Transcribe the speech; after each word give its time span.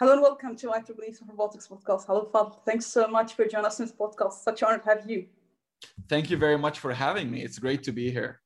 Hello 0.00 0.14
and 0.14 0.22
welcome 0.22 0.56
to 0.56 0.68
IEEE 0.68 1.28
Robotics 1.28 1.68
Podcast. 1.68 2.06
Hello, 2.06 2.26
Fadel. 2.32 2.64
Thanks 2.64 2.86
so 2.86 3.06
much 3.06 3.34
for 3.34 3.44
joining 3.44 3.66
us 3.66 3.80
in 3.80 3.84
this 3.84 3.94
podcast. 3.94 4.32
Such 4.32 4.62
an 4.62 4.68
honor 4.68 4.78
to 4.78 4.88
have 4.88 5.10
you. 5.10 5.26
Thank 6.08 6.30
you 6.30 6.38
very 6.38 6.56
much 6.56 6.78
for 6.78 6.94
having 6.94 7.30
me. 7.30 7.42
It's 7.42 7.58
great 7.58 7.82
to 7.82 7.92
be 7.92 8.10
here. 8.10 8.40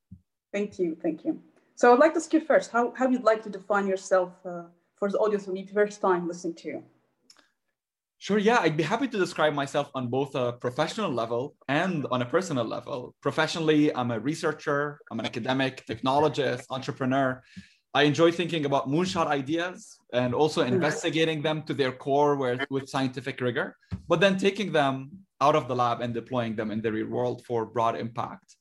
Thank 0.53 0.81
you. 0.81 0.97
Thank 1.01 1.25
you. 1.25 1.41
So 1.77 1.93
I'd 1.93 2.01
like 2.01 2.15
to 2.15 2.19
ask 2.19 2.33
you 2.33 2.41
first, 2.41 2.73
how, 2.73 2.93
how 2.97 3.09
you'd 3.09 3.23
like 3.23 3.45
to 3.45 3.51
define 3.51 3.87
yourself 3.87 4.33
uh, 4.45 4.63
for 4.97 5.09
the 5.09 5.19
audience 5.19 5.47
who 5.47 5.53
need 5.53 5.71
first 5.71 6.01
time 6.01 6.27
listening 6.27 6.55
to 6.55 6.69
you? 6.69 6.83
Sure, 8.19 8.39
yeah, 8.39 8.59
I'd 8.59 8.77
be 8.77 8.83
happy 8.83 9.07
to 9.07 9.17
describe 9.17 9.55
myself 9.55 9.93
on 9.95 10.09
both 10.09 10.35
a 10.35 10.55
professional 10.55 11.13
level 11.13 11.55
and 11.69 12.05
on 12.11 12.21
a 12.23 12.27
personal 12.27 12.65
level. 12.65 13.15
Professionally, 13.21 13.95
I'm 13.95 14.11
a 14.11 14.19
researcher, 14.19 14.99
I'm 15.09 15.21
an 15.21 15.27
academic, 15.27 15.87
technologist, 15.87 16.65
entrepreneur. 16.71 17.41
I 17.95 18.03
enjoy 18.03 18.33
thinking 18.33 18.65
about 18.67 18.89
moonshot 18.89 19.29
ideas 19.29 19.97
and 20.13 20.35
also 20.35 20.63
investigating 20.63 21.43
them 21.43 21.63
to 21.63 21.75
their 21.75 21.93
core 21.93 22.35
with, 22.35 22.61
with 22.69 22.89
scientific 22.89 23.41
rigor, 23.41 23.77
but 24.09 24.19
then 24.21 24.37
taking 24.37 24.73
them 24.73 25.11
out 25.41 25.55
of 25.55 25.69
the 25.69 25.77
lab 25.77 26.01
and 26.01 26.13
deploying 26.13 26.57
them 26.57 26.73
in 26.73 26.83
the 26.83 26.91
real 26.91 27.07
world 27.07 27.45
for 27.47 27.65
broad 27.65 27.97
impact. 27.97 28.57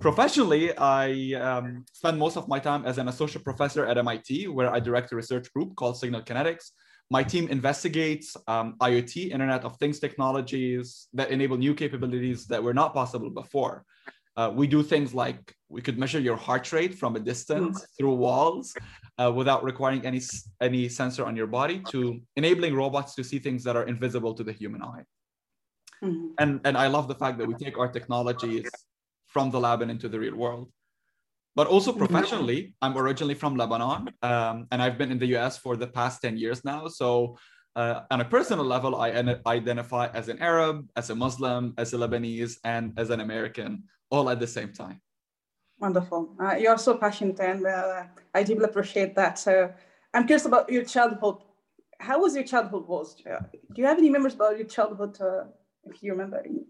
Professionally, 0.00 0.76
I 0.76 1.34
um, 1.34 1.84
spend 1.92 2.18
most 2.18 2.36
of 2.36 2.48
my 2.48 2.58
time 2.58 2.84
as 2.86 2.98
an 2.98 3.06
associate 3.08 3.44
professor 3.44 3.86
at 3.86 3.98
MIT, 3.98 4.48
where 4.48 4.72
I 4.72 4.80
direct 4.80 5.12
a 5.12 5.16
research 5.16 5.52
group 5.52 5.76
called 5.76 5.98
Signal 5.98 6.22
Kinetics. 6.22 6.70
My 7.10 7.22
team 7.22 7.48
investigates 7.48 8.36
um, 8.48 8.76
IoT, 8.80 9.30
Internet 9.30 9.64
of 9.64 9.76
Things 9.76 9.98
technologies 10.00 11.08
that 11.12 11.30
enable 11.30 11.56
new 11.56 11.74
capabilities 11.74 12.46
that 12.46 12.62
were 12.62 12.74
not 12.74 12.94
possible 12.94 13.30
before. 13.30 13.84
Uh, 14.40 14.48
we 14.60 14.66
do 14.66 14.82
things 14.82 15.12
like 15.12 15.40
we 15.68 15.82
could 15.82 15.98
measure 16.02 16.20
your 16.28 16.38
heart 16.46 16.66
rate 16.72 16.94
from 17.00 17.14
a 17.14 17.20
distance 17.32 17.76
mm-hmm. 17.76 17.92
through 17.96 18.14
walls 18.26 18.66
uh, 19.20 19.30
without 19.40 19.62
requiring 19.70 20.02
any 20.10 20.20
any 20.68 20.82
sensor 20.88 21.24
on 21.28 21.34
your 21.40 21.50
body 21.58 21.76
to 21.92 22.00
enabling 22.40 22.72
robots 22.82 23.10
to 23.18 23.22
see 23.30 23.38
things 23.46 23.60
that 23.66 23.76
are 23.76 23.86
invisible 23.94 24.32
to 24.38 24.42
the 24.48 24.54
human 24.60 24.82
eye. 24.92 25.04
Mm-hmm. 26.02 26.28
And 26.42 26.50
and 26.66 26.74
I 26.84 26.86
love 26.96 27.06
the 27.12 27.18
fact 27.22 27.36
that 27.38 27.46
we 27.50 27.54
take 27.64 27.76
our 27.76 27.90
technologies 27.96 28.68
from 29.34 29.46
the 29.54 29.60
lab 29.66 29.78
and 29.82 29.90
into 29.90 30.08
the 30.08 30.18
real 30.24 30.36
world. 30.44 30.66
But 31.58 31.66
also 31.66 31.90
mm-hmm. 31.90 32.06
professionally, 32.06 32.60
I'm 32.80 32.96
originally 32.96 33.38
from 33.42 33.52
Lebanon, 33.62 34.02
um, 34.30 34.56
and 34.70 34.78
I've 34.82 34.96
been 34.96 35.12
in 35.14 35.18
the 35.18 35.30
U.S. 35.36 35.58
for 35.64 35.76
the 35.82 35.90
past 35.98 36.22
ten 36.24 36.34
years 36.42 36.64
now. 36.64 36.88
So 36.88 37.36
uh, 37.76 37.96
on 38.10 38.18
a 38.24 38.28
personal 38.36 38.64
level, 38.64 38.92
I 39.06 39.08
identify 39.58 40.06
as 40.20 40.26
an 40.32 40.38
Arab, 40.52 40.76
as 40.96 41.10
a 41.10 41.16
Muslim, 41.24 41.62
as 41.82 41.92
a 41.92 41.98
Lebanese, 42.02 42.54
and 42.64 42.84
as 42.96 43.10
an 43.10 43.20
American 43.20 43.84
all 44.10 44.28
at 44.28 44.40
the 44.40 44.46
same 44.46 44.72
time. 44.72 45.00
Wonderful. 45.78 46.36
Uh, 46.38 46.56
you're 46.56 46.76
so 46.78 46.96
passionate, 46.96 47.40
and 47.40 47.66
uh, 47.66 48.04
I 48.34 48.42
deeply 48.42 48.64
appreciate 48.64 49.14
that. 49.16 49.38
So, 49.38 49.72
I'm 50.12 50.26
curious 50.26 50.44
about 50.44 50.70
your 50.70 50.84
childhood. 50.84 51.36
How 51.98 52.20
was 52.20 52.34
your 52.34 52.44
childhood? 52.44 52.86
Was 52.86 53.16
uh, 53.26 53.38
do 53.72 53.80
you 53.80 53.86
have 53.86 53.98
any 53.98 54.10
memories 54.10 54.34
about 54.34 54.58
your 54.58 54.66
childhood, 54.66 55.18
uh, 55.20 55.44
if 55.84 56.02
you 56.02 56.12
remember 56.12 56.42
any? 56.44 56.64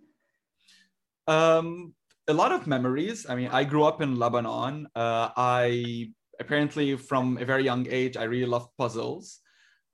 Um, 1.27 1.95
a 2.29 2.35
lot 2.35 2.53
of 2.53 2.67
memories. 2.67 3.27
I 3.29 3.35
mean, 3.35 3.49
I 3.53 3.65
grew 3.65 3.85
up 3.85 4.01
in 4.01 4.17
Lebanon. 4.17 4.87
Uh, 4.95 5.31
I 5.37 6.13
apparently, 6.39 6.97
from 6.97 7.39
a 7.39 7.45
very 7.45 7.65
young 7.65 7.87
age, 7.91 8.17
I 8.17 8.25
really 8.25 8.47
loved 8.47 8.71
puzzles. 8.79 9.41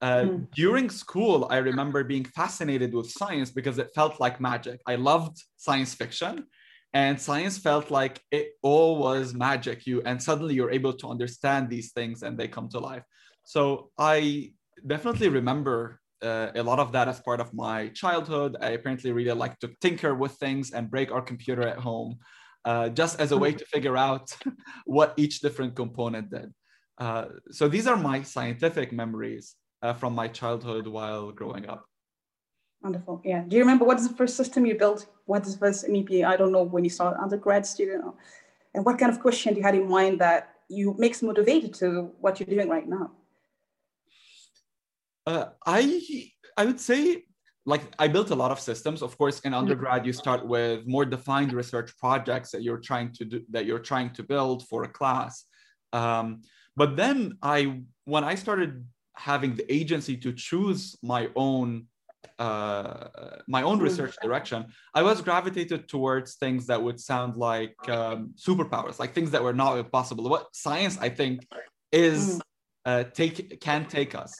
Uh, 0.01 0.21
mm. 0.21 0.51
During 0.51 0.89
school, 0.89 1.47
I 1.49 1.57
remember 1.57 2.03
being 2.03 2.25
fascinated 2.25 2.93
with 2.93 3.09
science 3.09 3.49
because 3.49 3.79
it 3.79 3.89
felt 3.95 4.19
like 4.19 4.39
magic. 4.39 4.79
I 4.85 4.95
loved 4.95 5.43
science 5.55 5.95
fiction 5.95 6.45
and 6.97 7.21
science 7.21 7.59
felt 7.59 7.91
like 7.91 8.15
it 8.31 8.47
all 8.63 8.97
was 8.97 9.25
magic. 9.35 9.85
You 9.85 10.01
and 10.09 10.17
suddenly 10.29 10.55
you're 10.55 10.75
able 10.79 10.93
to 11.01 11.07
understand 11.15 11.69
these 11.69 11.91
things 11.91 12.23
and 12.23 12.33
they 12.39 12.47
come 12.47 12.67
to 12.69 12.79
life. 12.79 13.05
So 13.43 13.91
i 14.15 14.17
definitely 14.93 15.29
remember 15.29 15.99
uh, 16.29 16.49
a 16.61 16.63
lot 16.69 16.79
of 16.79 16.91
that 16.95 17.07
as 17.07 17.19
part 17.19 17.39
of 17.39 17.53
my 17.53 17.89
childhood. 18.01 18.51
I 18.67 18.69
apparently 18.77 19.11
really 19.11 19.37
like 19.43 19.55
to 19.59 19.67
tinker 19.79 20.13
with 20.15 20.33
things 20.43 20.71
and 20.71 20.89
break 20.89 21.11
our 21.11 21.21
computer 21.21 21.65
at 21.73 21.79
home 21.89 22.17
uh, 22.65 22.89
just 22.89 23.19
as 23.23 23.31
a 23.31 23.37
way 23.43 23.51
to 23.59 23.65
figure 23.75 23.97
out 24.07 24.25
what 24.85 25.13
each 25.17 25.35
different 25.45 25.75
component 25.75 26.31
did. 26.31 26.49
Uh, 26.97 27.25
so 27.51 27.67
these 27.67 27.85
are 27.85 27.99
my 28.11 28.23
scientific 28.23 28.91
memories 28.91 29.45
uh, 29.83 29.93
from 29.93 30.13
my 30.21 30.27
childhood 30.27 30.87
while 30.87 31.31
growing 31.31 31.69
up 31.69 31.85
Wonderful. 32.81 33.21
Yeah. 33.25 33.43
Do 33.47 33.55
you 33.55 33.61
remember 33.61 33.85
what 33.85 33.97
is 33.99 34.07
the 34.07 34.15
first 34.15 34.37
system 34.37 34.65
you 34.65 34.75
built? 34.75 35.07
What 35.25 35.45
is 35.45 35.53
the 35.53 35.59
first 35.59 35.87
MEP? 35.87 36.23
I 36.23 36.37
don't 36.37 36.51
know 36.51 36.63
when 36.63 36.83
you 36.83 36.89
started 36.89 37.19
undergrad 37.19 37.65
student, 37.65 38.05
and 38.73 38.85
what 38.85 38.99
kind 38.99 39.11
of 39.11 39.19
question 39.19 39.55
you 39.55 39.63
had 39.63 39.75
in 39.75 39.89
mind 39.89 40.19
that 40.21 40.53
you 40.69 40.95
makes 40.97 41.23
motivated 41.23 41.73
to 41.75 42.11
what 42.19 42.39
you're 42.39 42.47
doing 42.47 42.69
right 42.69 42.87
now? 42.87 43.11
Uh, 45.25 45.45
I 45.65 46.01
I 46.55 46.65
would 46.65 46.79
say 46.79 47.25
like 47.65 47.81
I 47.99 48.07
built 48.07 48.29
a 48.31 48.35
lot 48.35 48.51
of 48.51 48.59
systems. 48.59 49.01
Of 49.01 49.17
course, 49.17 49.41
in 49.41 49.53
undergrad, 49.53 50.05
you 50.05 50.13
start 50.13 50.47
with 50.47 50.87
more 50.87 51.03
defined 51.03 51.51
research 51.51 51.91
projects 51.97 52.51
that 52.51 52.63
you're 52.63 52.79
trying 52.79 53.11
to 53.13 53.25
do 53.25 53.43
that 53.49 53.65
you're 53.65 53.85
trying 53.91 54.11
to 54.11 54.23
build 54.23 54.67
for 54.67 54.83
a 54.83 54.87
class. 54.87 55.45
Um, 55.91 56.41
but 56.75 56.95
then 56.95 57.37
I 57.41 57.81
when 58.05 58.23
I 58.23 58.35
started 58.35 58.85
having 59.15 59.55
the 59.55 59.71
agency 59.73 60.15
to 60.17 60.31
choose 60.31 60.95
my 61.01 61.29
own 61.35 61.87
uh, 62.39 63.07
my 63.47 63.61
own 63.63 63.79
research 63.79 64.15
direction, 64.21 64.65
I 64.93 65.01
was 65.03 65.21
gravitated 65.21 65.87
towards 65.87 66.35
things 66.35 66.67
that 66.67 66.81
would 66.81 66.99
sound 66.99 67.35
like 67.35 67.75
um, 67.89 68.33
superpowers, 68.35 68.99
like 68.99 69.13
things 69.13 69.31
that 69.31 69.43
were 69.43 69.53
not 69.53 69.91
possible. 69.91 70.29
What 70.29 70.47
science, 70.53 70.97
I 70.99 71.09
think, 71.09 71.47
is 71.91 72.37
mm. 72.37 72.41
uh, 72.85 73.03
take 73.13 73.59
can 73.61 73.85
take 73.85 74.15
us. 74.15 74.39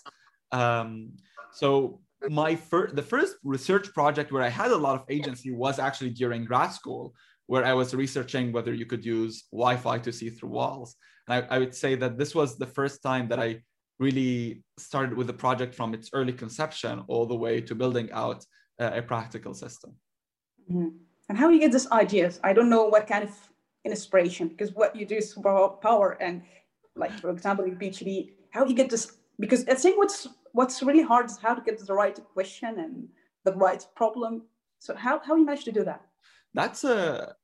Um, 0.51 1.11
so 1.51 1.99
my 2.29 2.55
first, 2.55 2.95
the 2.95 3.03
first 3.03 3.35
research 3.43 3.93
project 3.93 4.31
where 4.31 4.43
I 4.43 4.49
had 4.49 4.71
a 4.71 4.77
lot 4.77 4.95
of 4.99 5.05
agency 5.09 5.51
was 5.51 5.79
actually 5.79 6.11
during 6.11 6.45
grad 6.45 6.73
school, 6.73 7.13
where 7.47 7.65
I 7.65 7.73
was 7.73 7.93
researching 7.93 8.51
whether 8.51 8.73
you 8.73 8.85
could 8.85 9.05
use 9.05 9.45
Wi-Fi 9.51 9.99
to 9.99 10.11
see 10.11 10.29
through 10.29 10.49
walls. 10.49 10.95
And 11.27 11.45
I, 11.45 11.55
I 11.55 11.59
would 11.59 11.75
say 11.75 11.95
that 11.95 12.17
this 12.17 12.33
was 12.33 12.57
the 12.57 12.65
first 12.65 13.01
time 13.03 13.27
that 13.29 13.39
I 13.39 13.61
really 13.99 14.63
started 14.77 15.17
with 15.17 15.27
the 15.27 15.33
project 15.33 15.73
from 15.73 15.93
its 15.93 16.09
early 16.13 16.33
conception 16.33 17.03
all 17.07 17.25
the 17.25 17.35
way 17.35 17.61
to 17.61 17.73
building 17.75 18.11
out 18.11 18.45
uh, 18.79 18.91
a 18.93 19.01
practical 19.01 19.53
system. 19.53 19.95
Mm-hmm. 20.69 20.89
And 21.29 21.37
how 21.37 21.47
do 21.47 21.53
you 21.55 21.59
get 21.59 21.71
these 21.71 21.89
ideas? 21.91 22.39
I 22.43 22.53
don't 22.53 22.69
know 22.69 22.85
what 22.85 23.07
kind 23.07 23.23
of 23.23 23.31
inspiration, 23.83 24.47
because 24.49 24.73
what 24.73 24.95
you 24.95 25.05
do 25.05 25.15
is 25.15 25.33
power 25.81 26.17
and 26.21 26.43
like, 26.95 27.11
for 27.19 27.29
example, 27.29 27.65
in 27.65 27.75
PhD, 27.75 28.31
how 28.51 28.65
you 28.65 28.75
get 28.75 28.89
this, 28.89 29.11
because 29.39 29.65
I 29.67 29.75
think 29.75 29.97
what's, 29.97 30.27
what's 30.53 30.81
really 30.81 31.03
hard 31.03 31.25
is 31.27 31.37
how 31.37 31.53
to 31.53 31.61
get 31.61 31.79
the 31.79 31.93
right 31.93 32.17
question 32.33 32.79
and 32.79 33.07
the 33.45 33.53
right 33.53 33.85
problem. 33.95 34.43
So 34.79 34.95
how, 34.95 35.21
how 35.25 35.35
you 35.35 35.45
manage 35.45 35.65
to 35.65 35.71
do 35.71 35.83
that? 35.83 36.01
That's 36.53 36.83
a, 36.83 37.35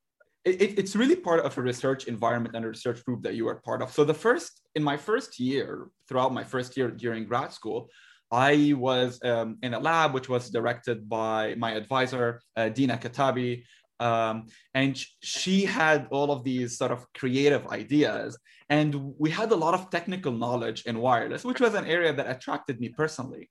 it, 0.46 0.78
it's 0.80 0.96
really 0.96 1.16
part 1.16 1.42
of 1.46 1.58
a 1.58 1.62
research 1.62 2.06
environment 2.06 2.56
and 2.56 2.66
a 2.66 2.70
research 2.70 3.04
group 3.06 3.24
that 3.24 3.36
you 3.36 3.48
are 3.48 3.56
part 3.56 3.82
of. 3.82 3.92
So 3.92 4.04
the 4.04 4.14
first, 4.14 4.62
in 4.76 4.84
my 4.84 4.98
first 4.98 5.40
year, 5.40 5.88
throughout 6.08 6.34
my 6.34 6.44
first 6.44 6.76
year 6.76 6.92
during 6.92 7.26
grad 7.26 7.54
school, 7.54 7.90
I 8.32 8.74
was 8.76 9.20
um, 9.24 9.58
in 9.62 9.74
a 9.74 9.80
lab 9.80 10.14
which 10.14 10.28
was 10.28 10.50
directed 10.50 11.08
by 11.08 11.56
my 11.56 11.74
advisor, 11.74 12.42
uh, 12.58 12.70
Dina 12.70 12.98
Katabi. 12.98 13.64
Um, 14.00 14.48
and 14.74 14.98
she 15.22 15.66
had 15.66 16.08
all 16.10 16.32
of 16.32 16.44
these 16.44 16.78
sort 16.78 16.92
of 16.92 17.06
creative 17.14 17.68
ideas. 17.68 18.38
And 18.70 19.14
we 19.20 19.30
had 19.30 19.52
a 19.52 19.56
lot 19.56 19.76
of 19.76 19.90
technical 19.92 20.32
knowledge 20.32 20.84
in 20.86 20.98
wireless, 20.98 21.46
which 21.46 21.62
was 21.62 21.76
an 21.76 21.86
area 21.86 22.12
that 22.12 22.30
attracted 22.30 22.80
me 22.80 22.90
personally. 22.90 23.50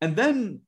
And 0.00 0.14
then 0.14 0.60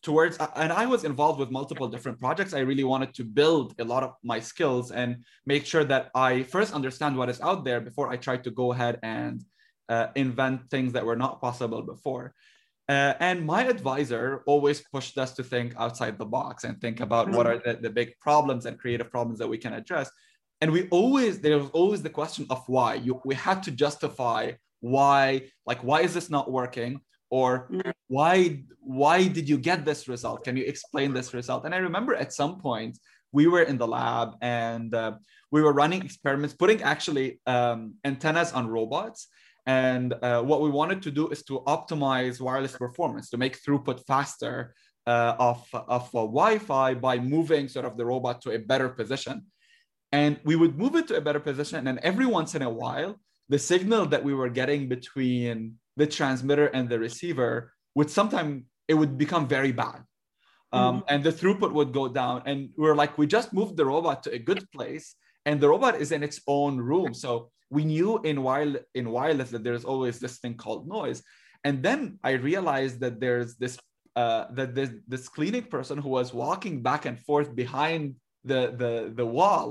towards 0.00 0.38
and 0.54 0.72
i 0.72 0.86
was 0.86 1.02
involved 1.02 1.40
with 1.40 1.50
multiple 1.50 1.88
different 1.88 2.18
projects. 2.20 2.54
I 2.54 2.60
really 2.60 2.84
wanted 2.84 3.12
to 3.14 3.24
build 3.24 3.74
a 3.80 3.84
lot 3.84 4.02
of 4.04 4.12
my 4.22 4.38
skills 4.38 4.92
and 4.92 5.24
make 5.44 5.66
sure 5.66 5.84
that 5.84 6.10
i 6.14 6.44
first 6.44 6.72
understand 6.72 7.16
what 7.16 7.28
is 7.28 7.40
out 7.40 7.64
there 7.64 7.80
before 7.80 8.08
i 8.08 8.16
try 8.16 8.36
to 8.36 8.50
go 8.50 8.72
ahead 8.72 8.98
and 9.02 9.44
uh, 9.88 10.08
invent 10.14 10.70
things 10.70 10.92
that 10.92 11.04
were 11.04 11.16
not 11.16 11.40
possible 11.40 11.82
before. 11.82 12.34
Uh, 12.88 13.12
and 13.20 13.44
my 13.44 13.64
advisor 13.66 14.42
always 14.46 14.80
pushed 14.80 15.18
us 15.18 15.34
to 15.34 15.42
think 15.42 15.74
outside 15.76 16.18
the 16.18 16.24
box 16.24 16.64
and 16.64 16.80
think 16.80 17.00
about 17.00 17.30
what 17.30 17.46
are 17.46 17.58
the, 17.58 17.78
the 17.82 17.90
big 17.90 18.18
problems 18.18 18.64
and 18.64 18.78
creative 18.78 19.10
problems 19.10 19.38
that 19.38 19.48
we 19.48 19.58
can 19.58 19.74
address. 19.74 20.10
And 20.62 20.72
we 20.72 20.88
always 20.88 21.40
there 21.40 21.58
was 21.58 21.70
always 21.70 22.02
the 22.02 22.10
question 22.10 22.46
of 22.48 22.62
why. 22.66 22.94
You 22.94 23.20
we 23.26 23.34
had 23.34 23.62
to 23.64 23.70
justify 23.70 24.52
why 24.80 25.42
like 25.66 25.84
why 25.84 26.00
is 26.00 26.14
this 26.14 26.30
not 26.30 26.50
working 26.50 27.00
or 27.30 27.70
why 28.08 28.62
why 28.80 29.28
did 29.28 29.48
you 29.48 29.58
get 29.58 29.84
this 29.84 30.08
result? 30.08 30.44
Can 30.44 30.56
you 30.56 30.64
explain 30.64 31.12
this 31.12 31.34
result? 31.34 31.64
And 31.64 31.74
i 31.74 31.78
remember 31.78 32.14
at 32.14 32.32
some 32.32 32.58
point 32.58 32.98
we 33.32 33.46
were 33.46 33.62
in 33.62 33.76
the 33.76 33.86
lab 33.86 34.36
and 34.40 34.94
uh, 34.94 35.12
we 35.50 35.62
were 35.62 35.72
running 35.72 36.02
experiments 36.02 36.54
putting 36.54 36.82
actually 36.82 37.40
um, 37.46 37.94
antennas 38.04 38.52
on 38.52 38.66
robots. 38.68 39.28
And 39.66 40.14
uh, 40.22 40.42
what 40.42 40.62
we 40.62 40.70
wanted 40.70 41.02
to 41.02 41.10
do 41.10 41.28
is 41.28 41.42
to 41.44 41.60
optimize 41.66 42.40
wireless 42.40 42.76
performance 42.76 43.28
to 43.30 43.36
make 43.36 43.62
throughput 43.62 44.06
faster 44.06 44.74
uh, 45.06 45.34
of, 45.38 45.66
of 45.74 46.10
wi-fi 46.12 46.94
by 46.94 47.18
moving 47.18 47.68
sort 47.68 47.84
of 47.84 47.98
the 47.98 48.04
robot 48.06 48.40
to 48.42 48.52
a 48.52 48.58
better 48.58 48.88
position. 48.88 49.44
And 50.10 50.40
we 50.44 50.56
would 50.56 50.78
move 50.78 50.96
it 50.96 51.06
to 51.08 51.16
a 51.16 51.20
better 51.20 51.40
position. 51.40 51.86
And 51.86 51.98
every 51.98 52.24
once 52.24 52.54
in 52.54 52.62
a 52.62 52.70
while 52.70 53.20
the 53.50 53.58
signal 53.58 54.06
that 54.06 54.22
we 54.22 54.34
were 54.34 54.50
getting 54.50 54.88
between 54.88 55.76
the 55.98 56.06
transmitter 56.06 56.66
and 56.68 56.88
the 56.88 56.98
receiver 56.98 57.72
would 57.94 58.10
sometimes 58.10 58.62
it 58.86 58.94
would 58.94 59.18
become 59.18 59.46
very 59.46 59.72
bad. 59.72 60.00
Um, 60.70 60.80
mm-hmm. 60.80 61.04
and 61.08 61.24
the 61.24 61.32
throughput 61.32 61.72
would 61.72 61.92
go 61.92 62.08
down. 62.08 62.42
And 62.46 62.70
we 62.76 62.88
are 62.88 62.94
like 63.02 63.18
we 63.18 63.26
just 63.26 63.52
moved 63.52 63.76
the 63.76 63.86
robot 63.86 64.22
to 64.24 64.30
a 64.32 64.38
good 64.38 64.62
place 64.70 65.06
and 65.46 65.60
the 65.60 65.68
robot 65.68 65.94
is 65.96 66.12
in 66.12 66.22
its 66.22 66.40
own 66.46 66.76
room. 66.78 67.14
So 67.14 67.50
we 67.70 67.84
knew 67.84 68.18
in 68.30 68.42
wireless 68.42 68.84
in 68.94 69.10
wireless 69.10 69.50
that 69.50 69.64
there's 69.64 69.84
always 69.84 70.18
this 70.18 70.38
thing 70.38 70.54
called 70.64 70.82
noise. 70.88 71.22
And 71.64 71.82
then 71.86 72.00
i 72.22 72.32
realized 72.50 72.96
that 73.04 73.18
there's 73.24 73.56
this 73.56 73.74
uh, 74.22 74.44
that 74.58 74.74
this, 74.74 74.90
this 75.06 75.28
clinic 75.28 75.70
person 75.70 75.96
who 76.02 76.10
was 76.18 76.34
walking 76.34 76.82
back 76.88 77.02
and 77.06 77.16
forth 77.28 77.50
behind 77.64 78.02
the 78.50 78.60
the 78.82 78.92
the 79.20 79.28
wall. 79.38 79.64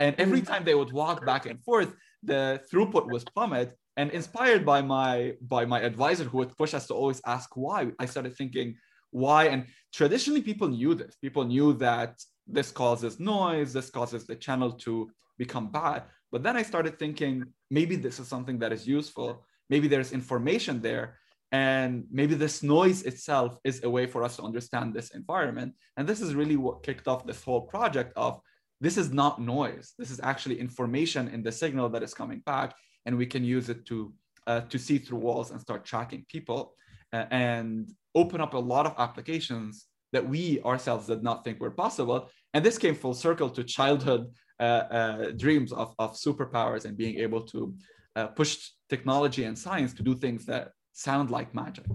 And 0.00 0.12
every 0.18 0.40
mm-hmm. 0.40 0.52
time 0.52 0.64
they 0.64 0.78
would 0.80 0.92
walk 0.92 1.18
back 1.30 1.46
and 1.50 1.58
forth 1.68 1.90
the 2.30 2.42
throughput 2.68 3.06
was 3.14 3.24
plummet 3.24 3.68
and 3.96 4.10
inspired 4.10 4.64
by 4.64 4.80
my 4.82 5.34
by 5.42 5.64
my 5.64 5.80
advisor 5.80 6.24
who 6.24 6.38
would 6.38 6.56
push 6.56 6.72
us 6.74 6.86
to 6.86 6.94
always 6.94 7.20
ask 7.26 7.56
why 7.56 7.90
i 7.98 8.06
started 8.06 8.34
thinking 8.34 8.74
why. 9.12 9.44
And 9.44 9.66
traditionally 9.92 10.42
people 10.42 10.68
knew 10.68 10.94
this. 10.94 11.14
People 11.16 11.44
knew 11.44 11.74
that 11.74 12.20
this 12.46 12.72
causes 12.72 13.20
noise 13.20 13.72
this 13.72 13.90
causes 13.90 14.26
the 14.26 14.34
channel 14.34 14.72
to 14.72 15.10
become 15.38 15.70
bad. 15.70 16.02
But 16.32 16.42
then 16.42 16.56
i 16.56 16.62
started 16.62 16.98
thinking 16.98 17.44
maybe 17.70 17.94
this 17.94 18.18
is 18.18 18.26
something 18.26 18.58
that 18.58 18.72
is 18.72 18.88
useful. 18.88 19.46
Maybe 19.70 19.86
there's 19.86 20.12
information 20.12 20.80
there. 20.80 21.18
And 21.52 22.06
maybe 22.10 22.34
this 22.34 22.62
noise 22.62 23.02
itself 23.02 23.58
is 23.62 23.84
a 23.84 23.90
way 23.90 24.06
for 24.06 24.24
us 24.24 24.36
to 24.36 24.42
understand 24.42 24.94
this 24.94 25.10
environment. 25.10 25.74
And 25.98 26.08
this 26.08 26.22
is 26.22 26.34
really 26.34 26.56
what 26.56 26.82
kicked 26.82 27.06
off 27.06 27.26
this 27.26 27.44
whole 27.44 27.60
project 27.60 28.14
of 28.16 28.40
this 28.80 28.96
is 28.96 29.12
not 29.12 29.40
noise. 29.40 29.92
This 29.98 30.10
is 30.10 30.18
actually 30.22 30.58
information 30.58 31.28
in 31.28 31.42
the 31.42 31.52
signal 31.52 31.90
that 31.90 32.02
is 32.02 32.14
coming 32.14 32.40
back 32.46 32.74
and 33.06 33.16
we 33.16 33.26
can 33.26 33.44
use 33.44 33.68
it 33.68 33.84
to 33.86 34.12
uh, 34.46 34.60
to 34.62 34.78
see 34.78 34.98
through 34.98 35.18
walls 35.18 35.50
and 35.50 35.60
start 35.60 35.84
tracking 35.84 36.24
people 36.28 36.74
uh, 37.12 37.26
and 37.30 37.92
open 38.14 38.40
up 38.40 38.54
a 38.54 38.58
lot 38.58 38.86
of 38.86 38.94
applications 38.98 39.86
that 40.12 40.28
we 40.28 40.60
ourselves 40.62 41.06
did 41.06 41.22
not 41.22 41.44
think 41.44 41.60
were 41.60 41.70
possible. 41.70 42.28
And 42.52 42.64
this 42.64 42.76
came 42.76 42.94
full 42.94 43.14
circle 43.14 43.48
to 43.50 43.64
childhood 43.64 44.30
uh, 44.60 44.84
uh 44.98 45.30
dreams 45.44 45.72
of, 45.72 45.94
of 45.98 46.14
superpowers 46.14 46.84
and 46.84 46.96
being 46.96 47.18
able 47.18 47.42
to 47.52 47.74
uh, 48.16 48.26
push 48.26 48.70
technology 48.88 49.44
and 49.44 49.58
science 49.58 49.94
to 49.94 50.02
do 50.02 50.14
things 50.14 50.44
that 50.46 50.72
sound 50.92 51.30
like 51.30 51.54
magic. 51.54 51.86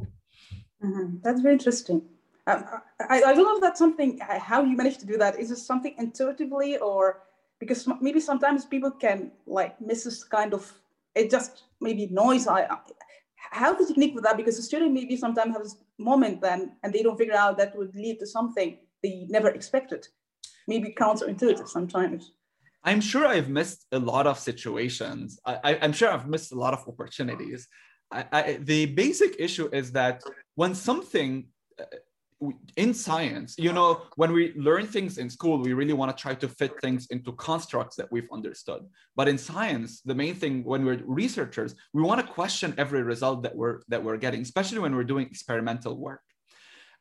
Mm-hmm. 0.84 1.18
that's 1.24 1.42
very 1.42 1.54
interesting. 1.54 2.02
Um, 2.48 2.64
I, 3.10 3.24
I 3.24 3.34
don't 3.34 3.44
know 3.44 3.56
if 3.56 3.62
that's 3.62 3.80
something 3.80 4.20
how 4.20 4.64
you 4.64 4.76
manage 4.78 4.98
to 5.00 5.06
do 5.06 5.18
that. 5.18 5.40
Is 5.40 5.52
it 5.52 5.58
something 5.58 5.94
intuitively 5.98 6.78
or 6.78 7.24
because 7.60 7.88
maybe 8.02 8.20
sometimes 8.20 8.66
people 8.66 8.92
can 8.92 9.32
like 9.46 9.80
miss 9.82 10.04
this 10.04 10.24
kind 10.24 10.54
of 10.54 10.72
it 11.18 11.30
just 11.30 11.64
maybe 11.82 12.08
noise. 12.08 12.48
I, 12.48 12.62
I 12.64 12.78
how 13.52 13.74
the 13.74 13.86
technique 13.86 14.14
with 14.16 14.24
that 14.26 14.38
because 14.38 14.58
the 14.58 14.64
student 14.64 14.94
maybe 14.94 15.16
sometimes 15.16 15.56
has 15.56 15.76
a 15.76 16.04
moment 16.04 16.42
then 16.42 16.76
and 16.84 16.94
they 16.94 17.04
don't 17.04 17.18
figure 17.18 17.36
out 17.36 17.58
that 17.58 17.76
would 17.78 17.96
lead 17.96 18.20
to 18.20 18.28
something 18.28 18.78
they 19.04 19.26
never 19.30 19.50
expected. 19.50 20.08
Maybe 20.68 20.94
counterintuitive 20.98 21.68
sometimes. 21.68 22.34
I'm 22.84 23.02
sure 23.02 23.26
I've 23.26 23.50
missed 23.50 23.86
a 23.92 24.00
lot 24.00 24.28
of 24.28 24.40
situations. 24.40 25.40
I, 25.46 25.74
am 25.76 25.94
sure 25.94 26.10
I've 26.10 26.28
missed 26.28 26.52
a 26.52 26.56
lot 26.56 26.74
of 26.74 26.88
opportunities. 26.88 27.68
I, 28.12 28.26
I, 28.32 28.54
the 28.62 28.86
basic 28.88 29.36
issue 29.40 29.70
is 29.74 29.92
that 29.94 30.24
when 30.56 30.74
something 30.74 31.48
uh, 31.80 31.84
in 32.76 32.94
science, 32.94 33.56
you 33.58 33.74
know, 33.74 34.04
when 34.16 34.32
we 34.32 34.54
learn 34.56 34.86
things 34.86 35.18
in 35.18 35.30
school, 35.30 35.58
we 35.58 35.74
really 35.74 35.94
want 35.94 36.16
to 36.16 36.22
try 36.22 36.36
to 36.36 36.48
fit 36.48 36.80
things 36.82 37.08
into 37.10 37.32
constructs 37.34 37.96
that 37.96 38.12
we've 38.12 38.28
understood. 38.32 38.84
But 39.16 39.28
in 39.28 39.38
science, 39.38 40.02
the 40.02 40.14
main 40.14 40.36
thing 40.36 40.64
when 40.64 40.86
we're 40.86 41.02
researchers, 41.06 41.74
we 41.94 42.04
want 42.04 42.22
to 42.22 42.34
question 42.34 42.76
every 42.78 43.02
result 43.02 43.42
that 43.44 43.56
we're 43.56 43.82
that 43.88 44.04
we're 44.04 44.18
getting, 44.18 44.42
especially 44.42 44.80
when 44.80 44.96
we're 44.96 45.04
doing 45.04 45.26
experimental 45.26 45.98
work. 45.98 46.22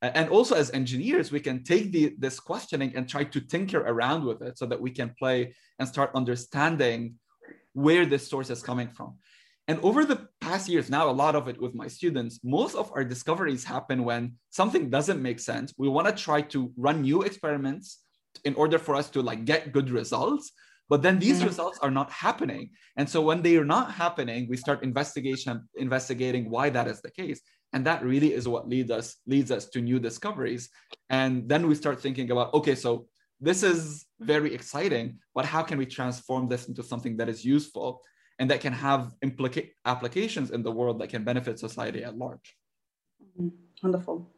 And 0.03 0.29
also 0.29 0.55
as 0.55 0.71
engineers, 0.73 1.33
we 1.33 1.41
can 1.41 1.65
take 1.65 1.91
the, 1.91 2.15
this 2.19 2.39
questioning 2.39 2.93
and 2.95 3.09
try 3.09 3.25
to 3.25 3.41
tinker 3.41 3.81
around 3.81 4.25
with 4.25 4.43
it 4.43 4.59
so 4.59 4.67
that 4.67 4.81
we 4.81 4.91
can 4.91 5.15
play 5.19 5.55
and 5.79 5.89
start 5.89 6.11
understanding 6.15 7.15
where 7.73 8.05
this 8.05 8.29
source 8.29 8.51
is 8.51 8.63
coming 8.63 8.89
from. 8.89 9.17
And 9.69 9.81
over 9.81 10.05
the 10.05 10.29
past 10.41 10.69
years, 10.69 10.89
now 10.89 11.11
a 11.11 11.13
lot 11.13 11.35
of 11.35 11.49
it 11.49 11.61
with 11.61 11.75
my 11.75 11.89
students, 11.89 12.39
most 12.45 12.77
of 12.77 12.91
our 12.95 13.05
discoveries 13.05 13.65
happen 13.65 14.05
when 14.05 14.35
something 14.51 14.91
doesn't 14.91 15.21
make 15.21 15.41
sense. 15.41 15.75
We 15.77 15.89
want 15.89 16.07
to 16.07 16.13
try 16.13 16.43
to 16.43 16.73
run 16.77 17.03
new 17.03 17.23
experiments 17.23 18.03
in 18.45 18.55
order 18.55 18.79
for 18.79 18.95
us 18.95 19.11
to 19.11 19.23
like 19.23 19.45
get 19.45 19.73
good 19.73 19.91
results. 19.91 20.53
But 20.89 21.03
then 21.03 21.19
these 21.19 21.39
mm-hmm. 21.39 21.49
results 21.49 21.79
are 21.83 21.91
not 21.91 22.13
happening. 22.13 22.71
And 22.97 23.11
so 23.11 23.21
when 23.21 23.43
they 23.43 23.57
are 23.57 23.65
not 23.65 23.91
happening, 23.91 24.47
we 24.49 24.57
start 24.57 24.85
investigation, 24.85 25.69
investigating 25.75 26.49
why 26.49 26.71
that 26.71 26.87
is 26.87 27.01
the 27.01 27.11
case. 27.11 27.41
And 27.73 27.85
that 27.87 28.05
really 28.05 28.33
is 28.33 28.47
what 28.47 28.69
leads 28.69 28.93
us 28.93 29.17
leads 29.27 29.51
us 29.51 29.67
to 29.71 29.81
new 29.81 29.99
discoveries. 29.99 30.69
And 31.11 31.49
then 31.49 31.67
we 31.67 31.75
start 31.75 32.01
thinking 32.01 32.31
about, 32.31 32.55
okay, 32.55 32.77
so 32.77 33.09
this 33.41 33.65
is 33.65 34.07
very 34.21 34.55
exciting, 34.55 35.19
but 35.35 35.45
how 35.45 35.63
can 35.63 35.77
we 35.77 35.87
transform 35.87 36.49
this 36.49 36.69
into 36.69 36.83
something 36.85 37.17
that 37.17 37.29
is 37.29 37.45
useful? 37.45 38.01
And 38.39 38.51
that 38.51 38.61
can 38.61 38.73
have 38.73 39.15
implica- 39.25 39.71
applications 39.85 40.51
in 40.51 40.63
the 40.63 40.71
world 40.71 40.99
that 41.01 41.09
can 41.09 41.25
benefit 41.25 41.59
society 41.59 42.05
at 42.05 42.17
large. 42.17 42.57
Mm-hmm. 43.23 43.49
Wonderful. 43.83 44.29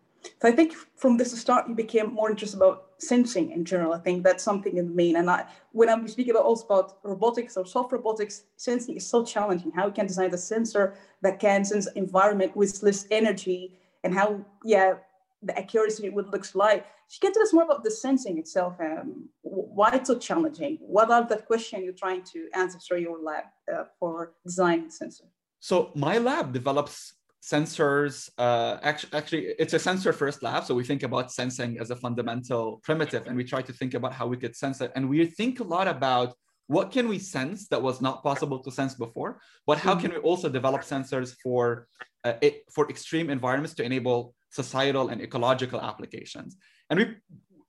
So 0.41 0.49
I 0.49 0.53
think 0.53 0.75
from 0.97 1.17
this 1.17 1.39
start 1.39 1.69
you 1.69 1.75
became 1.75 2.13
more 2.13 2.31
interested 2.31 2.57
about 2.57 2.87
sensing 2.99 3.53
in 3.53 3.65
general. 3.65 3.93
I 3.93 3.99
think 3.99 4.25
that's 4.25 4.43
something 4.43 4.77
in 4.77 4.89
the 4.89 4.95
main. 4.95 5.17
And 5.17 5.31
I, 5.31 5.47
when 5.73 5.89
I'm 5.89 6.07
speaking 6.09 6.33
about 6.33 6.45
also 6.45 6.67
about 6.67 6.99
robotics 7.03 7.57
or 7.57 7.65
soft 7.65 7.93
robotics, 7.93 8.43
sensing 8.57 8.97
is 8.97 9.07
so 9.07 9.25
challenging. 9.25 9.71
How 9.73 9.87
we 9.87 9.93
can 9.93 10.07
design 10.07 10.35
a 10.35 10.39
sensor 10.39 10.95
that 11.23 11.39
can 11.39 11.65
sense 11.65 11.87
environment 11.95 12.57
with 12.57 12.83
less 12.83 13.07
energy, 13.11 13.79
and 14.05 14.13
how 14.13 14.45
yeah 14.65 14.95
the 15.43 15.57
accuracy 15.57 16.09
would 16.11 16.29
looks 16.29 16.55
like. 16.55 16.87
She 17.09 17.21
can 17.21 17.33
tell 17.33 17.43
us 17.43 17.55
more 17.55 17.65
about 17.65 17.83
the 17.85 17.91
sensing 17.91 18.37
itself. 18.39 18.75
Um, 18.81 19.31
why 19.43 19.91
it's 19.95 20.09
so 20.09 20.19
challenging? 20.19 20.77
What 20.81 21.11
are 21.11 21.27
the 21.27 21.39
questions 21.39 21.83
you're 21.85 21.95
trying 21.95 22.23
to 22.35 22.49
answer 22.55 22.79
through 22.79 22.99
your 22.99 23.19
lab 23.23 23.45
uh, 23.73 23.85
for 23.99 24.35
designing 24.45 24.91
sensor? 24.91 25.25
So 25.59 25.91
my 25.95 26.19
lab 26.19 26.53
develops 26.53 27.15
sensors. 27.43 28.29
Uh, 28.37 28.77
actually, 28.83 29.13
actually, 29.15 29.45
it's 29.59 29.73
a 29.73 29.79
sensor 29.79 30.13
first 30.13 30.43
lab. 30.43 30.65
So 30.65 30.75
we 30.75 30.85
think 30.85 31.03
about 31.03 31.33
sensing 31.33 31.79
as 31.81 31.91
a 31.91 31.97
fundamental 31.97 32.81
primitive, 32.83 33.27
and 33.27 33.35
we 33.37 33.45
try 33.45 33.63
to 33.63 33.73
think 33.73 33.95
about 33.95 34.13
how 34.13 34.27
we 34.27 34.37
could 34.37 34.55
sense 34.55 34.83
it. 34.83 34.93
And 34.95 35.09
we 35.09 35.25
think 35.25 35.61
a 35.61 35.65
lot 35.65 35.89
about 35.89 36.35
what 36.67 36.93
can 36.93 37.09
we 37.09 37.19
sense 37.19 37.69
that 37.69 37.81
was 37.81 38.03
not 38.03 38.23
possible 38.23 38.59
to 38.59 38.71
sense 38.71 38.95
before, 38.95 39.41
but 39.67 39.79
how 39.79 39.95
can 39.95 40.11
we 40.11 40.19
also 40.19 40.51
develop 40.51 40.83
sensors 40.83 41.35
for 41.43 41.89
uh, 42.25 42.35
it, 42.43 42.65
for 42.75 42.91
extreme 42.91 43.31
environments 43.31 43.75
to 43.77 43.83
enable 43.83 44.35
societal 44.51 45.09
and 45.09 45.21
ecological 45.21 45.81
applications. 45.81 46.57
And 46.91 46.99
we, 46.99 47.17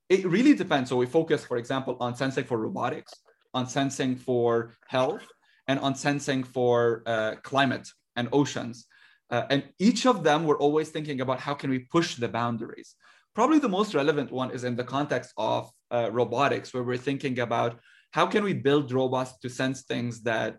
it 0.10 0.26
really 0.26 0.54
depends. 0.54 0.90
So 0.90 0.96
we 0.96 1.06
focus, 1.06 1.46
for 1.46 1.58
example, 1.58 1.98
on 2.00 2.16
sensing 2.16 2.44
for 2.44 2.58
robotics, 2.58 3.14
on 3.54 3.68
sensing 3.68 4.16
for 4.16 4.76
health, 4.88 5.26
and 5.68 5.80
on 5.80 5.96
sensing 5.96 6.44
for 6.44 7.04
uh, 7.06 7.36
climate 7.44 7.88
and 8.16 8.28
oceans. 8.32 8.88
Uh, 9.30 9.46
and 9.50 9.64
each 9.78 10.06
of 10.06 10.24
them, 10.24 10.46
we're 10.46 10.58
always 10.58 10.90
thinking 10.90 11.22
about 11.22 11.40
how 11.40 11.54
can 11.54 11.70
we 11.70 11.80
push 11.80 12.16
the 12.16 12.28
boundaries. 12.28 12.96
Probably 13.36 13.60
the 13.60 13.70
most 13.70 13.94
relevant 13.94 14.32
one 14.32 14.52
is 14.52 14.64
in 14.64 14.76
the 14.76 14.84
context 14.84 15.32
of 15.38 15.70
uh, 15.92 16.10
robotics, 16.12 16.74
where 16.74 16.84
we're 16.84 16.98
thinking 16.98 17.40
about 17.40 17.80
how 18.12 18.26
can 18.26 18.44
we 18.44 18.54
build 18.54 18.92
robots 18.92 19.38
to 19.40 19.50
sense 19.50 19.84
things 19.84 20.22
that 20.24 20.58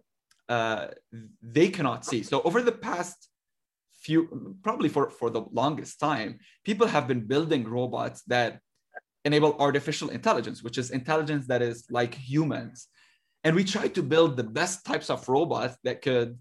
uh, 0.49 0.89
they 1.43 1.69
cannot 1.69 2.05
see. 2.05 2.23
So 2.23 2.43
over 2.43 2.63
the 2.63 2.73
past 2.73 3.30
few 4.01 4.57
probably 4.63 4.89
for 4.89 5.11
for 5.11 5.31
the 5.31 5.43
longest 5.53 6.01
time 6.01 6.39
people 6.65 6.87
have 6.87 7.07
been 7.07 7.27
building 7.27 7.65
robots 7.65 8.23
that 8.23 8.61
enable 9.25 9.55
artificial 9.59 10.09
intelligence 10.09 10.63
which 10.63 10.79
is 10.79 10.91
intelligence 10.91 11.47
that 11.47 11.63
is 11.63 11.87
like 11.91 12.15
humans. 12.15 12.89
And 13.45 13.57
we 13.57 13.65
try 13.65 13.89
to 13.89 14.03
build 14.03 14.37
the 14.37 14.45
best 14.45 14.85
types 14.85 15.09
of 15.09 15.27
robots 15.29 15.77
that 15.85 16.03
could 16.03 16.39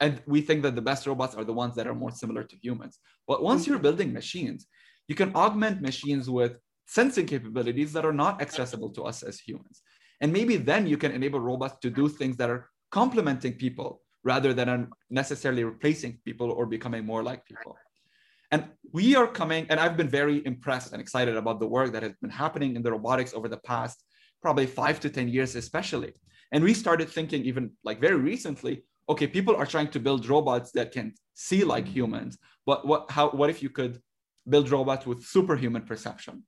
and 0.00 0.20
we 0.26 0.40
think 0.40 0.62
that 0.62 0.74
the 0.74 0.82
best 0.82 1.06
robots 1.06 1.34
are 1.34 1.44
the 1.44 1.52
ones 1.52 1.74
that 1.76 1.86
are 1.86 1.94
more 1.94 2.10
similar 2.10 2.42
to 2.42 2.56
humans. 2.60 2.98
But 3.28 3.42
once 3.42 3.66
you're 3.66 3.76
mm-hmm. 3.76 3.82
building 3.82 4.12
machines 4.12 4.66
you 5.08 5.14
can 5.14 5.34
augment 5.34 5.80
machines 5.80 6.30
with 6.30 6.52
sensing 6.86 7.26
capabilities 7.26 7.92
that 7.92 8.04
are 8.04 8.12
not 8.12 8.40
accessible 8.40 8.90
to 8.90 9.02
us 9.02 9.22
as 9.22 9.40
humans. 9.40 9.82
And 10.20 10.32
maybe 10.32 10.56
then 10.56 10.86
you 10.86 10.96
can 10.96 11.12
enable 11.12 11.40
robots 11.40 11.76
to 11.82 11.90
do 11.90 12.08
things 12.08 12.36
that 12.36 12.50
are 12.50 12.68
complementing 12.90 13.54
people 13.54 14.01
rather 14.24 14.54
than 14.54 14.90
necessarily 15.10 15.64
replacing 15.64 16.18
people 16.24 16.50
or 16.50 16.66
becoming 16.66 17.04
more 17.04 17.22
like 17.22 17.44
people. 17.44 17.76
And 18.50 18.68
we 18.92 19.16
are 19.16 19.26
coming, 19.26 19.66
and 19.70 19.80
I've 19.80 19.96
been 19.96 20.08
very 20.08 20.44
impressed 20.44 20.92
and 20.92 21.00
excited 21.00 21.36
about 21.36 21.58
the 21.58 21.66
work 21.66 21.92
that 21.92 22.02
has 22.02 22.12
been 22.20 22.30
happening 22.30 22.76
in 22.76 22.82
the 22.82 22.92
robotics 22.92 23.32
over 23.34 23.48
the 23.48 23.56
past 23.56 24.04
probably 24.42 24.66
five 24.66 25.00
to 25.00 25.08
10 25.08 25.28
years, 25.28 25.54
especially. 25.56 26.12
And 26.50 26.62
we 26.62 26.74
started 26.74 27.08
thinking, 27.08 27.44
even 27.44 27.70
like 27.84 28.00
very 28.00 28.16
recently, 28.16 28.84
okay, 29.08 29.26
people 29.26 29.56
are 29.56 29.64
trying 29.64 29.88
to 29.88 30.00
build 30.00 30.28
robots 30.28 30.72
that 30.72 30.92
can 30.92 31.14
see 31.34 31.64
like 31.64 31.86
humans, 31.86 32.36
but 32.66 32.86
what, 32.86 33.10
how, 33.10 33.30
what 33.30 33.48
if 33.48 33.62
you 33.62 33.70
could 33.70 34.00
build 34.48 34.70
robots 34.70 35.06
with 35.06 35.24
superhuman 35.24 35.82
perception? 35.82 36.42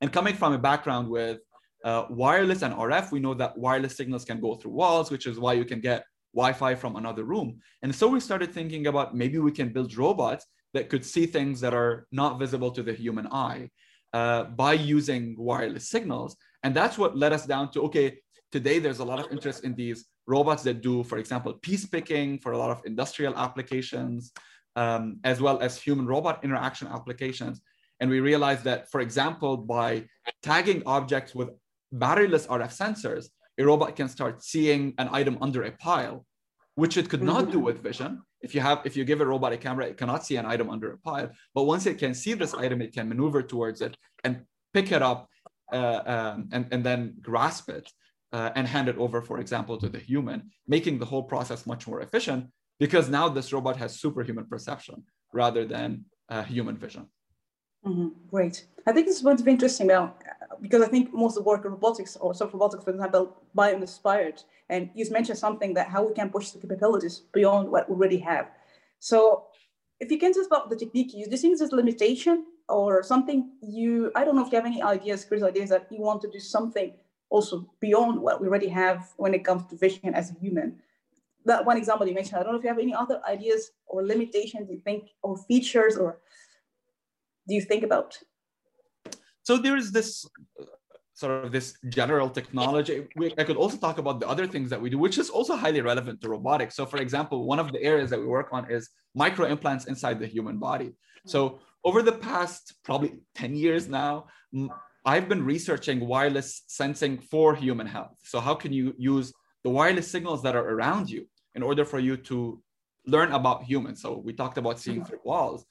And 0.00 0.12
coming 0.12 0.34
from 0.34 0.52
a 0.52 0.58
background 0.58 1.08
with 1.08 1.38
uh, 1.84 2.04
wireless 2.10 2.62
and 2.62 2.74
RF, 2.74 3.12
we 3.12 3.20
know 3.20 3.34
that 3.34 3.56
wireless 3.56 3.96
signals 3.96 4.24
can 4.24 4.40
go 4.40 4.56
through 4.56 4.72
walls, 4.72 5.10
which 5.10 5.26
is 5.26 5.38
why 5.38 5.54
you 5.54 5.64
can 5.64 5.80
get 5.80 6.04
Wi-Fi 6.36 6.74
from 6.74 6.96
another 6.96 7.24
room. 7.24 7.58
And 7.82 7.94
so 7.94 8.06
we 8.08 8.20
started 8.20 8.52
thinking 8.52 8.86
about 8.86 9.16
maybe 9.16 9.38
we 9.38 9.52
can 9.52 9.72
build 9.72 9.96
robots 9.96 10.44
that 10.74 10.90
could 10.90 11.04
see 11.04 11.24
things 11.26 11.60
that 11.62 11.74
are 11.74 12.06
not 12.12 12.38
visible 12.38 12.70
to 12.72 12.82
the 12.82 12.92
human 12.92 13.26
eye 13.28 13.70
uh, 14.12 14.44
by 14.44 14.74
using 14.74 15.34
wireless 15.38 15.88
signals. 15.88 16.36
And 16.62 16.74
that's 16.74 16.98
what 16.98 17.16
led 17.16 17.32
us 17.32 17.46
down 17.46 17.70
to 17.72 17.82
okay, 17.84 18.18
today 18.52 18.78
there's 18.78 18.98
a 18.98 19.04
lot 19.04 19.18
of 19.18 19.32
interest 19.32 19.64
in 19.64 19.74
these 19.74 20.06
robots 20.26 20.62
that 20.64 20.82
do, 20.82 21.02
for 21.04 21.18
example, 21.18 21.52
piece 21.54 21.86
picking 21.86 22.38
for 22.38 22.52
a 22.52 22.58
lot 22.58 22.70
of 22.70 22.82
industrial 22.84 23.34
applications, 23.36 24.32
um, 24.76 25.18
as 25.24 25.40
well 25.40 25.58
as 25.60 25.80
human 25.80 26.06
robot 26.06 26.44
interaction 26.44 26.88
applications. 26.88 27.62
And 28.00 28.10
we 28.10 28.20
realized 28.20 28.64
that, 28.64 28.90
for 28.90 29.00
example, 29.00 29.56
by 29.56 30.04
tagging 30.42 30.82
objects 30.84 31.34
with 31.34 31.48
batteryless 31.94 32.46
RF 32.46 32.72
sensors, 32.82 33.28
a 33.58 33.64
robot 33.64 33.96
can 33.96 34.08
start 34.08 34.42
seeing 34.42 34.94
an 34.98 35.08
item 35.12 35.38
under 35.40 35.64
a 35.64 35.72
pile, 35.72 36.26
which 36.74 36.96
it 36.96 37.08
could 37.08 37.22
not 37.22 37.50
do 37.50 37.58
with 37.58 37.82
vision. 37.82 38.22
If 38.42 38.54
you 38.54 38.60
have, 38.60 38.82
if 38.84 38.96
you 38.96 39.04
give 39.04 39.20
a 39.20 39.26
robot 39.26 39.52
a 39.52 39.56
camera, 39.56 39.86
it 39.86 39.96
cannot 39.96 40.24
see 40.26 40.36
an 40.36 40.46
item 40.46 40.68
under 40.70 40.92
a 40.92 40.98
pile. 40.98 41.30
But 41.54 41.64
once 41.64 41.86
it 41.86 41.98
can 41.98 42.14
see 42.14 42.34
this 42.34 42.54
item, 42.54 42.82
it 42.82 42.92
can 42.92 43.08
maneuver 43.08 43.42
towards 43.42 43.80
it 43.80 43.96
and 44.24 44.42
pick 44.74 44.92
it 44.92 45.02
up 45.02 45.28
uh, 45.72 46.02
um, 46.06 46.48
and, 46.52 46.66
and 46.70 46.84
then 46.84 47.16
grasp 47.20 47.70
it 47.70 47.90
uh, 48.32 48.50
and 48.54 48.68
hand 48.68 48.88
it 48.88 48.98
over, 48.98 49.22
for 49.22 49.38
example, 49.40 49.78
to 49.78 49.88
the 49.88 49.98
human, 49.98 50.50
making 50.68 50.98
the 50.98 51.06
whole 51.06 51.22
process 51.22 51.66
much 51.66 51.88
more 51.88 52.00
efficient 52.02 52.48
because 52.78 53.08
now 53.08 53.28
this 53.28 53.52
robot 53.52 53.76
has 53.76 53.98
superhuman 53.98 54.46
perception 54.46 55.04
rather 55.32 55.64
than 55.64 56.04
uh, 56.28 56.42
human 56.42 56.76
vision. 56.76 57.06
Mm-hmm. 57.86 58.08
Great. 58.28 58.66
I 58.86 58.92
think 58.92 59.06
this 59.06 59.16
is 59.16 59.22
going 59.22 59.36
to 59.36 59.44
be 59.44 59.52
interesting 59.52 59.86
now 59.86 60.14
because 60.60 60.82
I 60.82 60.88
think 60.88 61.12
most 61.12 61.36
of 61.36 61.44
the 61.44 61.48
work 61.48 61.64
in 61.64 61.70
robotics 61.70 62.16
or 62.16 62.34
soft 62.34 62.52
robotics, 62.52 62.84
for 62.84 62.90
example, 62.90 63.36
bio-inspired. 63.54 64.42
And 64.68 64.90
you 64.94 65.08
mentioned 65.10 65.38
something 65.38 65.74
that 65.74 65.88
how 65.88 66.06
we 66.06 66.14
can 66.14 66.30
push 66.30 66.50
the 66.50 66.58
capabilities 66.58 67.22
beyond 67.32 67.70
what 67.70 67.88
we 67.88 67.94
already 67.94 68.18
have. 68.18 68.50
So 68.98 69.44
if 70.00 70.10
you 70.10 70.18
can 70.18 70.32
just 70.32 70.48
about 70.48 70.70
the 70.70 70.76
technique 70.76 71.12
you 71.12 71.20
use, 71.20 71.28
do 71.28 71.32
you 71.32 71.38
think 71.38 71.58
there's 71.58 71.72
limitation 71.72 72.44
or 72.68 73.02
something 73.02 73.50
you, 73.62 74.10
I 74.14 74.24
don't 74.24 74.36
know 74.36 74.44
if 74.44 74.52
you 74.52 74.56
have 74.56 74.66
any 74.66 74.82
ideas, 74.82 75.24
crazy 75.24 75.44
ideas 75.44 75.70
that 75.70 75.86
you 75.90 76.00
want 76.00 76.20
to 76.22 76.30
do 76.30 76.40
something 76.40 76.92
also 77.28 77.68
beyond 77.80 78.20
what 78.20 78.40
we 78.40 78.48
already 78.48 78.68
have 78.68 79.12
when 79.16 79.34
it 79.34 79.44
comes 79.44 79.66
to 79.66 79.76
vision 79.76 80.14
as 80.14 80.30
a 80.30 80.34
human. 80.34 80.80
That 81.44 81.64
one 81.64 81.76
example 81.76 82.06
you 82.06 82.14
mentioned, 82.14 82.38
I 82.38 82.42
don't 82.42 82.52
know 82.52 82.58
if 82.58 82.64
you 82.64 82.68
have 82.68 82.78
any 82.78 82.94
other 82.94 83.20
ideas 83.28 83.70
or 83.86 84.04
limitations 84.04 84.68
you 84.70 84.80
think 84.80 85.10
or 85.22 85.36
features 85.36 85.96
or 85.96 86.18
do 87.48 87.54
you 87.54 87.62
think 87.62 87.84
about? 87.84 88.18
So 89.46 89.56
there 89.56 89.76
is 89.76 89.92
this 89.92 90.26
uh, 90.60 90.64
sort 91.14 91.44
of 91.44 91.52
this 91.52 91.78
general 91.88 92.28
technology. 92.28 93.06
We, 93.14 93.32
I 93.38 93.44
could 93.44 93.56
also 93.56 93.76
talk 93.76 93.98
about 93.98 94.18
the 94.18 94.28
other 94.28 94.44
things 94.44 94.68
that 94.70 94.80
we 94.82 94.90
do, 94.90 94.98
which 94.98 95.18
is 95.18 95.30
also 95.30 95.54
highly 95.54 95.80
relevant 95.80 96.20
to 96.22 96.28
robotics. 96.28 96.74
So 96.74 96.84
for 96.84 96.96
example, 96.96 97.46
one 97.46 97.60
of 97.60 97.70
the 97.70 97.80
areas 97.80 98.10
that 98.10 98.18
we 98.18 98.26
work 98.26 98.48
on 98.50 98.68
is 98.68 98.90
micro 99.14 99.46
implants 99.46 99.84
inside 99.84 100.18
the 100.18 100.26
human 100.26 100.58
body. 100.58 100.90
So 101.26 101.60
over 101.84 102.02
the 102.02 102.18
past 102.30 102.74
probably 102.82 103.20
10 103.36 103.54
years 103.54 103.88
now, 103.88 104.26
I've 105.04 105.28
been 105.28 105.44
researching 105.44 106.00
wireless 106.00 106.64
sensing 106.66 107.18
for 107.18 107.54
human 107.54 107.86
health. 107.86 108.16
So 108.24 108.40
how 108.40 108.56
can 108.56 108.72
you 108.72 108.94
use 108.98 109.32
the 109.62 109.70
wireless 109.70 110.10
signals 110.10 110.42
that 110.42 110.56
are 110.56 110.68
around 110.74 111.08
you 111.08 111.28
in 111.54 111.62
order 111.62 111.84
for 111.84 112.00
you 112.00 112.16
to 112.30 112.60
learn 113.06 113.30
about 113.30 113.62
humans? 113.62 114.02
So 114.02 114.18
we 114.18 114.32
talked 114.32 114.58
about 114.58 114.80
seeing 114.80 115.04
through 115.04 115.20
walls, 115.24 115.64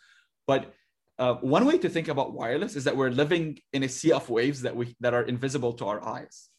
but 0.47 0.73
uh, 1.17 1.35
one 1.35 1.65
way 1.65 1.77
to 1.77 1.89
think 1.89 2.07
about 2.07 2.33
wireless 2.33 2.75
is 2.75 2.83
that 2.83 2.95
we're 2.95 3.09
living 3.09 3.57
in 3.73 3.83
a 3.83 3.89
sea 3.89 4.11
of 4.11 4.29
waves 4.29 4.61
that 4.61 4.75
we 4.75 4.95
that 4.99 5.13
are 5.13 5.23
invisible 5.23 5.73
to 5.73 5.85
our 5.85 6.05
eyes. 6.05 6.49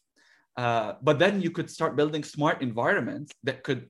Uh, 0.55 0.93
but 1.03 1.19
then 1.19 1.41
you 1.41 1.51
could 1.51 1.69
start 1.69 1.95
building 1.95 2.23
smart 2.23 2.61
environments 2.61 3.31
that 3.43 3.63
could 3.63 3.89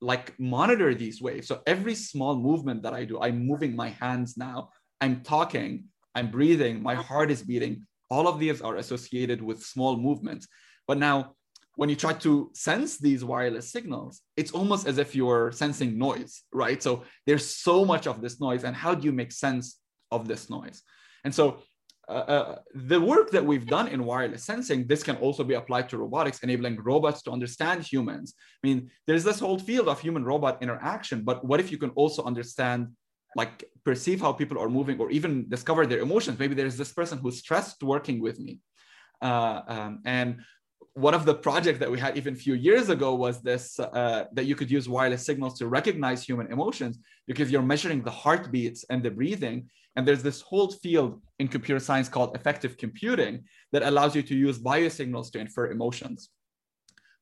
like 0.00 0.38
monitor 0.38 0.94
these 0.94 1.20
waves. 1.20 1.46
So 1.46 1.60
every 1.66 1.94
small 1.94 2.34
movement 2.36 2.82
that 2.82 2.94
I 2.94 3.04
do, 3.04 3.20
I'm 3.20 3.46
moving 3.46 3.76
my 3.76 3.90
hands 3.90 4.36
now, 4.36 4.70
I'm 5.00 5.20
talking, 5.20 5.84
I'm 6.14 6.30
breathing, 6.30 6.82
my 6.82 6.94
heart 6.94 7.30
is 7.30 7.42
beating. 7.42 7.86
All 8.10 8.26
of 8.26 8.38
these 8.38 8.62
are 8.62 8.76
associated 8.76 9.42
with 9.42 9.62
small 9.62 9.96
movements. 9.96 10.48
But 10.88 10.98
now 10.98 11.34
when 11.76 11.88
you 11.88 11.96
try 11.96 12.12
to 12.14 12.50
sense 12.54 12.98
these 12.98 13.24
wireless 13.24 13.70
signals, 13.70 14.22
it's 14.36 14.52
almost 14.52 14.86
as 14.86 14.98
if 14.98 15.14
you're 15.14 15.52
sensing 15.52 15.98
noise, 15.98 16.42
right? 16.52 16.82
So 16.82 17.04
there's 17.26 17.46
so 17.46 17.84
much 17.84 18.06
of 18.06 18.20
this 18.20 18.40
noise. 18.40 18.64
And 18.64 18.74
how 18.74 18.94
do 18.94 19.04
you 19.04 19.12
make 19.12 19.32
sense 19.32 19.78
of 20.16 20.28
this 20.28 20.48
noise. 20.48 20.78
And 21.24 21.34
so 21.34 21.62
uh, 22.08 22.12
uh, 22.12 22.58
the 22.74 23.00
work 23.00 23.30
that 23.30 23.44
we've 23.44 23.66
done 23.66 23.88
in 23.88 24.04
wireless 24.04 24.44
sensing, 24.44 24.86
this 24.86 25.02
can 25.02 25.16
also 25.16 25.44
be 25.44 25.54
applied 25.54 25.88
to 25.88 25.98
robotics, 25.98 26.40
enabling 26.40 26.76
robots 26.82 27.22
to 27.22 27.30
understand 27.30 27.82
humans. 27.82 28.34
I 28.62 28.66
mean, 28.66 28.90
there's 29.06 29.24
this 29.24 29.38
whole 29.38 29.58
field 29.58 29.88
of 29.88 30.00
human 30.00 30.24
robot 30.24 30.62
interaction, 30.62 31.22
but 31.22 31.44
what 31.44 31.60
if 31.60 31.70
you 31.70 31.78
can 31.78 31.90
also 31.90 32.24
understand, 32.24 32.88
like 33.36 33.64
perceive 33.84 34.20
how 34.20 34.32
people 34.32 34.58
are 34.58 34.68
moving 34.68 34.98
or 34.98 35.10
even 35.10 35.48
discover 35.48 35.86
their 35.86 36.00
emotions? 36.00 36.38
Maybe 36.38 36.54
there's 36.54 36.76
this 36.76 36.92
person 36.92 37.18
who's 37.18 37.38
stressed 37.38 37.82
working 37.82 38.20
with 38.20 38.38
me. 38.40 38.58
Uh, 39.22 39.60
um, 39.68 40.00
and 40.04 40.42
one 40.94 41.14
of 41.14 41.24
the 41.24 41.34
projects 41.34 41.78
that 41.78 41.90
we 41.90 41.98
had 41.98 42.18
even 42.18 42.34
a 42.34 42.36
few 42.36 42.54
years 42.54 42.90
ago 42.90 43.14
was 43.14 43.40
this 43.40 43.78
uh, 43.80 44.24
that 44.32 44.44
you 44.44 44.54
could 44.54 44.70
use 44.70 44.88
wireless 44.88 45.24
signals 45.24 45.58
to 45.58 45.68
recognize 45.68 46.22
human 46.22 46.52
emotions 46.52 46.98
because 47.26 47.50
you're 47.50 47.62
measuring 47.62 48.02
the 48.02 48.10
heartbeats 48.10 48.84
and 48.90 49.02
the 49.02 49.10
breathing 49.10 49.70
and 49.96 50.06
there's 50.06 50.22
this 50.22 50.40
whole 50.40 50.70
field 50.70 51.20
in 51.38 51.48
computer 51.48 51.80
science 51.80 52.08
called 52.08 52.34
affective 52.34 52.76
computing 52.76 53.44
that 53.72 53.82
allows 53.82 54.14
you 54.16 54.22
to 54.22 54.34
use 54.34 54.58
biosignals 54.58 55.30
to 55.32 55.38
infer 55.38 55.70
emotions. 55.70 56.30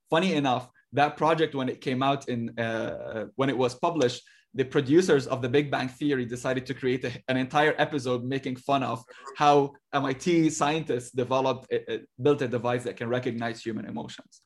Funny 0.08 0.34
enough, 0.34 0.68
that 0.92 1.16
project, 1.16 1.54
when 1.54 1.68
it 1.68 1.80
came 1.80 2.02
out 2.02 2.28
in, 2.28 2.58
uh, 2.58 3.26
when 3.36 3.48
it 3.48 3.56
was 3.56 3.74
published, 3.74 4.22
the 4.54 4.64
producers 4.64 5.28
of 5.28 5.42
the 5.42 5.48
Big 5.48 5.70
Bang 5.70 5.88
Theory 5.88 6.24
decided 6.24 6.66
to 6.66 6.74
create 6.74 7.04
a, 7.04 7.12
an 7.28 7.36
entire 7.36 7.74
episode 7.78 8.24
making 8.24 8.56
fun 8.56 8.82
of 8.82 9.04
how 9.36 9.72
MIT 9.94 10.50
scientists 10.50 11.12
developed, 11.12 11.66
a, 11.72 11.94
a, 11.94 12.00
built 12.20 12.42
a 12.42 12.48
device 12.48 12.82
that 12.84 12.96
can 12.96 13.08
recognize 13.08 13.62
human 13.62 13.84
emotions. 13.84 14.42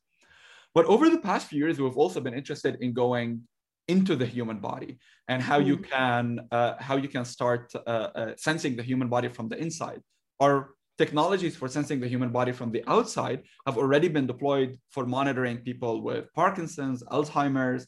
But 0.74 0.84
over 0.86 1.08
the 1.08 1.18
past 1.18 1.48
few 1.48 1.60
years, 1.60 1.78
we've 1.78 1.96
also 1.96 2.20
been 2.20 2.34
interested 2.34 2.78
in 2.80 2.92
going 2.92 3.42
into 3.88 4.16
the 4.16 4.26
human 4.26 4.58
body 4.58 4.98
and 5.28 5.42
how 5.42 5.58
you 5.58 5.76
mm-hmm. 5.76 5.90
can 5.96 6.40
uh, 6.50 6.74
how 6.78 6.96
you 6.96 7.08
can 7.08 7.24
start 7.24 7.72
uh, 7.74 7.80
uh, 7.90 8.32
sensing 8.36 8.76
the 8.76 8.82
human 8.82 9.08
body 9.08 9.28
from 9.28 9.48
the 9.48 9.56
inside. 9.56 10.00
Our 10.40 10.74
technologies 10.98 11.56
for 11.56 11.68
sensing 11.68 11.98
the 12.00 12.08
human 12.08 12.30
body 12.30 12.52
from 12.52 12.70
the 12.70 12.82
outside 12.86 13.42
have 13.66 13.76
already 13.76 14.08
been 14.08 14.26
deployed 14.26 14.78
for 14.90 15.04
monitoring 15.04 15.58
people 15.58 16.02
with 16.02 16.32
parkinson's 16.34 17.02
alzheimer's 17.10 17.84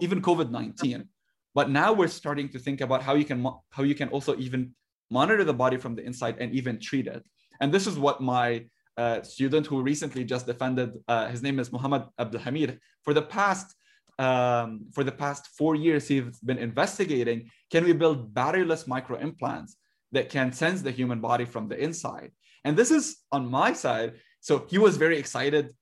even 0.00 0.20
covid-19 0.20 1.06
but 1.54 1.70
now 1.70 1.92
we're 1.92 2.08
starting 2.08 2.48
to 2.48 2.58
think 2.58 2.80
about 2.80 3.02
how 3.02 3.14
you 3.14 3.24
can 3.24 3.44
how 3.70 3.82
you 3.82 3.94
can 3.94 4.08
also 4.08 4.36
even 4.36 4.74
monitor 5.10 5.44
the 5.44 5.52
body 5.52 5.76
from 5.76 5.94
the 5.94 6.04
inside 6.04 6.36
and 6.38 6.54
even 6.54 6.78
treat 6.78 7.06
it. 7.06 7.24
And 7.60 7.72
this 7.72 7.86
is 7.86 7.98
what 7.98 8.20
my 8.20 8.66
uh, 8.96 9.22
student 9.22 9.66
who 9.66 9.82
recently 9.82 10.24
just 10.24 10.46
defended 10.46 10.92
uh, 11.08 11.28
his 11.28 11.42
name 11.42 11.58
is 11.58 11.72
Muhammad 11.72 12.04
Abdulhamid. 12.18 12.78
For 13.02 13.12
the 13.14 13.22
past 13.22 13.74
um, 14.20 14.86
for 14.92 15.02
the 15.02 15.12
past 15.12 15.48
four 15.58 15.74
years, 15.74 16.06
he's 16.06 16.38
been 16.40 16.58
investigating 16.58 17.50
can 17.72 17.84
we 17.84 17.92
build 17.92 18.34
batteryless 18.34 18.86
micro 18.86 19.16
implants 19.18 19.76
that 20.12 20.28
can 20.28 20.52
sense 20.52 20.82
the 20.82 20.90
human 20.90 21.20
body 21.20 21.44
from 21.44 21.68
the 21.68 21.78
inside? 21.82 22.32
And 22.64 22.76
this 22.76 22.90
is 22.90 23.04
on 23.32 23.50
my 23.50 23.72
side. 23.72 24.14
So 24.40 24.66
he 24.68 24.78
was 24.78 24.96
very 24.96 25.18
excited 25.18 25.72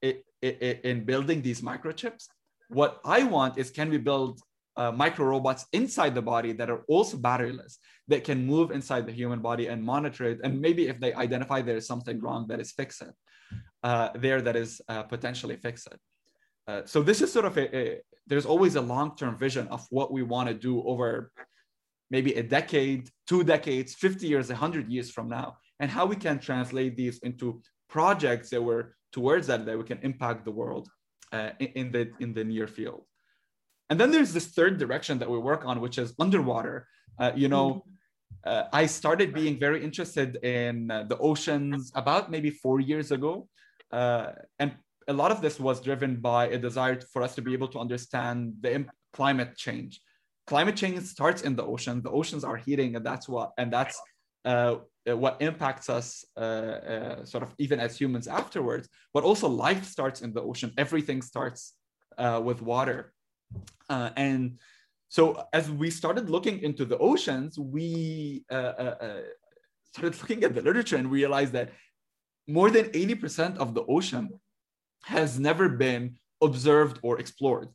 in 0.41 1.05
building 1.05 1.41
these 1.41 1.61
microchips. 1.61 2.27
What 2.69 3.01
I 3.03 3.23
want 3.23 3.57
is 3.57 3.71
can 3.71 3.89
we 3.89 3.97
build 3.97 4.39
uh, 4.77 4.91
micro 4.91 5.25
robots 5.25 5.65
inside 5.73 6.15
the 6.15 6.21
body 6.21 6.53
that 6.53 6.69
are 6.69 6.83
also 6.87 7.17
batteryless 7.17 7.73
that 8.07 8.23
can 8.23 8.45
move 8.45 8.71
inside 8.71 9.05
the 9.05 9.11
human 9.11 9.41
body 9.41 9.67
and 9.67 9.83
monitor 9.83 10.23
it 10.23 10.39
and 10.43 10.61
maybe 10.61 10.87
if 10.87 10.97
they 11.01 11.13
identify 11.15 11.61
there 11.61 11.75
is 11.75 11.85
something 11.85 12.21
wrong 12.21 12.47
that 12.47 12.61
is 12.61 12.71
fix 12.71 13.01
it 13.01 13.13
uh, 13.83 14.09
there 14.15 14.41
that 14.41 14.55
is 14.55 14.79
uh, 14.87 15.03
potentially 15.03 15.57
fix 15.57 15.85
it 15.87 15.99
uh, 16.69 16.81
so 16.85 17.01
this 17.01 17.19
is 17.21 17.33
sort 17.33 17.45
of 17.45 17.57
a, 17.57 17.65
a 17.75 18.01
there's 18.27 18.45
always 18.45 18.75
a 18.75 18.81
long-term 18.81 19.35
vision 19.37 19.67
of 19.69 19.81
what 19.89 20.11
we 20.11 20.21
want 20.21 20.47
to 20.49 20.53
do 20.53 20.83
over 20.83 21.31
maybe 22.11 22.33
a 22.33 22.43
decade, 22.43 23.09
two 23.27 23.43
decades, 23.43 23.95
50 23.95 24.27
years, 24.27 24.49
100 24.49 24.87
years 24.87 25.09
from 25.09 25.27
now, 25.29 25.57
and 25.79 25.89
how 25.89 26.05
we 26.05 26.15
can 26.15 26.37
translate 26.39 26.95
these 26.95 27.17
into 27.19 27.61
projects 27.87 28.49
that 28.51 28.61
were 28.61 28.95
towards 29.11 29.47
that 29.47 29.65
that 29.65 29.77
we 29.77 29.83
can 29.83 29.99
impact 30.03 30.45
the 30.45 30.51
world 30.51 30.87
uh, 31.31 31.49
in, 31.59 31.91
the 31.91 32.11
in 32.19 32.33
the 32.33 32.43
near 32.43 32.67
field. 32.67 33.03
And 33.89 33.99
then 33.99 34.11
there's 34.11 34.33
this 34.33 34.47
third 34.47 34.77
direction 34.77 35.17
that 35.19 35.29
we 35.29 35.39
work 35.39 35.65
on, 35.65 35.81
which 35.81 35.97
is 35.97 36.13
underwater. 36.19 36.87
Uh, 37.17 37.31
you 37.35 37.47
know, 37.47 37.83
uh, 38.43 38.65
I 38.71 38.85
started 38.85 39.33
being 39.33 39.59
very 39.59 39.83
interested 39.83 40.37
in 40.43 40.91
uh, 40.91 41.03
the 41.03 41.17
oceans 41.17 41.91
about 41.95 42.29
maybe 42.29 42.51
four 42.51 42.79
years 42.79 43.11
ago. 43.11 43.47
Uh, 43.91 44.33
and 44.59 44.75
a 45.09 45.13
lot 45.13 45.31
of 45.31 45.41
this 45.41 45.59
was 45.59 45.81
driven 45.81 46.17
by 46.17 46.47
a 46.47 46.57
desire 46.57 46.99
for 47.13 47.21
us 47.21 47.35
to 47.35 47.41
be 47.41 47.53
able 47.53 47.67
to 47.69 47.79
understand 47.79 48.53
the 48.61 48.85
climate 49.11 49.57
change. 49.57 50.01
Climate 50.47 50.75
change 50.75 51.01
starts 51.03 51.41
in 51.41 51.55
the 51.55 51.63
ocean. 51.63 52.01
The 52.01 52.11
oceans 52.11 52.43
are 52.43 52.57
heating, 52.57 52.95
and 52.95 53.05
that's 53.05 53.27
what, 53.27 53.51
and 53.57 53.73
that's 53.73 53.99
uh, 54.45 54.75
what 55.05 55.41
impacts 55.41 55.89
us 55.89 56.23
uh, 56.37 56.39
uh, 56.39 57.25
sort 57.25 57.43
of 57.43 57.53
even 57.57 57.79
as 57.79 57.99
humans 57.99 58.27
afterwards. 58.27 58.87
But 59.13 59.23
also, 59.23 59.47
life 59.47 59.83
starts 59.85 60.21
in 60.21 60.31
the 60.33 60.41
ocean. 60.41 60.73
Everything 60.77 61.21
starts 61.21 61.73
with 62.47 62.61
water. 62.61 63.13
and 63.89 64.59
so 65.09 65.43
as 65.53 65.71
we 65.71 65.89
started 65.89 66.29
looking 66.29 66.59
into 66.61 66.85
the 66.85 66.97
oceans, 66.99 67.57
we 67.57 68.45
uh, 68.51 68.53
uh, 68.53 68.95
uh, 69.01 69.21
started 69.91 70.19
looking 70.21 70.43
at 70.43 70.53
the 70.53 70.61
literature 70.61 70.97
and 70.97 71.09
realized 71.09 71.53
that 71.53 71.71
more 72.47 72.69
than 72.69 72.85
80% 72.85 73.57
of 73.57 73.73
the 73.73 73.83
ocean 73.85 74.29
has 75.03 75.39
never 75.39 75.69
been 75.69 76.17
observed 76.41 76.99
or 77.03 77.19
explored. 77.19 77.69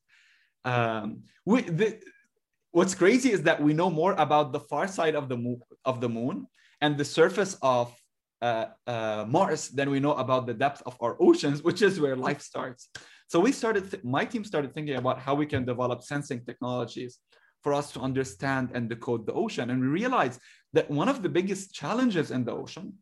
Um, 0.64 1.24
we, 1.44 1.62
the, 1.62 2.00
what's 2.72 2.94
crazy 2.94 3.30
is 3.32 3.42
that 3.42 3.62
we 3.62 3.74
know 3.74 3.90
more 3.90 4.14
about 4.14 4.52
the 4.52 4.60
far 4.60 4.88
side 4.88 5.14
of 5.14 5.28
the 5.28 5.36
moon, 5.36 5.60
of 5.84 6.00
the 6.00 6.08
moon 6.08 6.46
and 6.80 6.96
the 6.96 7.04
surface 7.04 7.56
of 7.62 7.94
uh, 8.42 8.66
uh, 8.86 9.24
Mars 9.28 9.68
than 9.68 9.90
we 9.90 10.00
know 10.00 10.14
about 10.14 10.46
the 10.46 10.54
depth 10.54 10.82
of 10.86 10.96
our 11.00 11.16
oceans, 11.20 11.62
which 11.62 11.82
is 11.82 12.00
where 12.00 12.16
life 12.16 12.42
starts. 12.42 12.88
So 13.28 13.40
we 13.40 13.52
started, 13.52 13.90
th- 13.90 14.04
my 14.04 14.24
team 14.24 14.44
started 14.44 14.74
thinking 14.74 14.96
about 14.96 15.18
how 15.18 15.34
we 15.34 15.46
can 15.46 15.64
develop 15.64 16.02
sensing 16.02 16.44
technologies 16.44 17.18
for 17.62 17.72
us 17.72 17.90
to 17.92 18.00
understand 18.00 18.70
and 18.74 18.88
decode 18.88 19.26
the 19.26 19.32
ocean. 19.32 19.70
And 19.70 19.80
we 19.80 19.86
realized 19.86 20.40
that 20.74 20.90
one 20.90 21.08
of 21.08 21.22
the 21.22 21.28
biggest 21.28 21.74
challenges 21.74 22.30
in 22.30 22.44
the 22.44 22.52
ocean 22.52 22.94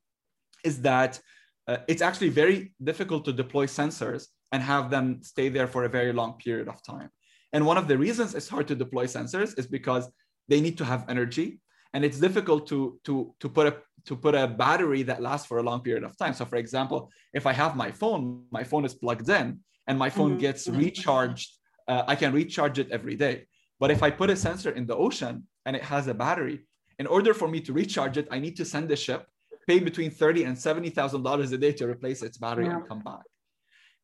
is 0.64 0.83
that 0.83 1.21
uh, 1.69 1.78
it's 1.88 2.02
actually 2.02 2.28
very 2.28 2.75
difficult 2.83 3.25
to 3.25 3.33
deploy 3.33 3.66
sensors 3.66 4.26
and 4.52 4.62
have 4.62 4.90
them 4.90 5.23
stay 5.23 5.49
there 5.49 5.66
for 5.66 5.85
a 5.85 5.88
very 5.88 6.12
long 6.12 6.35
period 6.35 6.69
of 6.69 6.83
time. 6.85 7.09
And 7.52 7.66
one 7.66 7.78
of 7.78 7.88
the 7.88 7.99
reasons 7.99 8.35
it's 8.35 8.49
hard 8.49 8.69
to 8.69 8.75
deploy 8.75 9.07
sensors 9.07 9.59
is 9.59 9.66
because 9.66 10.11
they 10.49 10.61
need 10.61 10.76
to 10.78 10.85
have 10.85 11.04
energy 11.09 11.61
and 11.95 12.04
it's 12.04 12.19
difficult 12.19 12.66
to, 12.69 12.99
to, 13.04 13.35
to 13.40 13.49
put 13.49 13.66
a 13.66 13.76
to 14.04 14.16
put 14.16 14.35
a 14.35 14.49
battery 14.49 15.02
that 15.04 15.23
lasts 15.23 15.47
for 15.47 15.59
a 15.59 15.62
long 15.62 15.81
period 15.81 16.02
of 16.02 16.16
time. 16.16 16.35
So 16.35 16.45
for 16.45 16.57
example, 16.57 17.11
if 17.33 17.47
I 17.47 17.52
have 17.52 17.76
my 17.76 17.92
phone, 17.92 18.45
my 18.50 18.64
phone 18.64 18.85
is 18.85 18.95
plugged 18.95 19.28
in 19.28 19.61
and 19.87 19.99
my 19.99 20.11
phone 20.11 20.31
mm-hmm. 20.33 20.40
gets 20.40 20.69
recharged. 20.69 21.50
Uh, 21.87 22.02
I 22.07 22.16
can 22.16 22.33
recharge 22.33 22.78
it 22.78 22.90
every 22.90 23.14
day. 23.14 23.47
But 23.78 23.90
if 23.90 24.02
I 24.02 24.11
put 24.11 24.31
a 24.31 24.37
sensor 24.37 24.71
in 24.71 24.87
the 24.87 24.97
ocean 24.97 25.47
and 25.66 25.76
it 25.76 25.83
has 25.83 26.09
a 26.09 26.14
battery, 26.14 26.66
in 26.99 27.07
order 27.07 27.35
for 27.35 27.49
me 27.49 27.61
to 27.61 27.73
recharge 27.73 28.16
it, 28.16 28.28
I 28.31 28.38
need 28.38 28.57
to 28.57 28.64
send 28.64 28.90
a 28.90 28.97
ship, 28.97 29.26
pay 29.66 29.78
between 29.78 30.11
thirty 30.11 30.45
and 30.45 30.59
seventy 30.59 30.90
thousand 30.90 31.23
dollars 31.23 31.52
a 31.52 31.59
day 31.59 31.73
to 31.73 31.87
replace 31.87 32.23
its 32.23 32.38
battery 32.38 32.66
yeah. 32.66 32.76
and 32.76 32.88
come 32.88 33.00
back. 33.00 33.25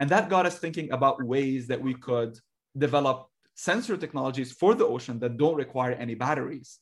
And 0.00 0.08
that 0.10 0.28
got 0.28 0.46
us 0.46 0.58
thinking 0.58 0.92
about 0.92 1.22
ways 1.22 1.66
that 1.68 1.80
we 1.80 1.94
could 1.94 2.38
develop 2.76 3.28
sensor 3.54 3.96
technologies 3.96 4.52
for 4.52 4.74
the 4.74 4.86
ocean 4.86 5.18
that 5.18 5.36
don't 5.36 5.56
require 5.56 5.92
any 5.92 6.14
batteries. 6.14 6.78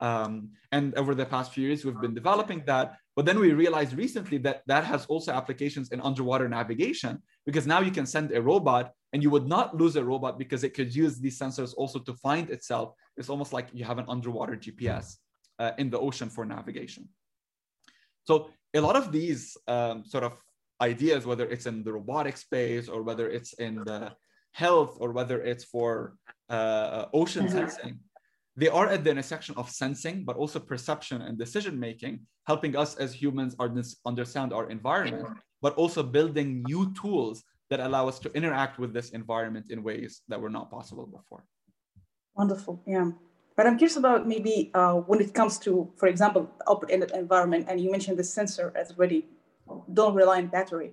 Um, 0.00 0.50
and 0.70 0.94
over 0.94 1.14
the 1.14 1.24
past 1.24 1.52
few 1.52 1.66
years, 1.66 1.84
we've 1.84 2.00
been 2.00 2.14
developing 2.14 2.62
that. 2.66 2.96
But 3.16 3.24
then 3.24 3.38
we 3.40 3.52
realized 3.52 3.94
recently 3.94 4.38
that 4.38 4.62
that 4.66 4.84
has 4.84 5.06
also 5.06 5.32
applications 5.32 5.90
in 5.90 6.00
underwater 6.00 6.48
navigation 6.48 7.20
because 7.46 7.66
now 7.66 7.80
you 7.80 7.90
can 7.90 8.06
send 8.06 8.30
a 8.30 8.40
robot 8.40 8.92
and 9.12 9.22
you 9.22 9.30
would 9.30 9.48
not 9.48 9.74
lose 9.74 9.96
a 9.96 10.04
robot 10.04 10.38
because 10.38 10.62
it 10.62 10.74
could 10.74 10.94
use 10.94 11.18
these 11.18 11.38
sensors 11.38 11.74
also 11.76 11.98
to 11.98 12.14
find 12.14 12.50
itself. 12.50 12.94
It's 13.16 13.30
almost 13.30 13.52
like 13.52 13.68
you 13.72 13.84
have 13.84 13.98
an 13.98 14.04
underwater 14.06 14.54
GPS 14.54 15.16
uh, 15.58 15.72
in 15.78 15.90
the 15.90 15.98
ocean 15.98 16.28
for 16.28 16.44
navigation. 16.44 17.08
So 18.28 18.50
a 18.74 18.80
lot 18.80 18.96
of 19.02 19.10
these 19.10 19.56
um, 19.74 20.04
sort 20.04 20.22
of 20.22 20.34
ideas, 20.82 21.24
whether 21.24 21.46
it's 21.48 21.64
in 21.64 21.82
the 21.82 21.94
robotic 21.98 22.36
space 22.36 22.86
or 22.86 23.02
whether 23.02 23.26
it's 23.36 23.54
in 23.54 23.74
the 23.90 24.12
health 24.52 24.98
or 25.00 25.08
whether 25.12 25.38
it's 25.50 25.64
for 25.64 25.90
uh, 26.50 27.06
ocean 27.14 27.46
mm-hmm. 27.46 27.56
sensing, 27.58 27.94
they 28.54 28.68
are 28.68 28.88
at 28.94 29.02
the 29.02 29.10
intersection 29.10 29.54
of 29.56 29.70
sensing, 29.70 30.24
but 30.28 30.36
also 30.36 30.58
perception 30.58 31.22
and 31.22 31.38
decision 31.38 31.80
making, 31.80 32.20
helping 32.46 32.76
us 32.76 32.96
as 32.96 33.14
humans 33.14 33.56
understand 34.04 34.52
our 34.52 34.68
environment, 34.68 35.28
but 35.62 35.72
also 35.76 36.02
building 36.02 36.62
new 36.68 36.92
tools 37.00 37.42
that 37.70 37.80
allow 37.80 38.08
us 38.08 38.18
to 38.18 38.28
interact 38.38 38.78
with 38.78 38.92
this 38.92 39.08
environment 39.20 39.66
in 39.70 39.82
ways 39.82 40.20
that 40.28 40.40
were 40.40 40.54
not 40.58 40.70
possible 40.70 41.06
before. 41.06 41.44
Wonderful, 42.34 42.82
yeah. 42.86 43.10
But 43.58 43.66
I'm 43.66 43.76
curious 43.76 43.96
about 43.96 44.28
maybe 44.28 44.70
uh, 44.72 44.94
when 45.10 45.20
it 45.20 45.34
comes 45.34 45.58
to, 45.66 45.90
for 45.96 46.06
example, 46.06 46.48
open-ended 46.68 47.10
environment, 47.10 47.66
and 47.68 47.80
you 47.80 47.90
mentioned 47.90 48.16
the 48.16 48.22
sensor 48.22 48.72
as 48.76 48.92
already 48.92 49.26
don't 49.92 50.14
rely 50.14 50.38
on 50.38 50.46
battery. 50.46 50.92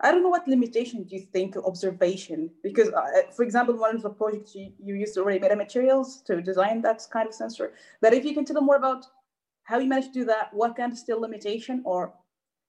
I 0.00 0.10
don't 0.10 0.22
know 0.24 0.28
what 0.28 0.48
limitation 0.48 1.04
do 1.04 1.14
you 1.14 1.22
think 1.32 1.56
observation? 1.56 2.50
Because, 2.64 2.88
uh, 2.88 3.30
for 3.36 3.44
example, 3.44 3.76
one 3.76 3.94
of 3.94 4.02
the 4.02 4.10
projects 4.10 4.56
you, 4.56 4.72
you 4.82 4.96
used 4.96 5.16
already 5.16 5.38
metamaterials 5.38 6.24
to 6.24 6.42
design 6.42 6.82
that 6.82 7.00
kind 7.12 7.28
of 7.28 7.34
sensor. 7.42 7.74
But 8.02 8.12
if 8.12 8.24
you 8.24 8.34
can 8.34 8.44
tell 8.44 8.60
more 8.60 8.78
about 8.84 9.06
how 9.62 9.78
you 9.78 9.88
managed 9.88 10.12
to 10.14 10.20
do 10.20 10.24
that, 10.24 10.52
what 10.52 10.74
kind 10.76 10.90
of 10.90 10.98
still 10.98 11.20
limitation 11.20 11.80
or 11.84 12.12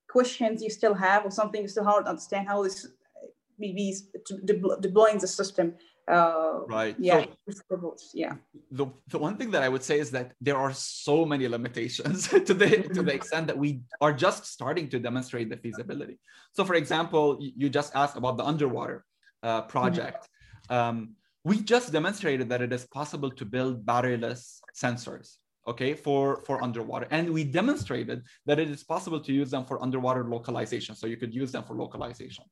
questions 0.07 0.61
you 0.61 0.69
still 0.69 0.93
have, 0.93 1.25
or 1.25 1.31
something 1.31 1.63
you 1.63 1.67
still 1.67 1.89
hard 1.91 2.05
to 2.05 2.11
understand 2.11 2.47
how 2.47 2.61
this 2.61 2.89
maybe 3.57 3.95
deploying 4.81 5.17
the 5.17 5.27
system 5.27 5.73
uh, 6.11 6.59
right. 6.67 6.95
Yeah. 6.99 7.25
So, 7.49 7.95
yeah. 8.13 8.35
The, 8.71 8.87
the 9.07 9.17
one 9.17 9.37
thing 9.37 9.51
that 9.51 9.63
I 9.63 9.69
would 9.69 9.83
say 9.83 9.97
is 9.99 10.11
that 10.11 10.33
there 10.41 10.57
are 10.57 10.73
so 10.73 11.25
many 11.25 11.47
limitations 11.47 12.27
to 12.47 12.53
the 12.53 12.69
to 12.95 13.01
the 13.01 13.13
extent 13.13 13.47
that 13.47 13.57
we 13.57 13.81
are 14.01 14.13
just 14.13 14.45
starting 14.45 14.89
to 14.89 14.99
demonstrate 14.99 15.49
the 15.49 15.57
feasibility. 15.57 16.19
So, 16.51 16.65
for 16.65 16.75
example, 16.75 17.37
you 17.39 17.69
just 17.69 17.95
asked 17.95 18.17
about 18.17 18.35
the 18.37 18.43
underwater 18.43 19.05
uh, 19.41 19.61
project. 19.61 20.27
Mm-hmm. 20.69 20.75
Um, 20.75 21.15
we 21.43 21.61
just 21.61 21.91
demonstrated 21.91 22.49
that 22.49 22.61
it 22.61 22.71
is 22.73 22.85
possible 22.85 23.31
to 23.31 23.45
build 23.45 23.85
batteryless 23.85 24.59
sensors 24.75 25.37
okay 25.67 25.93
for 25.93 26.41
for 26.41 26.63
underwater 26.63 27.07
and 27.11 27.29
we 27.29 27.43
demonstrated 27.43 28.23
that 28.47 28.57
it 28.59 28.69
is 28.69 28.83
possible 28.83 29.19
to 29.19 29.31
use 29.31 29.51
them 29.51 29.63
for 29.65 29.81
underwater 29.81 30.23
localization 30.23 30.95
so 30.95 31.05
you 31.05 31.17
could 31.17 31.33
use 31.33 31.51
them 31.51 31.63
for 31.63 31.75
localization 31.75 32.43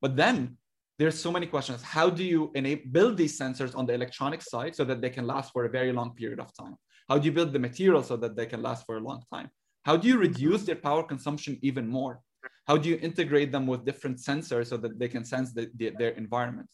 but 0.00 0.16
then 0.16 0.56
there's 0.98 1.18
so 1.18 1.30
many 1.30 1.46
questions. 1.46 1.82
How 1.82 2.10
do 2.10 2.24
you 2.24 2.50
enable 2.54 2.82
build 2.90 3.16
these 3.16 3.38
sensors 3.38 3.76
on 3.76 3.86
the 3.86 3.94
electronic 3.94 4.42
side 4.42 4.74
so 4.74 4.84
that 4.84 5.00
they 5.00 5.10
can 5.10 5.26
last 5.26 5.52
for 5.52 5.64
a 5.64 5.70
very 5.70 5.92
long 5.92 6.14
period 6.14 6.40
of 6.40 6.52
time? 6.54 6.76
How 7.08 7.18
do 7.18 7.24
you 7.24 7.32
build 7.32 7.52
the 7.52 7.58
material 7.58 8.02
so 8.02 8.16
that 8.16 8.36
they 8.36 8.46
can 8.46 8.62
last 8.62 8.84
for 8.84 8.96
a 8.96 9.00
long 9.00 9.22
time? 9.32 9.48
How 9.84 9.96
do 9.96 10.08
you 10.08 10.18
reduce 10.18 10.64
their 10.64 10.76
power 10.76 11.04
consumption 11.04 11.58
even 11.62 11.86
more? 11.86 12.20
How 12.66 12.76
do 12.76 12.88
you 12.88 12.98
integrate 13.00 13.52
them 13.52 13.66
with 13.66 13.84
different 13.84 14.18
sensors 14.18 14.66
so 14.66 14.76
that 14.76 14.98
they 14.98 15.08
can 15.08 15.24
sense 15.24 15.52
the, 15.52 15.70
the, 15.76 15.90
their 15.98 16.10
environments? 16.10 16.72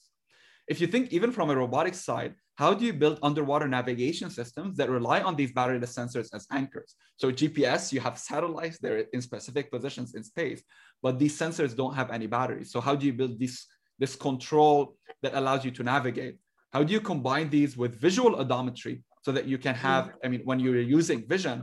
If 0.66 0.80
you 0.80 0.87
think 0.87 1.12
even 1.12 1.30
from 1.30 1.50
a 1.50 1.56
robotics 1.56 2.00
side, 2.00 2.34
how 2.56 2.72
do 2.72 2.84
you 2.87 2.92
build 2.92 3.18
underwater 3.22 3.68
navigation 3.68 4.30
systems 4.30 4.76
that 4.78 4.88
rely 4.88 5.20
on 5.20 5.37
these 5.37 5.52
batteryless 5.52 5.94
sensors 5.98 6.28
as 6.32 6.46
anchors? 6.50 6.96
So 7.16 7.30
GPS, 7.30 7.92
you 7.92 8.00
have 8.00 8.18
satellites, 8.18 8.78
they're 8.78 9.04
in 9.12 9.20
specific 9.20 9.70
positions 9.70 10.14
in 10.14 10.24
space, 10.24 10.62
but 11.02 11.18
these 11.18 11.38
sensors 11.38 11.76
don't 11.76 11.94
have 11.94 12.10
any 12.10 12.26
batteries. 12.26 12.72
So 12.72 12.80
how 12.80 12.94
do 12.96 13.04
you 13.04 13.12
build 13.12 13.38
these 13.38 13.66
this 13.98 14.16
control 14.16 14.96
that 15.22 15.35
allows 15.35 15.64
you 15.64 15.70
to 15.72 15.83
navigate. 15.83 16.37
How 16.72 16.83
do 16.83 16.92
you 16.92 17.00
combine 17.00 17.50
these 17.50 17.76
with 17.76 18.00
visual 18.00 18.37
odometry 18.37 19.02
so 19.22 19.33
that 19.33 19.46
you 19.46 19.59
can 19.59 19.74
have, 19.74 20.12
I 20.24 20.28
mean, 20.28 20.42
when 20.44 20.59
you're 20.59 20.80
using 20.80 21.26
vision 21.26 21.62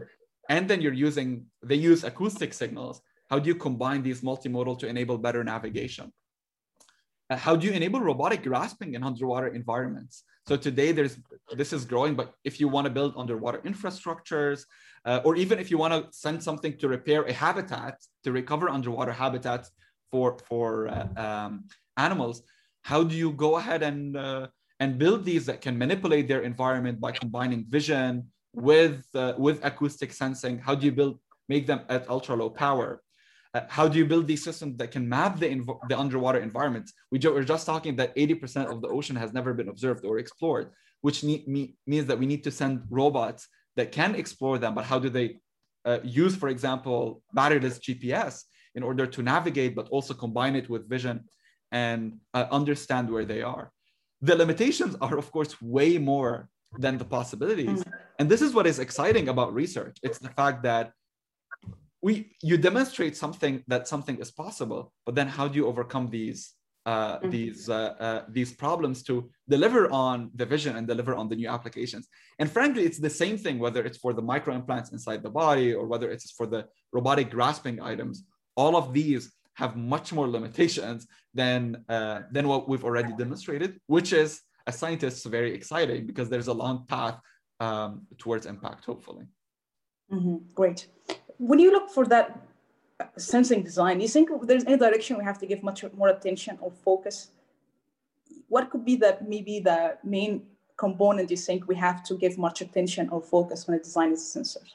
and 0.50 0.68
then 0.70 0.82
you're 0.82 0.94
using, 0.94 1.46
they 1.64 1.76
use 1.76 2.04
acoustic 2.04 2.54
signals, 2.54 3.02
how 3.30 3.40
do 3.40 3.48
you 3.48 3.56
combine 3.56 4.02
these 4.04 4.22
multimodal 4.22 4.80
to 4.80 4.88
enable 4.88 5.18
better 5.18 5.44
navigation? 5.44 6.12
Uh, 7.30 7.38
how 7.38 7.56
do 7.56 7.68
you 7.68 7.74
enable 7.74 8.02
robotic 8.02 8.44
grasping 8.44 8.94
in 8.96 9.04
underwater 9.04 9.48
environments? 9.48 10.24
So 10.48 10.58
today 10.58 10.92
there's, 10.92 11.18
this 11.56 11.72
is 11.72 11.86
growing, 11.86 12.16
but 12.16 12.34
if 12.44 12.60
you 12.60 12.68
want 12.68 12.86
to 12.86 12.92
build 12.92 13.14
underwater 13.16 13.60
infrastructures, 13.60 14.66
uh, 15.06 15.22
or 15.24 15.36
even 15.36 15.60
if 15.60 15.72
you 15.72 15.78
want 15.78 15.94
to 15.94 16.18
send 16.18 16.44
something 16.44 16.78
to 16.80 16.88
repair 16.88 17.24
a 17.24 17.34
habitat, 17.34 17.96
to 18.24 18.32
recover 18.32 18.70
underwater 18.70 19.12
habitats 19.12 19.72
for, 20.12 20.38
for 20.48 20.90
uh, 20.90 21.08
um, 21.16 21.66
animals 22.08 22.36
how 22.84 23.04
do 23.04 23.16
you 23.16 23.32
go 23.32 23.58
ahead 23.58 23.84
and 23.84 24.18
uh, 24.18 24.48
and 24.80 24.98
build 24.98 25.24
these 25.24 25.46
that 25.46 25.62
can 25.62 25.78
manipulate 25.78 26.28
their 26.28 26.42
environment 26.42 27.00
by 27.00 27.12
combining 27.12 27.66
vision 27.70 28.28
with 28.54 29.06
uh, 29.16 29.34
with 29.38 29.64
acoustic 29.64 30.12
sensing? 30.12 30.58
How 30.58 30.76
do 30.76 30.86
you 30.86 30.92
build 30.92 31.20
make 31.48 31.68
them 31.68 31.82
at 31.90 32.10
ultra 32.10 32.36
low 32.36 32.50
power? 32.50 33.02
Uh, 33.54 33.62
how 33.68 33.86
do 33.88 33.98
you 33.98 34.06
build 34.06 34.28
these 34.28 34.44
systems 34.44 34.78
that 34.78 34.92
can 34.92 35.08
map 35.08 35.38
the, 35.38 35.46
inv- 35.46 35.80
the 35.90 36.00
underwater 36.00 36.40
environments 36.40 36.94
we 37.12 37.20
ju- 37.20 37.34
we're 37.34 37.44
just 37.44 37.66
talking 37.66 37.98
that 37.98 38.16
80% 38.16 38.72
of 38.72 38.82
the 38.82 38.88
ocean 38.88 39.18
has 39.18 39.34
never 39.34 39.54
been 39.54 39.68
observed 39.68 40.06
or 40.06 40.20
explored 40.20 40.72
which 41.02 41.22
ne- 41.22 41.44
me- 41.46 41.76
means 41.86 42.06
that 42.06 42.18
we 42.18 42.26
need 42.26 42.46
to 42.46 42.52
send 42.52 42.82
robots 42.90 43.50
that 43.76 43.92
can 43.92 44.16
explore 44.16 44.58
them 44.58 44.74
but 44.74 44.86
how 44.86 44.98
do 44.98 45.10
they 45.10 45.36
uh, 45.84 46.00
use 46.02 46.34
for 46.34 46.48
example 46.48 47.22
batteryless 47.36 47.78
gps 47.86 48.44
in 48.76 48.84
order 48.84 49.06
to 49.06 49.22
navigate 49.22 49.76
but 49.76 49.90
also 49.90 50.14
combine 50.14 50.56
it 50.56 50.70
with 50.70 50.88
vision 50.88 51.20
and 51.72 52.20
uh, 52.34 52.46
understand 52.52 53.10
where 53.10 53.26
they 53.26 53.42
are. 53.42 53.72
The 54.22 54.36
limitations 54.36 54.96
are, 55.02 55.18
of 55.18 55.32
course, 55.32 55.62
way 55.62 55.98
more 55.98 56.50
than 56.78 56.98
the 56.98 57.06
possibilities. 57.06 57.84
Mm. 57.84 57.94
And 58.20 58.30
this 58.30 58.42
is 58.42 58.54
what 58.54 58.68
is 58.68 58.80
exciting 58.80 59.30
about 59.30 59.54
research. 59.54 59.98
It's 60.04 60.20
the 60.20 60.30
fact 60.30 60.64
that 60.64 60.92
we 62.02 62.36
you 62.42 62.58
demonstrate 62.58 63.16
something 63.16 63.64
that 63.68 63.88
something 63.88 64.18
is 64.18 64.32
possible, 64.32 64.92
but 65.06 65.16
then 65.16 65.28
how 65.28 65.48
do 65.48 65.56
you 65.56 65.68
overcome 65.68 66.10
these 66.10 66.54
uh, 66.86 67.20
mm-hmm. 67.20 67.30
these 67.30 67.70
uh, 67.70 67.94
uh, 68.00 68.22
these 68.28 68.52
problems 68.52 69.04
to 69.04 69.30
deliver 69.48 69.92
on 69.92 70.32
the 70.34 70.46
vision 70.46 70.78
and 70.78 70.88
deliver 70.88 71.14
on 71.14 71.30
the 71.30 71.36
new 71.36 71.48
applications. 71.48 72.08
And 72.40 72.50
frankly, 72.50 72.86
it's 72.86 72.98
the 72.98 73.10
same 73.10 73.38
thing 73.38 73.60
whether 73.60 73.84
it's 73.84 74.00
for 74.00 74.14
the 74.14 74.22
micro 74.22 74.56
implants 74.56 74.92
inside 74.92 75.22
the 75.22 75.30
body 75.30 75.74
or 75.76 75.86
whether 75.86 76.10
it's 76.10 76.32
for 76.32 76.48
the 76.48 76.66
robotic 76.92 77.30
grasping 77.30 77.80
items. 77.82 78.24
All 78.56 78.76
of 78.76 78.94
these 78.94 79.32
have 79.62 79.74
much 79.96 80.08
more 80.18 80.28
limitations 80.38 81.00
than 81.40 81.62
uh, 81.96 82.20
than 82.36 82.46
what 82.52 82.62
we've 82.70 82.86
already 82.90 83.14
demonstrated, 83.24 83.72
which 83.96 84.10
is 84.24 84.30
as 84.68 84.74
scientists 84.84 85.24
very 85.38 85.52
exciting 85.60 86.02
because 86.10 86.28
there's 86.32 86.50
a 86.56 86.58
long 86.64 86.78
path 86.94 87.18
um, 87.66 87.90
towards 88.22 88.46
impact. 88.54 88.82
Hopefully. 88.92 89.26
Mm-hmm. 90.16 90.38
Great. 90.60 90.80
When 91.38 91.60
you 91.64 91.72
look 91.76 91.88
for 91.98 92.06
that 92.14 92.28
sensing 93.18 93.62
design, 93.70 93.94
do 93.98 94.04
you 94.08 94.14
think 94.16 94.30
there's 94.50 94.66
any 94.66 94.78
direction 94.86 95.18
we 95.22 95.26
have 95.32 95.40
to 95.44 95.48
give 95.52 95.62
much 95.70 95.80
more 96.00 96.10
attention 96.18 96.54
or 96.64 96.72
focus? 96.90 97.16
What 98.54 98.64
could 98.72 98.84
be 98.92 98.96
the 99.04 99.12
maybe 99.34 99.56
the 99.70 99.80
main 100.04 100.32
component 100.86 101.30
you 101.36 101.42
think 101.48 101.60
we 101.74 101.78
have 101.88 102.00
to 102.10 102.14
give 102.24 102.34
much 102.48 102.58
attention 102.66 103.04
or 103.14 103.20
focus 103.36 103.68
when 103.68 103.78
designing 103.88 104.18
the 104.22 104.28
sensors? 104.36 104.72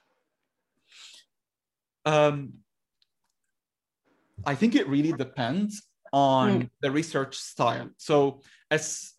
Um, 2.15 2.37
I 4.47 4.55
think 4.55 4.75
it 4.75 4.89
really 4.89 5.13
depends 5.13 5.83
on 6.13 6.63
mm. 6.63 6.71
the 6.81 6.91
research 6.91 7.37
style. 7.37 7.91
So 7.99 8.41
as 8.71 9.13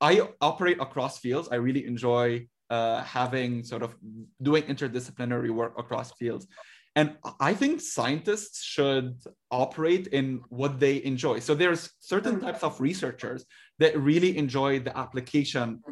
I 0.00 0.28
operate 0.40 0.80
across 0.80 1.18
fields, 1.18 1.48
I 1.52 1.56
really 1.56 1.86
enjoy 1.86 2.48
uh, 2.70 3.02
having 3.02 3.62
sort 3.62 3.82
of 3.82 3.94
doing 4.42 4.64
interdisciplinary 4.64 5.50
work 5.50 5.78
across 5.78 6.12
fields. 6.12 6.46
And 6.96 7.16
I 7.40 7.54
think 7.54 7.80
scientists 7.80 8.62
should 8.62 9.16
operate 9.50 10.06
in 10.08 10.42
what 10.48 10.78
they 10.78 11.02
enjoy. 11.04 11.40
So 11.40 11.54
there's 11.54 11.90
certain 11.98 12.40
types 12.40 12.62
of 12.62 12.80
researchers 12.80 13.44
that 13.80 13.98
really 13.98 14.38
enjoy 14.38 14.78
the 14.78 14.96
application, 14.96 15.82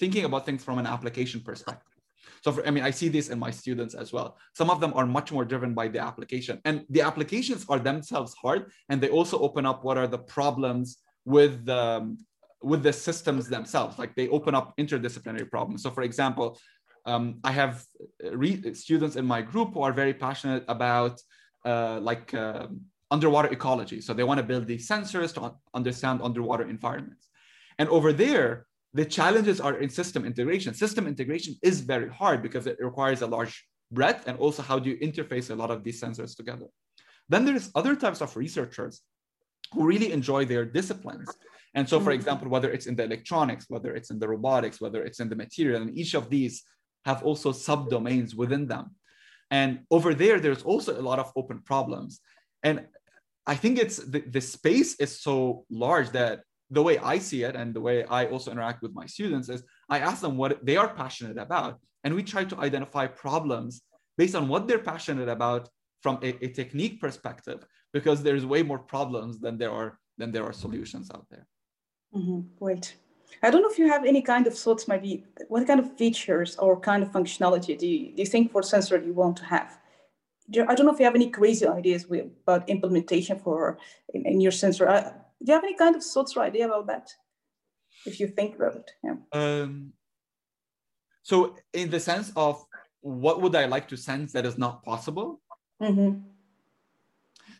thinking 0.00 0.24
about 0.24 0.46
things 0.46 0.64
from 0.64 0.78
an 0.78 0.86
application 0.86 1.42
perspective. 1.42 1.95
So 2.42 2.52
for, 2.52 2.66
I 2.66 2.70
mean, 2.70 2.84
I 2.84 2.90
see 2.90 3.08
this 3.08 3.28
in 3.28 3.38
my 3.38 3.50
students 3.50 3.94
as 3.94 4.12
well. 4.12 4.36
Some 4.54 4.70
of 4.70 4.80
them 4.80 4.92
are 4.94 5.06
much 5.06 5.32
more 5.32 5.44
driven 5.44 5.74
by 5.74 5.88
the 5.88 6.00
application, 6.00 6.60
and 6.64 6.84
the 6.90 7.02
applications 7.02 7.64
are 7.68 7.78
themselves 7.78 8.34
hard, 8.34 8.70
and 8.88 9.00
they 9.00 9.08
also 9.08 9.38
open 9.38 9.66
up 9.66 9.84
what 9.84 9.96
are 9.98 10.06
the 10.06 10.18
problems 10.18 10.98
with 11.24 11.64
the 11.64 12.16
with 12.62 12.82
the 12.82 12.92
systems 12.92 13.48
themselves. 13.48 13.98
Like 13.98 14.14
they 14.14 14.28
open 14.28 14.54
up 14.54 14.76
interdisciplinary 14.78 15.50
problems. 15.50 15.82
So 15.82 15.90
for 15.90 16.02
example, 16.02 16.58
um, 17.04 17.38
I 17.44 17.52
have 17.52 17.84
students 18.72 19.16
in 19.16 19.24
my 19.24 19.40
group 19.42 19.74
who 19.74 19.82
are 19.82 19.92
very 19.92 20.14
passionate 20.14 20.64
about 20.66 21.20
uh, 21.64 22.00
like 22.00 22.34
uh, 22.34 22.66
underwater 23.10 23.48
ecology. 23.48 24.00
So 24.00 24.12
they 24.12 24.24
want 24.24 24.38
to 24.38 24.44
build 24.44 24.66
these 24.66 24.88
sensors 24.88 25.32
to 25.34 25.54
understand 25.74 26.20
underwater 26.22 26.68
environments. 26.68 27.28
And 27.78 27.88
over 27.88 28.12
there, 28.12 28.65
the 28.94 29.04
challenges 29.04 29.60
are 29.60 29.78
in 29.78 29.90
system 29.90 30.24
integration. 30.24 30.74
System 30.74 31.06
integration 31.06 31.54
is 31.62 31.80
very 31.80 32.08
hard 32.08 32.42
because 32.42 32.66
it 32.66 32.78
requires 32.80 33.22
a 33.22 33.26
large 33.26 33.66
breadth 33.92 34.26
and 34.26 34.38
also 34.38 34.62
how 34.62 34.78
do 34.78 34.90
you 34.90 34.96
interface 34.98 35.50
a 35.50 35.54
lot 35.54 35.70
of 35.70 35.84
these 35.84 36.00
sensors 36.00 36.36
together. 36.36 36.66
Then 37.28 37.44
there's 37.44 37.70
other 37.74 37.96
types 37.96 38.20
of 38.20 38.36
researchers 38.36 39.02
who 39.72 39.86
really 39.86 40.12
enjoy 40.12 40.44
their 40.44 40.64
disciplines. 40.64 41.28
And 41.74 41.88
so, 41.88 41.98
for 41.98 42.10
mm-hmm. 42.10 42.20
example, 42.20 42.48
whether 42.48 42.70
it's 42.70 42.86
in 42.86 42.96
the 42.96 43.04
electronics, 43.04 43.66
whether 43.68 43.94
it's 43.94 44.10
in 44.10 44.18
the 44.18 44.28
robotics, 44.28 44.80
whether 44.80 45.04
it's 45.04 45.20
in 45.20 45.28
the 45.28 45.36
material, 45.36 45.82
and 45.82 45.96
each 45.96 46.14
of 46.14 46.30
these 46.30 46.62
have 47.04 47.22
also 47.22 47.52
subdomains 47.52 48.34
within 48.34 48.66
them. 48.66 48.94
And 49.50 49.80
over 49.90 50.14
there, 50.14 50.40
there's 50.40 50.62
also 50.62 50.98
a 50.98 51.02
lot 51.02 51.18
of 51.18 51.30
open 51.36 51.60
problems. 51.60 52.20
And 52.62 52.86
I 53.46 53.54
think 53.54 53.78
it's 53.78 53.98
the, 53.98 54.20
the 54.20 54.40
space 54.40 54.96
is 54.96 55.20
so 55.20 55.64
large 55.70 56.10
that 56.10 56.40
the 56.70 56.82
way 56.82 56.98
I 56.98 57.18
see 57.18 57.42
it 57.44 57.54
and 57.54 57.72
the 57.72 57.80
way 57.80 58.04
I 58.04 58.26
also 58.26 58.50
interact 58.50 58.82
with 58.82 58.94
my 58.94 59.06
students 59.06 59.48
is 59.48 59.62
I 59.88 60.00
ask 60.00 60.20
them 60.20 60.36
what 60.36 60.64
they 60.64 60.76
are 60.76 60.92
passionate 60.94 61.38
about. 61.38 61.78
And 62.04 62.14
we 62.14 62.22
try 62.22 62.44
to 62.44 62.58
identify 62.58 63.06
problems 63.06 63.82
based 64.18 64.34
on 64.34 64.48
what 64.48 64.66
they're 64.66 64.78
passionate 64.78 65.28
about 65.28 65.68
from 66.02 66.18
a, 66.22 66.44
a 66.44 66.48
technique 66.48 67.00
perspective, 67.00 67.64
because 67.92 68.22
there's 68.22 68.44
way 68.44 68.62
more 68.62 68.78
problems 68.78 69.38
than 69.40 69.58
there 69.58 69.70
are 69.70 69.98
than 70.18 70.32
there 70.32 70.44
are 70.44 70.52
solutions 70.52 71.10
out 71.14 71.26
there. 71.30 71.46
Mm-hmm. 72.14 72.40
Great. 72.58 72.96
I 73.42 73.50
don't 73.50 73.62
know 73.62 73.68
if 73.68 73.78
you 73.78 73.88
have 73.88 74.04
any 74.04 74.22
kind 74.22 74.46
of 74.46 74.56
thoughts, 74.56 74.88
maybe 74.88 75.24
what 75.48 75.66
kind 75.66 75.80
of 75.80 75.96
features 75.98 76.56
or 76.56 76.80
kind 76.80 77.02
of 77.02 77.10
functionality 77.10 77.76
do 77.76 77.86
you, 77.86 78.12
do 78.14 78.22
you 78.22 78.26
think 78.26 78.50
for 78.50 78.62
sensor 78.62 78.98
you 78.98 79.12
want 79.12 79.36
to 79.38 79.44
have? 79.44 79.78
I 80.48 80.74
don't 80.74 80.86
know 80.86 80.92
if 80.92 81.00
you 81.00 81.04
have 81.04 81.16
any 81.16 81.28
crazy 81.28 81.66
ideas 81.66 82.06
with, 82.06 82.26
about 82.44 82.68
implementation 82.68 83.38
for 83.38 83.78
in, 84.14 84.24
in 84.26 84.40
your 84.40 84.52
sensor. 84.52 84.88
Uh, 84.88 85.12
do 85.40 85.46
you 85.46 85.54
have 85.54 85.64
any 85.64 85.76
kind 85.76 85.96
of 85.96 86.04
thoughts 86.04 86.36
or 86.36 86.42
idea 86.42 86.66
about 86.66 86.86
that? 86.86 87.10
If 88.04 88.20
you 88.20 88.28
think 88.28 88.56
about 88.56 88.76
it, 88.76 88.90
yeah. 89.02 89.16
Um, 89.32 89.92
so, 91.22 91.56
in 91.72 91.90
the 91.90 92.00
sense 92.00 92.32
of 92.36 92.64
what 93.00 93.40
would 93.40 93.54
I 93.54 93.66
like 93.66 93.88
to 93.88 93.96
sense 93.96 94.32
that 94.32 94.46
is 94.46 94.58
not 94.58 94.82
possible? 94.82 95.40
Mm-hmm. 95.82 96.20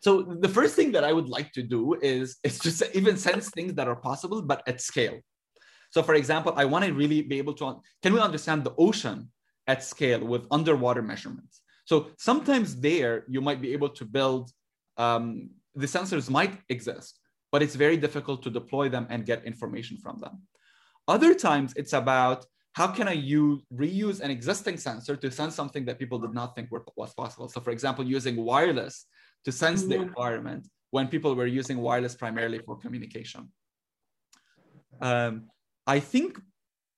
So 0.00 0.22
the 0.22 0.48
first 0.48 0.76
thing 0.76 0.92
that 0.92 1.04
I 1.04 1.12
would 1.12 1.28
like 1.28 1.52
to 1.52 1.62
do 1.62 1.94
is 2.00 2.36
is 2.44 2.58
just 2.58 2.82
even 2.94 3.16
sense 3.16 3.50
things 3.50 3.74
that 3.74 3.88
are 3.88 3.96
possible, 3.96 4.42
but 4.42 4.62
at 4.66 4.80
scale. 4.80 5.18
So 5.90 6.02
for 6.02 6.14
example, 6.14 6.52
I 6.56 6.64
want 6.64 6.84
to 6.84 6.92
really 6.92 7.22
be 7.22 7.38
able 7.38 7.54
to, 7.54 7.80
can 8.02 8.12
we 8.12 8.20
understand 8.20 8.64
the 8.64 8.74
ocean 8.76 9.30
at 9.66 9.82
scale 9.82 10.24
with 10.24 10.46
underwater 10.50 11.02
measurements? 11.02 11.60
So 11.84 12.08
sometimes 12.18 12.76
there 12.80 13.24
you 13.28 13.40
might 13.40 13.60
be 13.60 13.72
able 13.72 13.90
to 13.90 14.04
build, 14.04 14.50
um, 14.96 15.50
the 15.74 15.86
sensors 15.86 16.28
might 16.28 16.58
exist, 16.68 17.18
but 17.56 17.62
it's 17.62 17.74
very 17.86 17.96
difficult 17.96 18.42
to 18.42 18.50
deploy 18.50 18.86
them 18.90 19.06
and 19.08 19.24
get 19.24 19.42
information 19.46 19.96
from 19.96 20.18
them. 20.18 20.42
Other 21.08 21.32
times 21.32 21.72
it's 21.74 21.94
about 21.94 22.44
how 22.74 22.88
can 22.88 23.08
I 23.08 23.16
use, 23.36 23.62
reuse 23.72 24.20
an 24.20 24.30
existing 24.30 24.76
sensor 24.76 25.16
to 25.16 25.30
sense 25.30 25.54
something 25.54 25.86
that 25.86 25.98
people 25.98 26.18
did 26.18 26.34
not 26.34 26.54
think 26.54 26.70
were, 26.70 26.84
was 26.98 27.14
possible. 27.14 27.48
So 27.48 27.62
for 27.62 27.70
example, 27.70 28.04
using 28.04 28.36
wireless 28.36 29.06
to 29.46 29.52
sense 29.52 29.84
the 29.84 29.94
environment 29.94 30.68
when 30.90 31.08
people 31.08 31.34
were 31.34 31.46
using 31.46 31.78
wireless 31.78 32.14
primarily 32.14 32.58
for 32.58 32.76
communication. 32.76 33.50
Um, 35.00 35.46
I 35.86 35.98
think 35.98 36.38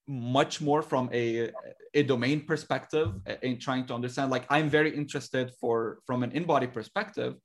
much 0.07 0.59
more 0.59 0.81
from 0.81 1.09
a, 1.13 1.51
a 1.93 2.03
domain 2.03 2.41
perspective 2.45 3.13
in 3.43 3.59
trying 3.59 3.85
to 3.85 3.93
understand 3.93 4.29
like 4.29 4.45
i'm 4.49 4.67
very 4.67 4.91
interested 5.01 5.51
for 5.61 5.99
from 6.07 6.23
an 6.23 6.31
in-body 6.31 6.67
perspective 6.67 7.35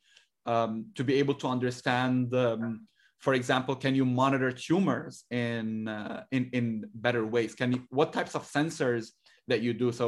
um, 0.46 0.87
to 0.96 1.05
be 1.05 1.14
able 1.22 1.35
to 1.35 1.46
understand 1.46 2.35
um, 2.35 2.88
for 3.25 3.33
example 3.41 3.75
can 3.85 3.95
you 3.99 4.05
monitor 4.05 4.51
tumors 4.53 5.15
in 5.31 5.89
uh, 5.89 6.25
in 6.37 6.43
in 6.59 6.67
better 7.07 7.25
ways? 7.35 7.51
Can 7.61 7.69
you 7.73 7.81
what 7.99 8.13
types 8.19 8.35
of 8.39 8.43
sensors 8.57 9.05
that 9.49 9.61
you 9.67 9.73
do? 9.85 9.89
So 10.01 10.07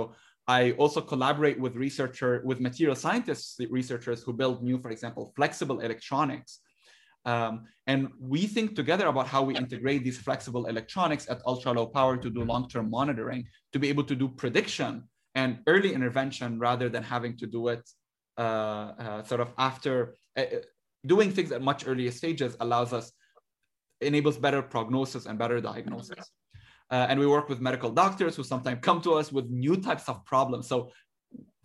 i 0.59 0.61
also 0.83 1.01
collaborate 1.13 1.59
with 1.65 1.75
researcher 1.87 2.31
with 2.49 2.59
material 2.69 2.97
scientists 3.05 3.51
researchers 3.81 4.19
who 4.25 4.33
build 4.41 4.57
new 4.69 4.79
for 4.85 4.91
example 4.97 5.23
flexible 5.39 5.79
electronics. 5.87 6.53
Um, 7.33 7.55
and 7.93 8.01
we 8.33 8.41
think 8.55 8.69
together 8.81 9.07
about 9.13 9.27
how 9.35 9.43
we 9.49 9.55
integrate 9.65 10.01
these 10.07 10.19
flexible 10.29 10.65
electronics 10.73 11.25
at 11.33 11.39
ultra 11.53 11.73
low 11.79 11.87
power 11.99 12.15
to 12.25 12.29
do 12.37 12.41
long-term 12.53 12.87
monitoring, 12.99 13.43
to 13.73 13.79
be 13.83 13.89
able 13.93 14.07
to 14.11 14.17
do 14.23 14.27
prediction 14.43 14.93
and 15.41 15.51
early 15.73 15.91
intervention 15.99 16.49
rather 16.69 16.89
than 16.95 17.03
having 17.15 17.35
to 17.41 17.47
do 17.57 17.63
it 17.75 17.83
uh, 18.39 18.89
uh, 19.05 19.23
sort 19.31 19.41
of 19.41 19.49
after 19.71 19.95
uh, 20.39 20.45
doing 21.07 21.31
things 21.33 21.53
at 21.53 21.63
much 21.63 21.87
earlier 21.87 22.11
stages 22.11 22.57
allows 22.61 22.93
us 22.93 23.13
enables 24.01 24.37
better 24.37 24.63
prognosis 24.63 25.27
and 25.27 25.39
better 25.39 25.61
diagnosis. 25.61 26.31
Uh, 26.91 27.07
and 27.09 27.19
we 27.19 27.27
work 27.27 27.49
with 27.49 27.61
medical 27.61 27.91
doctors 27.91 28.37
who 28.37 28.45
sometimes 28.45 28.79
come 28.83 29.01
to 29.03 29.15
us 29.15 29.33
with 29.33 29.49
new 29.51 29.77
types 29.77 30.09
of 30.09 30.25
problems. 30.25 30.69
So 30.69 30.91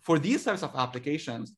for 0.01 0.17
these 0.17 0.43
types 0.43 0.63
of 0.63 0.71
applications, 0.75 1.53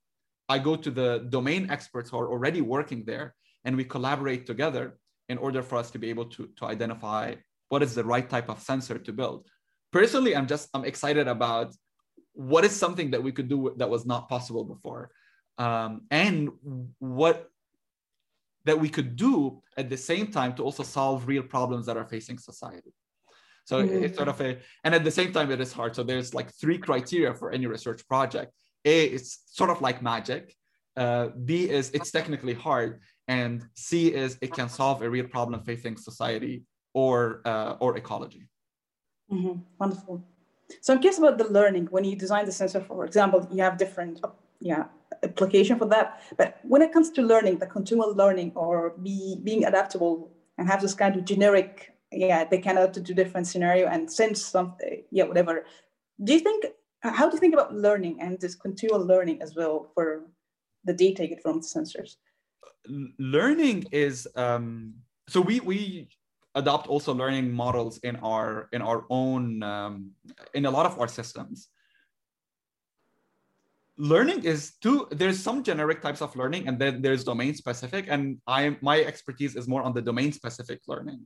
I 0.50 0.60
go 0.60 0.76
to 0.76 0.91
the 0.91 1.28
domain 1.30 1.69
experts 1.69 2.10
who 2.10 2.17
are 2.17 2.30
already 2.30 2.62
working 2.62 3.04
there 3.06 3.36
and 3.63 3.78
we 3.78 3.86
collaborate 3.86 4.46
together 4.46 4.98
in 5.30 5.38
order 5.38 5.63
for 5.63 5.78
us 5.78 5.91
to 5.91 6.00
be 6.00 6.10
able 6.10 6.26
to, 6.26 6.50
to 6.58 6.65
identify 6.65 7.36
what 7.69 7.82
is 7.82 7.96
the 7.96 8.04
right 8.04 8.30
type 8.30 8.50
of 8.50 8.60
sensor 8.60 8.98
to 8.98 9.13
build. 9.13 9.48
Personally, 9.91 10.36
I'm 10.36 10.48
just 10.48 10.69
I'm 10.74 10.86
excited 10.86 11.28
about 11.28 11.74
what 12.34 12.65
is 12.65 12.76
something 12.76 13.12
that 13.12 13.24
we 13.24 13.32
could 13.32 13.48
do 13.48 13.74
that 13.78 13.89
was 13.89 14.06
not 14.06 14.28
possible 14.28 14.65
before, 14.65 15.12
um, 15.58 16.02
and 16.12 16.50
what 17.00 17.48
that 18.65 18.80
we 18.80 18.89
could 18.89 19.15
do 19.15 19.62
at 19.78 19.89
the 19.89 19.97
same 19.97 20.28
time 20.28 20.54
to 20.56 20.63
also 20.63 20.84
solve 20.84 21.28
real 21.28 21.43
problems 21.43 21.86
that 21.86 21.97
are 21.97 22.06
facing 22.06 22.38
society. 22.38 22.93
So 23.65 23.82
mm-hmm. 23.82 24.04
it's 24.04 24.17
sort 24.17 24.28
of 24.28 24.39
a, 24.41 24.58
and 24.84 24.93
at 24.93 25.04
the 25.04 25.12
same 25.12 25.32
time, 25.32 25.52
it 25.52 25.62
is 25.62 25.71
hard. 25.71 25.95
So 25.95 26.04
there's 26.04 26.34
like 26.34 26.54
three 26.54 26.78
criteria 26.78 27.34
for 27.34 27.52
any 27.52 27.65
research 27.65 28.06
project. 28.08 28.52
A, 28.86 29.06
it's 29.06 29.43
sort 29.47 29.69
of 29.69 29.82
like 29.82 30.02
magic. 30.02 30.56
Uh, 30.95 31.30
B 31.45 31.69
is 31.69 31.89
it's 31.91 32.12
technically 32.12 32.54
hard, 32.54 32.99
and 33.28 33.63
C 33.73 34.13
is 34.13 34.38
it 34.41 34.54
can 34.54 34.69
solve 34.69 35.02
a 35.02 35.10
real 35.10 35.28
problem 35.28 35.63
facing 35.63 35.97
society 35.97 36.63
or 36.93 37.41
uh, 37.45 37.78
or 37.80 37.97
ecology. 37.97 38.47
Mm-hmm. 39.32 39.60
Wonderful. 39.80 40.23
So 40.82 40.93
I'm 40.93 40.99
curious 40.99 41.17
about 41.17 41.38
the 41.38 41.49
learning. 41.49 41.88
When 41.89 42.04
you 42.04 42.15
design 42.15 42.45
the 42.45 42.52
sensor, 42.52 42.82
for 42.82 43.06
example, 43.06 43.47
you 43.52 43.63
have 43.63 43.78
different 43.78 44.19
yeah 44.60 44.86
application 45.24 45.78
for 45.78 45.86
that. 45.88 46.22
But 46.38 46.60
when 46.64 46.82
it 46.82 46.92
comes 46.92 47.10
to 47.12 47.22
learning, 47.22 47.60
the 47.60 47.68
continual 47.68 48.14
learning 48.16 48.52
or 48.56 48.92
be 49.02 49.40
being 49.44 49.66
adaptable 49.66 50.32
and 50.58 50.68
have 50.68 50.82
this 50.82 50.94
kind 50.94 51.16
of 51.16 51.26
generic, 51.26 51.96
yeah, 52.12 52.44
they 52.44 52.60
can 52.60 52.78
adapt 52.78 52.96
to 52.96 53.14
different 53.14 53.48
scenario 53.48 53.88
and 53.88 54.12
sense 54.12 54.46
something, 54.46 55.04
yeah, 55.12 55.24
whatever. 55.24 55.66
Do 56.24 56.34
you 56.34 56.40
think 56.40 56.66
how 57.02 57.30
do 57.30 57.36
you 57.36 57.40
think 57.40 57.54
about 57.54 57.74
learning 57.74 58.22
and 58.22 58.40
this 58.40 58.56
continual 58.56 59.06
learning 59.06 59.42
as 59.42 59.56
well 59.56 59.92
for 59.94 60.24
the 60.86 60.94
data 60.94 61.24
you 61.24 61.30
get 61.30 61.42
from 61.42 61.60
the 61.60 61.68
sensors? 61.68 62.16
Learning 63.20 63.86
is 63.92 64.28
um, 64.36 64.94
so 65.28 65.42
we 65.42 65.60
we 65.60 66.10
adopt 66.56 66.88
also 66.88 67.14
learning 67.14 67.52
models 67.52 67.98
in 68.04 68.16
our 68.18 68.70
in 68.74 68.82
our 68.82 69.06
own 69.10 69.64
um, 69.64 70.12
in 70.54 70.66
a 70.66 70.72
lot 70.72 70.86
of 70.86 71.00
our 71.00 71.08
systems 71.08 71.70
learning 73.98 74.44
is 74.44 74.74
two 74.82 75.08
there's 75.12 75.40
some 75.40 75.64
generic 75.64 76.02
types 76.02 76.22
of 76.22 76.36
learning 76.36 76.68
and 76.68 76.80
then 76.80 77.02
there's 77.02 77.24
domain 77.24 77.54
specific 77.54 78.06
and 78.10 78.38
i 78.48 78.76
my 78.82 79.00
expertise 79.02 79.56
is 79.56 79.68
more 79.68 79.84
on 79.84 79.94
the 79.94 80.02
domain 80.02 80.32
specific 80.32 80.80
learning 80.88 81.20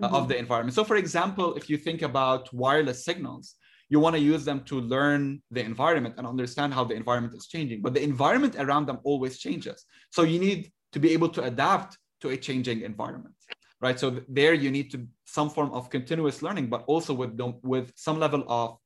uh, 0.00 0.06
mm-hmm. 0.06 0.14
of 0.14 0.28
the 0.28 0.36
environment. 0.38 0.74
So 0.74 0.84
for 0.84 0.96
example 0.96 1.54
if 1.54 1.68
you 1.68 1.76
think 1.76 2.02
about 2.02 2.52
wireless 2.54 3.04
signals 3.04 3.56
you 3.88 3.98
want 4.00 4.14
to 4.16 4.22
use 4.22 4.44
them 4.44 4.62
to 4.64 4.80
learn 4.80 5.42
the 5.50 5.62
environment 5.62 6.14
and 6.16 6.26
understand 6.26 6.72
how 6.72 6.84
the 6.84 6.94
environment 6.94 7.34
is 7.34 7.48
changing 7.48 7.82
but 7.82 7.92
the 7.92 8.02
environment 8.02 8.54
around 8.56 8.86
them 8.86 8.98
always 9.02 9.38
changes. 9.38 9.84
So 10.10 10.22
you 10.22 10.38
need 10.38 10.70
to 10.92 11.00
be 11.00 11.12
able 11.12 11.28
to 11.30 11.42
adapt 11.42 11.98
to 12.20 12.30
a 12.30 12.36
changing 12.36 12.82
environment 12.82 13.34
right? 13.80 13.98
So 13.98 14.20
there 14.28 14.54
you 14.54 14.70
need 14.70 14.92
to 14.92 15.06
some 15.26 15.50
form 15.50 15.72
of 15.72 15.90
continuous 15.90 16.40
learning 16.40 16.68
but 16.68 16.84
also 16.86 17.12
with 17.12 17.38
with 17.62 17.92
some 17.96 18.20
level 18.20 18.44
of 18.46 18.78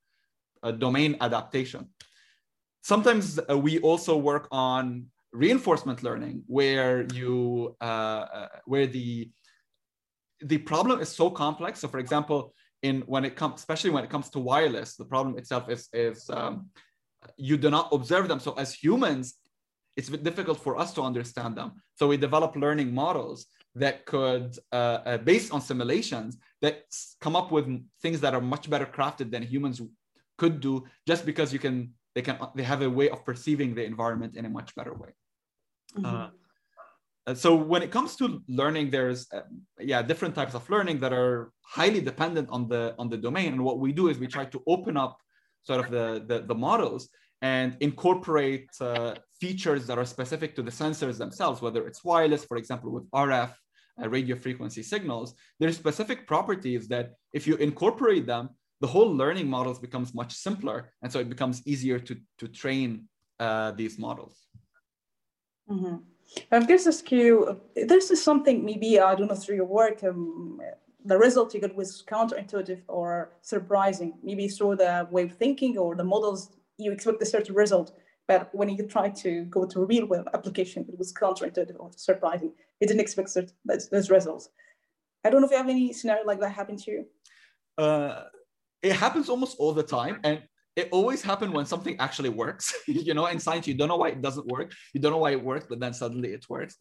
uh, 0.63 0.73
domain 0.73 1.17
adaptation 1.21 1.87
sometimes 2.87 3.41
uh, 3.51 3.59
we 3.59 3.81
also 3.81 4.17
work 4.17 4.47
on 4.53 5.07
reinforcement 5.33 6.05
learning 6.05 6.37
where 6.47 7.05
you 7.13 7.75
uh, 7.81 8.25
uh, 8.39 8.49
where 8.65 8.87
the 8.87 9.29
the 10.53 10.59
problem 10.59 11.01
is 11.01 11.09
so 11.09 11.27
complex. 11.29 11.81
So 11.81 11.89
for 11.89 11.99
example 11.99 12.55
in 12.83 12.97
when 13.13 13.25
it 13.25 13.35
comes 13.41 13.55
especially 13.63 13.91
when 13.97 14.05
it 14.05 14.11
comes 14.15 14.29
to 14.35 14.39
wireless 14.39 14.91
the 14.95 15.09
problem 15.15 15.33
itself 15.41 15.65
is 15.75 15.83
is 15.93 16.19
um, 16.39 16.55
you 17.49 17.57
do 17.65 17.71
not 17.77 17.87
observe 17.97 18.29
them. 18.29 18.41
So 18.47 18.51
as 18.65 18.71
humans 18.85 19.27
it's 19.99 20.11
difficult 20.31 20.59
for 20.67 20.75
us 20.83 20.91
to 20.97 21.03
understand 21.11 21.53
them. 21.57 21.69
So 21.99 22.03
we 22.07 22.17
develop 22.29 22.55
learning 22.55 22.91
models 22.95 23.39
that 23.83 23.97
could 24.13 24.51
uh, 24.73 24.99
uh, 25.11 25.19
based 25.31 25.49
on 25.55 25.61
simulations 25.61 26.39
that 26.63 26.77
come 27.25 27.35
up 27.41 27.49
with 27.51 27.67
things 28.03 28.19
that 28.21 28.33
are 28.37 28.45
much 28.55 28.65
better 28.73 28.89
crafted 28.97 29.29
than 29.33 29.43
humans 29.43 29.77
could 30.41 30.61
do 30.61 30.85
just 31.11 31.23
because 31.31 31.53
you 31.55 31.59
can 31.67 31.79
they 32.17 32.23
can 32.23 32.37
they 32.57 32.67
have 32.73 32.83
a 32.83 32.91
way 32.99 33.09
of 33.15 33.19
perceiving 33.31 33.71
the 33.77 33.85
environment 33.85 34.33
in 34.39 34.45
a 34.47 34.53
much 34.59 34.75
better 34.75 34.95
way. 35.03 35.13
Mm-hmm. 35.97 36.17
uh, 37.27 37.35
so 37.35 37.55
when 37.73 37.83
it 37.87 37.91
comes 37.97 38.11
to 38.21 38.25
learning 38.61 38.87
there's 38.97 39.21
uh, 39.33 39.43
yeah 39.93 40.01
different 40.11 40.35
types 40.35 40.55
of 40.59 40.63
learning 40.75 40.99
that 41.05 41.13
are 41.13 41.53
highly 41.79 42.01
dependent 42.11 42.49
on 42.57 42.63
the 42.73 42.83
on 42.99 43.07
the 43.13 43.21
domain. 43.29 43.51
And 43.55 43.63
what 43.69 43.79
we 43.85 43.91
do 44.01 44.05
is 44.11 44.15
we 44.19 44.31
try 44.37 44.47
to 44.55 44.59
open 44.75 44.95
up 45.05 45.15
sort 45.69 45.81
of 45.85 45.89
the 45.97 46.07
the, 46.31 46.39
the 46.51 46.59
models 46.69 47.03
and 47.43 47.69
incorporate 47.89 48.71
uh, 48.81 49.15
features 49.43 49.83
that 49.89 49.97
are 50.03 50.09
specific 50.17 50.51
to 50.57 50.63
the 50.69 50.75
sensors 50.83 51.17
themselves 51.25 51.61
whether 51.61 51.87
it's 51.89 52.03
wireless 52.03 52.43
for 52.51 52.57
example 52.57 52.91
with 52.97 53.05
rf 53.27 53.53
uh, 54.03 54.09
radio 54.09 54.37
frequency 54.37 54.83
signals. 54.83 55.35
There's 55.59 55.77
specific 55.77 56.27
properties 56.27 56.83
that 56.89 57.07
if 57.33 57.47
you 57.47 57.55
incorporate 57.57 58.27
them 58.27 58.51
the 58.81 58.87
whole 58.87 59.13
learning 59.15 59.49
models 59.49 59.79
becomes 59.79 60.15
much 60.15 60.33
simpler 60.35 60.93
and 61.03 61.11
so 61.13 61.19
it 61.19 61.29
becomes 61.29 61.63
easier 61.67 61.99
to 61.99 62.17
to 62.39 62.49
train 62.49 63.09
uh, 63.41 63.71
these 63.73 63.99
models. 63.99 64.47
Mm-hmm. 65.71 65.97
i 66.53 66.61
guess 66.61 66.85
this 66.85 67.03
you 67.11 67.61
this 67.75 68.11
is 68.13 68.23
something 68.23 68.65
maybe 68.65 69.01
i 69.01 69.15
don't 69.17 69.29
know 69.29 69.35
through 69.35 69.57
your 69.57 69.71
work 69.81 70.05
um, 70.05 70.61
the 71.05 71.19
result 71.19 71.55
you 71.55 71.61
got 71.61 71.75
was 71.75 72.05
counterintuitive 72.07 72.83
or 72.87 73.33
surprising 73.43 74.13
maybe 74.23 74.47
through 74.47 74.77
the 74.77 75.09
way 75.11 75.25
of 75.25 75.33
thinking 75.33 75.77
or 75.77 75.97
the 75.97 76.05
models 76.05 76.51
you 76.79 76.93
expect 76.93 77.21
a 77.21 77.27
certain 77.27 77.55
result 77.55 77.89
but 78.27 78.53
when 78.53 78.69
you 78.69 78.87
try 78.87 79.09
to 79.09 79.45
go 79.45 79.65
to 79.65 79.85
real 79.85 80.07
world 80.07 80.29
application 80.35 80.85
it 80.89 80.99
was 80.99 81.13
counterintuitive 81.13 81.77
or 81.79 81.91
surprising. 81.97 82.53
You 82.81 82.87
didn't 82.87 83.01
expect 83.01 83.37
those, 83.65 83.89
those 83.89 84.11
results. 84.11 84.51
I 85.25 85.31
don't 85.31 85.41
know 85.41 85.47
if 85.47 85.53
you 85.53 85.57
have 85.57 85.69
any 85.69 85.93
scenario 85.93 86.25
like 86.25 86.41
that 86.41 86.53
happen 86.53 86.77
to 86.77 86.91
you. 86.91 87.07
Uh, 87.79 88.25
it 88.83 88.93
happens 88.93 89.29
almost 89.29 89.57
all 89.59 89.73
the 89.73 89.83
time 89.83 90.21
and 90.25 90.43
it 90.77 90.89
always 90.93 91.23
happens 91.23 91.53
when 91.53 91.65
something 91.65 91.97
actually 91.99 92.29
works 92.29 92.75
you 92.87 93.15
know 93.15 93.27
in 93.27 93.39
science 93.39 93.67
you 93.67 93.75
don't 93.75 93.89
know 93.89 93.97
why 93.97 94.09
it 94.09 94.23
doesn't 94.23 94.47
work 94.47 94.73
you 94.93 95.01
don't 95.01 95.13
know 95.13 95.19
why 95.19 95.31
it 95.31 95.43
works 95.43 95.67
but 95.69 95.81
then 95.81 95.95
suddenly 95.95 96.33
it 96.33 96.45
works 96.49 96.77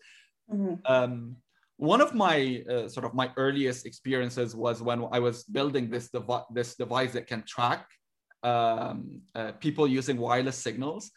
mm-hmm. 0.52 0.76
um, 0.92 1.36
one 1.78 2.02
of 2.02 2.14
my 2.14 2.64
uh, 2.70 2.88
sort 2.88 3.06
of 3.06 3.14
my 3.14 3.32
earliest 3.38 3.86
experiences 3.86 4.56
was 4.56 4.82
when 4.82 5.06
i 5.12 5.20
was 5.20 5.44
building 5.44 5.90
this, 5.90 6.10
this 6.54 6.76
device 6.76 7.14
that 7.14 7.28
can 7.28 7.44
track 7.44 7.88
um, 8.44 9.22
uh, 9.34 9.52
people 9.54 9.88
using 9.88 10.18
wireless 10.18 10.58
signals 10.58 11.12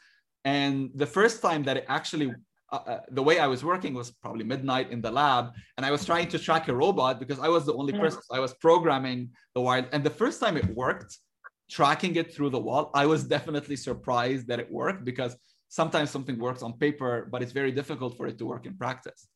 and 0.45 0.91
the 0.95 1.07
first 1.07 1.43
time 1.43 1.63
that 1.65 1.77
it 1.77 1.85
actually 1.89 2.33
uh, 2.71 2.77
uh, 2.87 3.01
the 3.11 3.23
way 3.23 3.39
I 3.39 3.47
was 3.47 3.65
working 3.65 3.95
was 3.95 4.11
probably 4.11 4.45
midnight 4.45 4.91
in 4.91 5.01
the 5.01 5.11
lab, 5.11 5.53
and 5.77 5.87
I 5.87 5.91
was 5.91 6.05
trying 6.05 6.29
to 6.29 6.39
track 6.39 6.69
a 6.69 6.75
robot 6.75 7.19
because 7.19 7.39
I 7.39 7.49
was 7.49 7.65
the 7.65 7.75
only 7.75 7.93
person. 7.93 8.21
So 8.23 8.35
I 8.35 8.41
was 8.41 8.55
programming 8.55 9.31
the 9.55 9.63
wire, 9.63 9.89
and 9.93 10.05
the 10.05 10.11
first 10.11 10.41
time 10.41 10.57
it 10.57 10.67
worked, 10.75 11.17
tracking 11.71 12.17
it 12.17 12.35
through 12.35 12.51
the 12.51 12.59
wall, 12.59 12.91
I 12.95 13.07
was 13.07 13.25
definitely 13.25 13.77
surprised 13.77 14.47
that 14.49 14.59
it 14.61 14.71
worked 14.71 15.05
because 15.05 15.37
sometimes 15.69 16.11
something 16.11 16.39
works 16.39 16.63
on 16.63 16.75
paper, 16.75 17.29
but 17.31 17.43
it's 17.43 17.53
very 17.53 17.73
difficult 17.73 18.17
for 18.17 18.27
it 18.27 18.39
to 18.39 18.47
work 18.47 18.67
in 18.67 18.75
practice. 18.77 19.29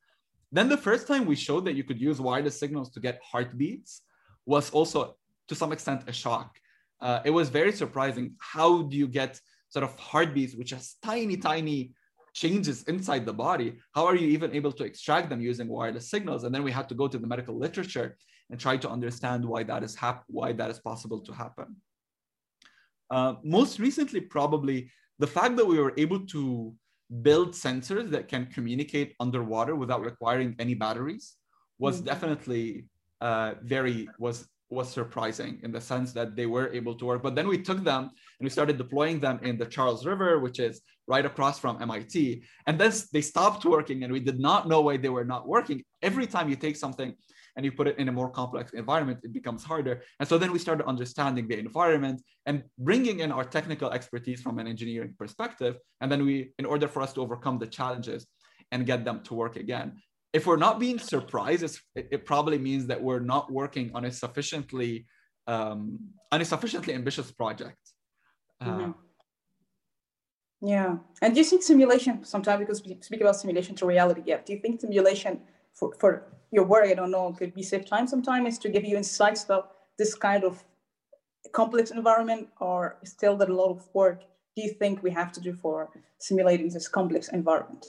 Then 0.50 0.68
the 0.68 0.76
first 0.76 1.06
time 1.06 1.24
we 1.24 1.36
showed 1.36 1.64
that 1.64 1.74
you 1.74 1.84
could 1.84 2.00
use 2.00 2.20
wireless 2.20 2.58
signals 2.58 2.90
to 2.90 3.00
get 3.00 3.20
heartbeats 3.22 4.02
was 4.44 4.70
also 4.70 5.16
to 5.48 5.54
some 5.54 5.72
extent 5.72 6.02
a 6.06 6.12
shock. 6.12 6.58
Uh, 7.00 7.20
it 7.24 7.30
was 7.30 7.48
very 7.48 7.72
surprising. 7.72 8.34
How 8.38 8.82
do 8.82 8.96
you 8.96 9.08
get 9.08 9.40
sort 9.70 9.84
of 9.84 9.98
heartbeats, 9.98 10.54
which 10.54 10.72
is 10.72 10.96
tiny, 11.02 11.36
tiny 11.36 11.92
changes 12.34 12.82
inside 12.84 13.26
the 13.26 13.32
body, 13.32 13.78
how 13.94 14.06
are 14.06 14.16
you 14.16 14.28
even 14.28 14.54
able 14.54 14.72
to 14.72 14.84
extract 14.84 15.28
them 15.28 15.40
using 15.40 15.68
wireless 15.68 16.08
signals? 16.10 16.44
And 16.44 16.54
then 16.54 16.62
we 16.62 16.72
had 16.72 16.88
to 16.88 16.94
go 16.94 17.08
to 17.08 17.18
the 17.18 17.26
medical 17.26 17.58
literature 17.58 18.16
and 18.50 18.58
try 18.58 18.76
to 18.76 18.88
understand 18.88 19.44
why 19.44 19.62
that 19.64 19.82
is 19.82 19.94
hap- 19.94 20.24
why 20.28 20.52
that 20.52 20.70
is 20.70 20.78
possible 20.78 21.20
to 21.20 21.32
happen. 21.32 21.76
Uh, 23.10 23.34
most 23.44 23.78
recently, 23.78 24.20
probably 24.20 24.90
the 25.18 25.26
fact 25.26 25.56
that 25.56 25.66
we 25.66 25.78
were 25.78 25.92
able 25.98 26.26
to 26.26 26.74
build 27.20 27.50
sensors 27.52 28.10
that 28.10 28.28
can 28.28 28.46
communicate 28.46 29.14
underwater 29.20 29.76
without 29.76 30.00
requiring 30.00 30.56
any 30.58 30.74
batteries 30.74 31.34
was 31.78 31.96
mm-hmm. 31.96 32.06
definitely 32.06 32.86
uh, 33.20 33.54
very 33.62 34.08
was 34.18 34.48
was 34.72 34.90
surprising 34.90 35.60
in 35.62 35.70
the 35.70 35.80
sense 35.80 36.12
that 36.12 36.34
they 36.34 36.46
were 36.46 36.72
able 36.72 36.94
to 36.96 37.04
work. 37.04 37.22
But 37.22 37.34
then 37.34 37.46
we 37.46 37.58
took 37.58 37.84
them 37.84 38.04
and 38.04 38.42
we 38.46 38.50
started 38.50 38.78
deploying 38.78 39.20
them 39.20 39.38
in 39.42 39.58
the 39.58 39.66
Charles 39.66 40.06
River, 40.06 40.40
which 40.40 40.58
is 40.58 40.80
right 41.06 41.26
across 41.26 41.58
from 41.58 41.80
MIT. 41.82 42.42
And 42.66 42.78
then 42.80 42.92
they 43.12 43.20
stopped 43.20 43.64
working 43.64 44.02
and 44.02 44.12
we 44.12 44.20
did 44.20 44.40
not 44.40 44.68
know 44.68 44.80
why 44.80 44.96
they 44.96 45.10
were 45.10 45.24
not 45.24 45.46
working. 45.46 45.84
Every 46.00 46.26
time 46.26 46.48
you 46.48 46.56
take 46.56 46.76
something 46.76 47.14
and 47.54 47.64
you 47.66 47.72
put 47.72 47.86
it 47.86 47.98
in 47.98 48.08
a 48.08 48.12
more 48.12 48.30
complex 48.30 48.72
environment, 48.72 49.20
it 49.22 49.32
becomes 49.32 49.62
harder. 49.62 50.02
And 50.18 50.28
so 50.28 50.38
then 50.38 50.52
we 50.52 50.58
started 50.58 50.86
understanding 50.86 51.46
the 51.48 51.58
environment 51.58 52.22
and 52.46 52.62
bringing 52.78 53.20
in 53.20 53.30
our 53.30 53.44
technical 53.44 53.90
expertise 53.90 54.40
from 54.40 54.58
an 54.58 54.66
engineering 54.66 55.14
perspective. 55.18 55.76
And 56.00 56.10
then 56.10 56.24
we, 56.24 56.52
in 56.58 56.64
order 56.64 56.88
for 56.88 57.02
us 57.02 57.12
to 57.12 57.20
overcome 57.20 57.58
the 57.58 57.66
challenges 57.66 58.26
and 58.70 58.86
get 58.86 59.04
them 59.04 59.22
to 59.24 59.34
work 59.34 59.56
again. 59.56 60.00
If 60.32 60.46
we're 60.46 60.56
not 60.56 60.78
being 60.78 60.98
surprised, 60.98 61.62
it, 61.94 62.08
it 62.10 62.24
probably 62.24 62.58
means 62.58 62.86
that 62.86 63.02
we're 63.02 63.20
not 63.20 63.52
working 63.52 63.90
on 63.94 64.04
a 64.04 64.10
sufficiently 64.10 65.06
um, 65.46 65.98
on 66.30 66.40
a 66.40 66.44
sufficiently 66.44 66.94
ambitious 66.94 67.30
project. 67.30 67.78
Uh, 68.60 68.66
mm-hmm. 68.66 68.90
Yeah. 70.62 70.98
And 71.20 71.34
do 71.34 71.40
you 71.40 71.44
think 71.44 71.62
simulation, 71.62 72.24
sometimes 72.24 72.60
because 72.60 72.84
we 72.84 72.96
speak 73.00 73.20
about 73.20 73.36
simulation 73.36 73.74
to 73.76 73.86
reality, 73.86 74.22
yeah, 74.24 74.38
do 74.44 74.52
you 74.52 74.60
think 74.60 74.80
simulation 74.80 75.40
for, 75.74 75.92
for 75.98 76.32
your 76.52 76.64
work, 76.64 76.86
I 76.86 76.94
don't 76.94 77.10
know, 77.10 77.32
could 77.32 77.54
be 77.54 77.62
save 77.62 77.86
time 77.86 78.06
sometimes 78.06 78.54
is 78.54 78.58
to 78.60 78.68
give 78.68 78.84
you 78.84 78.96
insights 78.96 79.44
about 79.44 79.72
this 79.98 80.14
kind 80.14 80.44
of 80.44 80.62
complex 81.52 81.90
environment 81.90 82.48
or 82.60 82.98
still 83.04 83.36
that 83.38 83.48
a 83.48 83.54
lot 83.54 83.70
of 83.70 83.88
work 83.92 84.20
do 84.54 84.62
you 84.62 84.70
think 84.70 85.02
we 85.02 85.10
have 85.10 85.32
to 85.32 85.40
do 85.40 85.52
for 85.54 85.90
simulating 86.20 86.68
this 86.68 86.86
complex 86.86 87.28
environment? 87.28 87.84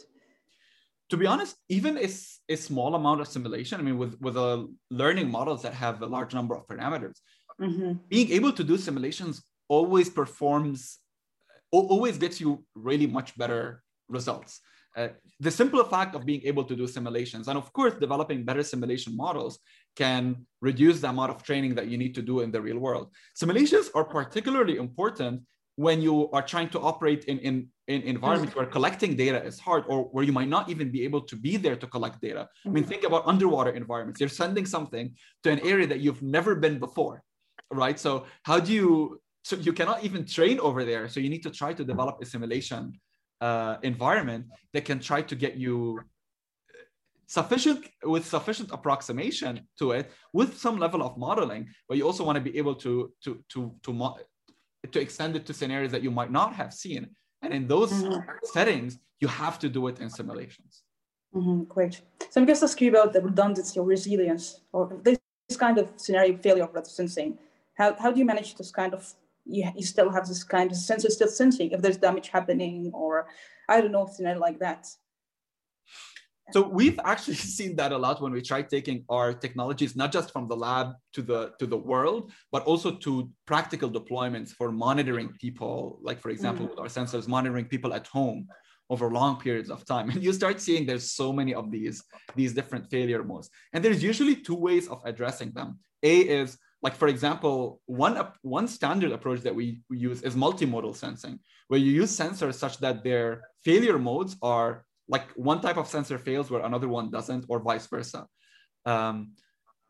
To 1.14 1.18
be 1.18 1.28
honest, 1.28 1.56
even 1.70 2.00
a, 2.00 2.10
a 2.50 2.56
small 2.56 2.96
amount 2.96 3.22
of 3.22 3.28
simulation, 3.28 3.80
I 3.80 3.84
mean, 3.84 4.00
with, 4.00 4.20
with 4.20 4.36
a 4.36 4.68
learning 4.90 5.30
models 5.30 5.62
that 5.62 5.76
have 5.76 6.02
a 6.02 6.08
large 6.08 6.34
number 6.34 6.56
of 6.56 6.66
parameters, 6.66 7.18
mm-hmm. 7.62 7.92
being 8.10 8.32
able 8.32 8.52
to 8.52 8.64
do 8.64 8.80
simulations 8.80 9.44
always 9.68 10.10
performs 10.10 10.98
always 11.72 12.18
gets 12.18 12.42
you 12.42 12.66
really 12.74 13.06
much 13.06 13.38
better 13.38 13.84
results. 14.10 14.60
uh, 14.96 15.10
the 15.40 15.52
simple 15.52 15.84
fact 15.84 16.16
of 16.16 16.26
being 16.26 16.42
able 16.46 16.64
to 16.64 16.76
do 16.76 16.88
simulations 16.88 17.48
and 17.48 17.58
of 17.58 17.72
course 17.74 17.94
developing 18.06 18.44
better 18.50 18.64
simulation 18.64 19.16
models 19.26 19.60
can 19.96 20.46
reduce 20.62 21.00
the 21.02 21.10
amount 21.10 21.32
of 21.32 21.38
training 21.44 21.74
that 21.76 21.88
you 21.88 21.98
need 22.04 22.14
to 22.14 22.24
do 22.32 22.36
in 22.42 22.52
the 22.52 22.62
real 22.68 22.80
world 22.88 23.08
simulations 23.34 23.90
are 23.98 24.08
particularly 24.20 24.76
important 24.78 25.42
when 25.76 26.02
you 26.02 26.30
are 26.36 26.46
trying 26.54 26.70
to 26.70 26.80
operate 26.80 27.24
in, 27.26 27.40
in, 27.40 27.68
in 27.88 28.02
environments 28.04 28.56
where 28.56 28.66
collecting 28.66 29.16
data 29.16 29.44
is 29.44 29.60
hard 29.60 29.84
or 29.88 30.04
where 30.14 30.24
you 30.24 30.32
might 30.32 30.48
not 30.48 30.70
even 30.70 30.90
be 30.90 31.04
able 31.04 31.22
to 31.22 31.36
be 31.36 31.58
there 31.58 31.76
to 31.76 31.88
collect 31.88 32.22
data. 32.22 32.48
I 32.66 32.70
mean 32.70 32.86
think 32.86 33.04
about 33.04 33.28
underwater 33.28 33.72
environments. 33.72 34.20
You're 34.20 34.30
sending 34.30 34.66
something 34.66 35.16
to 35.44 35.52
an 35.52 35.60
area 35.60 35.88
that 35.88 36.00
you've 36.00 36.22
never 36.22 36.56
been 36.56 36.80
before 36.80 37.24
right? 37.74 38.00
So 38.00 38.26
how 38.44 38.60
do 38.60 38.72
you 38.74 39.22
so 39.44 39.58
you 39.58 39.74
cannot 39.74 40.04
even 40.06 40.26
train 40.26 40.60
over 40.60 40.86
there. 40.86 41.10
So 41.10 41.20
you 41.20 41.30
need 41.30 41.44
to 41.44 41.52
try 41.52 41.74
to 41.74 41.84
develop 41.84 42.20
a 42.22 42.26
simulation 42.26 43.00
uh, 43.42 43.76
environment 43.84 44.46
that 44.72 44.86
can 44.86 45.00
try 45.00 45.22
to 45.22 45.36
get 45.36 45.58
you 45.58 46.00
sufficient 47.28 47.86
with 48.04 48.26
sufficient 48.26 48.70
approximation 48.72 49.68
to 49.80 49.92
it 49.92 50.12
with 50.34 50.58
some 50.58 50.78
level 50.78 51.02
of 51.02 51.18
modeling 51.18 51.68
but 51.88 51.98
you 51.98 52.06
also 52.06 52.24
want 52.24 52.36
to 52.36 52.42
be 52.42 52.56
able 52.58 52.76
to 52.76 53.12
to 53.24 53.44
to 53.50 53.74
to 53.82 53.92
to 54.92 55.00
extend 55.00 55.36
it 55.36 55.46
to 55.46 55.54
scenarios 55.54 55.92
that 55.92 56.04
you 56.04 56.12
might 56.12 56.32
not 56.32 56.54
have 56.54 56.74
seen 56.74 57.10
and 57.44 57.54
in 57.54 57.68
those 57.68 57.92
mm-hmm. 57.92 58.20
settings 58.44 59.00
you 59.20 59.28
have 59.28 59.60
to 59.60 59.70
do 59.70 59.88
it 59.88 60.00
in 60.00 60.10
simulations 60.10 60.84
mm-hmm. 61.36 61.64
great 61.64 62.02
so 62.30 62.42
i'm 62.42 62.48
just 62.48 62.64
asking 62.64 62.90
about 62.90 63.14
the 63.14 63.22
redundancy 63.22 63.80
or 63.80 63.86
resilience 63.86 64.62
or 64.72 65.00
this 65.04 65.18
kind 65.58 65.78
of 65.78 65.88
scenario 65.98 66.36
failure 66.38 66.64
of 66.64 66.88
sensing 66.88 67.38
how, 67.76 67.96
how 68.00 68.12
do 68.12 68.20
you 68.20 68.26
manage 68.26 68.56
this 68.56 68.72
kind 68.72 68.94
of 68.94 69.14
you, 69.46 69.70
you 69.76 69.84
still 69.84 70.10
have 70.10 70.28
this 70.28 70.44
kind 70.44 70.72
of 70.72 70.78
sensor 70.78 71.10
still 71.10 71.28
sensing 71.28 71.72
if 71.72 71.82
there's 71.82 71.98
damage 71.98 72.30
happening 72.30 72.92
or 72.94 73.28
I 73.68 73.82
don't 73.82 73.92
know, 73.92 74.08
scenario 74.12 74.40
like 74.40 74.60
that. 74.60 74.88
So 76.52 76.68
we've 76.68 77.00
actually 77.06 77.36
seen 77.58 77.76
that 77.78 77.92
a 77.92 77.98
lot 77.98 78.22
when 78.22 78.34
we 78.34 78.42
try 78.42 78.62
taking 78.62 79.06
our 79.10 79.34
technologies 79.34 79.96
not 79.96 80.12
just 80.12 80.32
from 80.32 80.48
the 80.48 80.56
lab 80.56 80.94
to 81.14 81.22
the 81.22 81.54
to 81.60 81.66
the 81.66 81.78
world, 81.78 82.32
but 82.52 82.64
also 82.64 82.92
to 83.06 83.30
practical 83.46 83.90
deployments 83.90 84.50
for 84.50 84.72
monitoring 84.72 85.30
people, 85.40 86.00
like 86.02 86.20
for 86.20 86.30
example, 86.30 86.66
mm-hmm. 86.66 86.76
with 86.76 86.80
our 86.80 87.04
sensors 87.04 87.28
monitoring 87.28 87.66
people 87.66 87.94
at 87.94 88.08
home 88.08 88.48
over 88.90 89.10
long 89.10 89.40
periods 89.40 89.70
of 89.70 89.86
time. 89.86 90.10
And 90.12 90.24
you 90.24 90.34
start 90.34 90.60
seeing 90.60 90.86
there's 90.86 91.12
so 91.12 91.32
many 91.32 91.54
of 91.54 91.72
these, 91.72 92.04
these 92.36 92.54
different 92.54 92.90
failure 92.90 93.24
modes. 93.24 93.50
And 93.72 93.84
there's 93.84 94.04
usually 94.04 94.36
two 94.36 94.56
ways 94.56 94.88
of 94.88 95.02
addressing 95.06 95.52
them. 95.52 95.80
A 96.04 96.20
is 96.20 96.58
like 96.84 96.96
for 96.96 97.08
example, 97.08 97.80
one, 97.86 98.16
one 98.42 98.68
standard 98.68 99.12
approach 99.14 99.40
that 99.42 99.56
we, 99.56 99.82
we 99.90 99.98
use 99.98 100.22
is 100.22 100.36
multimodal 100.36 100.96
sensing, 100.96 101.40
where 101.70 101.80
you 101.80 101.92
use 101.92 102.16
sensors 102.16 102.56
such 102.56 102.78
that 102.80 103.06
their 103.06 103.42
failure 103.64 103.98
modes 103.98 104.36
are 104.42 104.84
like 105.08 105.30
one 105.36 105.62
type 105.62 105.78
of 105.78 105.88
sensor 105.88 106.18
fails 106.18 106.50
where 106.50 106.62
another 106.62 106.88
one 106.88 107.12
doesn't, 107.12 107.46
or 107.50 107.60
vice 107.60 107.88
versa. 107.88 108.28
Um, 108.86 109.34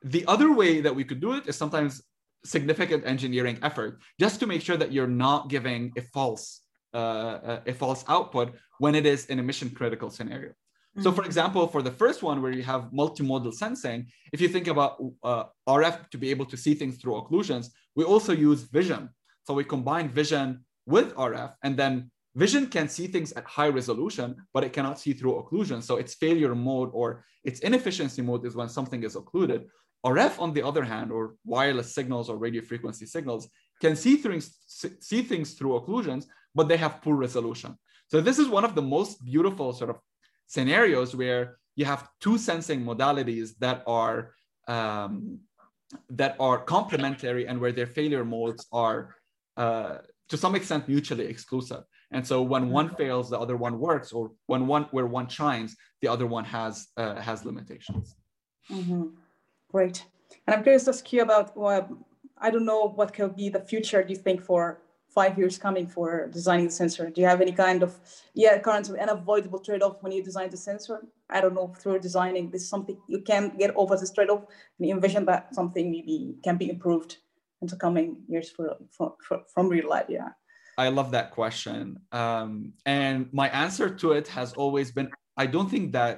the 0.01 0.25
other 0.27 0.53
way 0.53 0.81
that 0.81 0.95
we 0.95 1.03
could 1.03 1.21
do 1.21 1.33
it 1.33 1.47
is 1.47 1.55
sometimes 1.55 2.01
significant 2.45 3.05
engineering 3.05 3.57
effort, 3.61 4.01
just 4.19 4.39
to 4.41 4.47
make 4.47 4.61
sure 4.61 4.77
that 4.77 4.91
you're 4.91 5.07
not 5.07 5.49
giving 5.49 5.93
a 5.97 6.01
false 6.01 6.61
uh, 6.93 7.59
a 7.65 7.73
false 7.73 8.05
output 8.07 8.53
when 8.77 8.93
it 8.93 9.05
is 9.05 9.25
in 9.25 9.39
a 9.39 9.43
mission 9.43 9.69
critical 9.69 10.09
scenario. 10.11 10.51
So 11.01 11.11
for 11.11 11.21
mm-hmm. 11.21 11.25
example, 11.25 11.67
for 11.67 11.81
the 11.81 11.91
first 11.91 12.21
one 12.21 12.39
where 12.41 12.51
you 12.51 12.61
have 12.61 12.91
multimodal 12.93 13.51
sensing, 13.51 14.05
if 14.31 14.39
you 14.39 14.47
think 14.47 14.67
about 14.67 15.01
uh, 15.23 15.45
RF 15.67 16.11
to 16.11 16.19
be 16.19 16.29
able 16.29 16.45
to 16.45 16.55
see 16.55 16.75
things 16.75 16.97
through 16.97 17.19
occlusions, 17.19 17.69
we 17.95 18.03
also 18.03 18.31
use 18.31 18.61
vision. 18.61 19.09
So 19.47 19.55
we 19.55 19.63
combine 19.63 20.09
vision 20.09 20.63
with 20.85 21.15
RF 21.15 21.53
and 21.63 21.75
then 21.75 22.11
vision 22.35 22.67
can 22.67 22.87
see 22.89 23.07
things 23.07 23.31
at 23.33 23.45
high 23.45 23.67
resolution, 23.67 24.35
but 24.53 24.63
it 24.63 24.73
cannot 24.73 24.99
see 24.99 25.13
through 25.13 25.41
occlusion. 25.41 25.81
So 25.81 25.97
its 25.97 26.15
failure 26.15 26.55
mode 26.55 26.89
or 26.93 27.25
its 27.43 27.59
inefficiency 27.59 28.21
mode 28.21 28.45
is 28.45 28.55
when 28.55 28.69
something 28.69 29.03
is 29.03 29.15
occluded. 29.15 29.67
RF, 30.05 30.39
on 30.39 30.53
the 30.53 30.63
other 30.63 30.83
hand, 30.83 31.11
or 31.11 31.35
wireless 31.45 31.93
signals 31.93 32.29
or 32.29 32.37
radio 32.37 32.61
frequency 32.61 33.05
signals 33.05 33.49
can 33.79 33.95
see 33.95 34.15
things, 34.17 34.57
see 34.67 35.21
things 35.21 35.53
through 35.53 35.79
occlusions, 35.79 36.25
but 36.55 36.67
they 36.67 36.77
have 36.77 37.01
poor 37.01 37.15
resolution. 37.15 37.77
So 38.07 38.21
this 38.21 38.37
is 38.37 38.47
one 38.47 38.65
of 38.65 38.75
the 38.75 38.81
most 38.81 39.23
beautiful 39.23 39.73
sort 39.73 39.89
of 39.89 39.99
scenarios 40.47 41.15
where 41.15 41.57
you 41.75 41.85
have 41.85 42.07
two 42.19 42.37
sensing 42.37 42.83
modalities 42.83 43.51
that 43.59 43.83
are 43.87 44.33
um, 44.67 45.39
that 46.09 46.35
are 46.39 46.59
complementary 46.59 47.47
and 47.47 47.59
where 47.59 47.71
their 47.71 47.85
failure 47.85 48.25
modes 48.25 48.65
are 48.71 49.15
uh, 49.57 49.97
to 50.29 50.37
some 50.37 50.55
extent 50.55 50.87
mutually 50.87 51.25
exclusive. 51.25 51.83
And 52.11 52.25
so 52.25 52.41
when 52.41 52.69
one 52.69 52.87
mm-hmm. 52.87 52.95
fails, 52.95 53.29
the 53.29 53.39
other 53.39 53.57
one 53.57 53.79
works, 53.79 54.11
or 54.11 54.31
when 54.47 54.67
one 54.67 54.83
where 54.91 55.07
one 55.07 55.27
shines, 55.27 55.75
the 56.01 56.07
other 56.07 56.27
one 56.27 56.45
has 56.45 56.87
uh, 56.97 57.15
has 57.19 57.45
limitations. 57.45 58.15
Mm-hmm. 58.71 59.03
Great. 59.71 60.05
And 60.45 60.55
I'm 60.55 60.63
curious 60.63 60.85
to 60.85 60.91
ask 60.91 61.11
you 61.11 61.21
about 61.21 61.57
well, 61.57 62.05
I 62.37 62.49
don't 62.51 62.65
know 62.65 62.89
what 62.89 63.13
could 63.13 63.35
be 63.35 63.49
the 63.49 63.61
future. 63.61 64.03
Do 64.03 64.13
you 64.13 64.19
think 64.19 64.41
for 64.41 64.81
five 65.13 65.37
years 65.37 65.57
coming 65.57 65.87
for 65.87 66.27
designing 66.27 66.65
the 66.65 66.71
sensor? 66.71 67.09
Do 67.09 67.21
you 67.21 67.27
have 67.27 67.41
any 67.41 67.51
kind 67.51 67.83
of, 67.83 67.99
yeah, 68.33 68.57
current 68.57 68.89
unavoidable 68.89 69.59
trade-off 69.59 70.01
when 70.01 70.11
you 70.11 70.23
design 70.23 70.49
the 70.49 70.57
sensor? 70.57 71.05
I 71.29 71.39
don't 71.39 71.53
know, 71.53 71.73
through 71.79 71.99
designing 71.99 72.49
this 72.49 72.67
something 72.67 72.97
you 73.07 73.21
can 73.21 73.55
get 73.57 73.75
over 73.75 73.95
this 73.95 74.11
trade-off 74.11 74.45
and 74.79 74.89
envision 74.89 75.25
that 75.25 75.53
something 75.53 75.91
maybe 75.91 76.35
can 76.43 76.57
be 76.57 76.69
improved 76.69 77.17
into 77.63 77.75
coming 77.85 78.07
years 78.33 78.47
for, 78.55 78.67
for, 78.95 79.07
for 79.25 79.35
from 79.53 79.65
real 79.75 79.89
life, 79.95 80.09
yeah. 80.17 80.29
I 80.85 80.87
love 80.99 81.09
that 81.17 81.27
question. 81.39 81.83
Um, 82.11 82.73
and 82.85 83.17
my 83.41 83.47
answer 83.63 83.87
to 84.01 84.07
it 84.19 84.27
has 84.37 84.49
always 84.63 84.87
been, 84.97 85.07
I 85.43 85.45
don't 85.45 85.69
think 85.69 85.85
that 85.99 86.15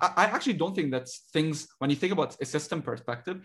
I 0.00 0.24
actually 0.36 0.58
don't 0.62 0.74
think 0.78 0.90
that 0.96 1.06
things, 1.34 1.56
when 1.80 1.88
you 1.92 1.96
think 1.96 2.12
about 2.12 2.36
a 2.44 2.46
system 2.56 2.78
perspective, 2.90 3.36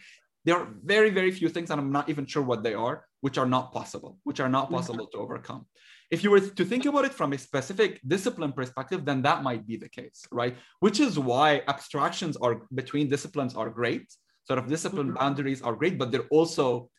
there 0.46 0.56
are 0.60 0.68
very, 0.94 1.10
very 1.20 1.32
few 1.40 1.50
things, 1.50 1.72
and 1.72 1.80
I'm 1.82 1.94
not 2.00 2.08
even 2.12 2.26
sure 2.26 2.44
what 2.44 2.62
they 2.62 2.76
are, 2.88 2.96
which 3.26 3.38
are 3.42 3.50
not 3.56 3.66
possible, 3.80 4.12
which 4.28 4.40
are 4.44 4.52
not 4.58 4.70
possible 4.70 5.08
to 5.14 5.18
overcome. 5.18 5.66
If 6.12 6.20
you 6.24 6.30
were 6.30 6.44
to 6.60 6.66
think 6.72 6.86
about 6.86 7.06
it 7.06 7.14
from 7.20 7.34
a 7.34 7.38
specific 7.38 7.92
discipline 8.16 8.54
perspective, 8.60 9.06
then 9.06 9.20
that 9.24 9.42
might 9.48 9.64
be 9.66 9.76
the 9.84 9.90
case, 9.90 10.20
right? 10.32 10.56
Which 10.86 11.00
is 11.00 11.18
why 11.18 11.64
abstractions 11.74 12.36
are 12.38 12.56
between 12.82 13.10
disciplines 13.16 13.56
are 13.56 13.70
great. 13.82 14.08
Sort 14.46 14.60
of 14.60 14.68
discipline 14.68 15.08
mm-hmm. 15.08 15.18
boundaries 15.18 15.62
are 15.62 15.76
great, 15.76 15.98
but 15.98 16.12
they're 16.12 16.30
also 16.32 16.90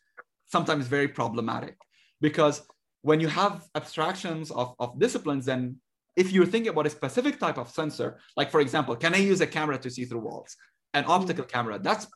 sometimes 0.47 0.87
very 0.87 1.07
problematic 1.07 1.75
because 2.21 2.61
when 3.01 3.19
you 3.19 3.27
have 3.27 3.67
abstractions 3.75 4.51
of, 4.51 4.75
of 4.79 4.99
disciplines, 4.99 5.45
then 5.45 5.77
if 6.15 6.31
you're 6.31 6.45
thinking 6.45 6.71
about 6.71 6.87
a 6.87 6.89
specific 6.89 7.39
type 7.39 7.57
of 7.57 7.69
sensor, 7.69 8.19
like 8.35 8.49
for 8.49 8.59
example, 8.59 8.95
can 8.95 9.13
I 9.13 9.17
use 9.17 9.39
a 9.41 9.47
camera 9.47 9.77
to 9.77 9.89
see 9.89 10.05
through 10.05 10.19
walls? 10.19 10.55
An 10.93 11.05
optical 11.07 11.45
camera, 11.45 11.79
that's 11.79 12.07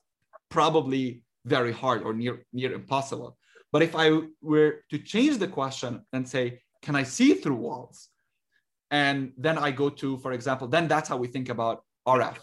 probably 0.49 1.21
very 1.45 1.71
hard 1.71 2.03
or 2.03 2.13
near 2.13 2.45
near 2.51 2.73
impossible. 2.73 3.37
But 3.71 3.81
if 3.81 3.95
I 3.95 4.21
were 4.41 4.83
to 4.89 4.97
change 4.97 5.37
the 5.37 5.47
question 5.47 6.01
and 6.11 6.27
say, 6.27 6.61
can 6.81 6.95
I 6.95 7.03
see 7.03 7.35
through 7.35 7.55
walls? 7.55 8.09
And 8.89 9.31
then 9.37 9.57
I 9.57 9.71
go 9.71 9.89
to, 9.89 10.17
for 10.17 10.33
example, 10.33 10.67
then 10.67 10.87
that's 10.87 11.07
how 11.07 11.17
we 11.17 11.27
think 11.27 11.47
about 11.47 11.85
RF, 12.05 12.37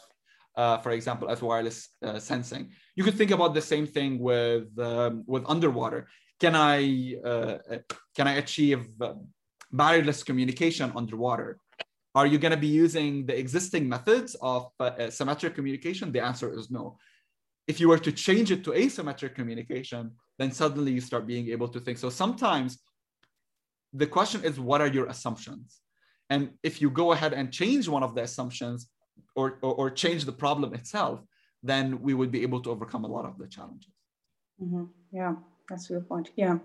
uh, 0.63 0.79
for 0.85 0.91
example, 0.99 1.27
as 1.31 1.41
wireless 1.41 1.79
uh, 2.03 2.19
sensing. 2.19 2.65
You 2.97 3.05
could 3.05 3.17
think 3.21 3.31
about 3.31 3.55
the 3.55 3.63
same 3.73 3.87
thing 3.87 4.19
with 4.19 4.67
um, 4.91 5.25
with 5.33 5.45
underwater. 5.55 6.01
Can 6.43 6.55
I 6.55 6.79
uh, 7.31 7.59
can 8.17 8.27
I 8.33 8.35
achieve 8.45 8.81
batteryless 9.79 10.21
communication 10.29 10.93
underwater? 11.01 11.51
Are 12.15 12.27
you 12.27 12.39
going 12.45 12.57
to 12.59 12.65
be 12.69 12.75
using 12.85 13.27
the 13.29 13.37
existing 13.39 13.89
methods 13.89 14.31
of 14.55 14.61
uh, 14.81 15.11
symmetric 15.19 15.55
communication? 15.55 16.11
The 16.11 16.25
answer 16.31 16.49
is 16.59 16.71
no 16.71 16.99
if 17.69 17.79
you 17.79 17.89
were 17.89 17.99
to 17.99 18.11
change 18.11 18.51
it 18.51 18.65
to 18.65 18.71
asymmetric 18.71 19.35
communication, 19.35 20.13
then 20.39 20.51
suddenly 20.51 20.91
you 20.91 21.03
start 21.03 21.27
being 21.27 21.49
able 21.51 21.69
to 21.69 21.79
think. 21.79 21.99
So 21.99 22.09
sometimes 22.09 22.79
the 23.93 24.07
question 24.07 24.43
is, 24.43 24.59
what 24.59 24.81
are 24.81 24.89
your 24.89 25.07
assumptions? 25.07 25.81
And 26.31 26.53
if 26.63 26.81
you 26.81 26.91
go 26.91 27.13
ahead 27.13 27.35
and 27.35 27.53
change 27.53 27.87
one 27.87 28.03
of 28.03 28.15
the 28.15 28.23
assumptions 28.23 28.89
or, 29.35 29.59
or, 29.63 29.75
or 29.75 29.91
change 29.91 30.25
the 30.25 30.33
problem 30.33 30.75
itself, 30.75 31.21
then 31.63 32.01
we 32.01 32.15
would 32.15 32.31
be 32.31 32.43
able 32.43 32.61
to 32.63 32.71
overcome 32.71 33.05
a 33.05 33.09
lot 33.09 33.25
of 33.25 33.39
the 33.39 33.47
challenges. 33.47 33.93
Mm-hmm. 34.63 34.85
Yeah, 35.13 35.35
that's 35.69 35.91
a 35.91 35.95
good 35.95 36.09
point. 36.09 36.31
Yeah. 36.37 36.59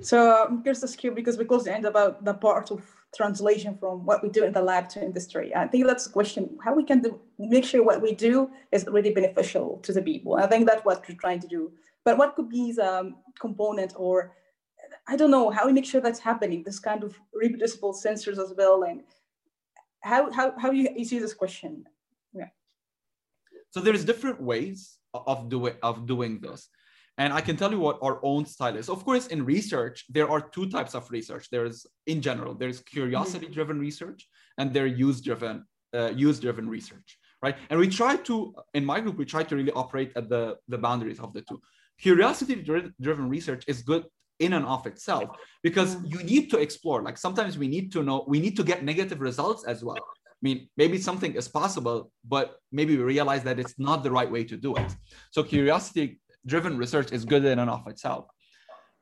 So 0.00 0.60
here's 0.64 0.80
the 0.80 0.88
skill 0.88 1.14
because 1.14 1.36
we 1.36 1.44
close 1.44 1.64
the 1.64 1.74
end 1.74 1.84
about 1.84 2.24
the 2.24 2.34
part 2.34 2.70
of 2.70 2.82
translation 3.16 3.76
from 3.78 4.04
what 4.04 4.22
we 4.22 4.28
do 4.28 4.44
in 4.44 4.52
the 4.52 4.62
lab 4.62 4.88
to 4.90 5.02
industry. 5.02 5.54
I 5.54 5.66
think 5.66 5.86
that's 5.86 6.06
a 6.06 6.10
question 6.10 6.56
how 6.62 6.74
we 6.74 6.84
can 6.84 7.00
do, 7.00 7.20
make 7.38 7.64
sure 7.64 7.82
what 7.82 8.00
we 8.00 8.14
do 8.14 8.50
is 8.70 8.86
really 8.86 9.12
beneficial 9.12 9.78
to 9.82 9.92
the 9.92 10.02
people. 10.02 10.34
I 10.36 10.46
think 10.46 10.68
that's 10.68 10.84
what 10.84 11.04
we're 11.08 11.16
trying 11.16 11.40
to 11.40 11.48
do. 11.48 11.72
But 12.04 12.16
what 12.16 12.36
could 12.36 12.48
be 12.48 12.72
the 12.72 12.98
um, 12.98 13.16
component 13.40 13.94
or 13.96 14.32
I 15.06 15.16
don't 15.16 15.30
know 15.30 15.50
how 15.50 15.66
we 15.66 15.72
make 15.72 15.84
sure 15.84 16.00
that's 16.00 16.20
happening, 16.20 16.62
this 16.62 16.78
kind 16.78 17.02
of 17.02 17.18
reproducible 17.32 17.92
sensors 17.92 18.38
as 18.38 18.54
well. 18.56 18.84
And 18.84 19.02
how, 20.08 20.30
how, 20.32 20.46
how 20.62 20.70
you, 20.70 21.04
see 21.04 21.18
this 21.18 21.34
question? 21.34 21.84
Yeah. 22.32 22.50
So 23.70 23.78
there's 23.80 24.04
different 24.04 24.40
ways 24.40 24.98
of 25.14 25.48
doing, 25.48 25.74
of 25.82 26.06
doing 26.06 26.40
this. 26.40 26.68
And 27.18 27.32
I 27.32 27.40
can 27.40 27.56
tell 27.56 27.72
you 27.72 27.80
what 27.80 27.98
our 28.00 28.20
own 28.22 28.46
style 28.46 28.76
is. 28.76 28.88
Of 28.88 29.04
course, 29.04 29.26
in 29.26 29.44
research, 29.44 30.04
there 30.08 30.28
are 30.30 30.40
two 30.40 30.66
types 30.76 30.94
of 30.94 31.10
research. 31.10 31.44
There's, 31.50 31.84
in 32.06 32.22
general, 32.22 32.54
there's 32.54 32.78
curiosity-driven 32.80 33.78
research 33.88 34.20
and 34.56 34.72
there 34.72 34.86
use-driven 34.86 35.56
uh, 35.98 36.12
use-driven 36.26 36.68
research, 36.68 37.08
right? 37.42 37.56
And 37.70 37.80
we 37.80 37.88
try 37.88 38.14
to, 38.28 38.54
in 38.74 38.84
my 38.84 39.00
group, 39.00 39.16
we 39.16 39.24
try 39.24 39.42
to 39.42 39.56
really 39.56 39.72
operate 39.72 40.12
at 40.16 40.28
the, 40.28 40.58
the 40.68 40.78
boundaries 40.86 41.18
of 41.18 41.32
the 41.32 41.42
two. 41.48 41.58
Curiosity-driven 41.98 43.28
research 43.28 43.64
is 43.66 43.82
good 43.82 44.04
in 44.38 44.52
and 44.52 44.64
of 44.64 44.86
itself 44.86 45.36
because 45.62 45.96
you 46.04 46.22
need 46.22 46.50
to 46.50 46.58
explore. 46.58 47.02
Like 47.02 47.18
sometimes 47.18 47.58
we 47.58 47.68
need 47.68 47.92
to 47.92 48.02
know, 48.02 48.24
we 48.26 48.40
need 48.40 48.56
to 48.56 48.64
get 48.64 48.84
negative 48.84 49.20
results 49.20 49.64
as 49.64 49.84
well. 49.84 49.96
I 49.98 50.42
mean, 50.42 50.68
maybe 50.76 50.98
something 50.98 51.34
is 51.34 51.48
possible, 51.48 52.12
but 52.26 52.56
maybe 52.70 52.96
we 52.96 53.02
realize 53.02 53.42
that 53.42 53.58
it's 53.58 53.78
not 53.78 54.04
the 54.04 54.10
right 54.10 54.30
way 54.30 54.44
to 54.44 54.56
do 54.56 54.76
it. 54.76 54.94
So 55.32 55.42
curiosity 55.42 56.20
driven 56.46 56.78
research 56.78 57.12
is 57.12 57.24
good 57.24 57.44
in 57.44 57.58
and 57.58 57.70
of 57.70 57.86
itself. 57.88 58.26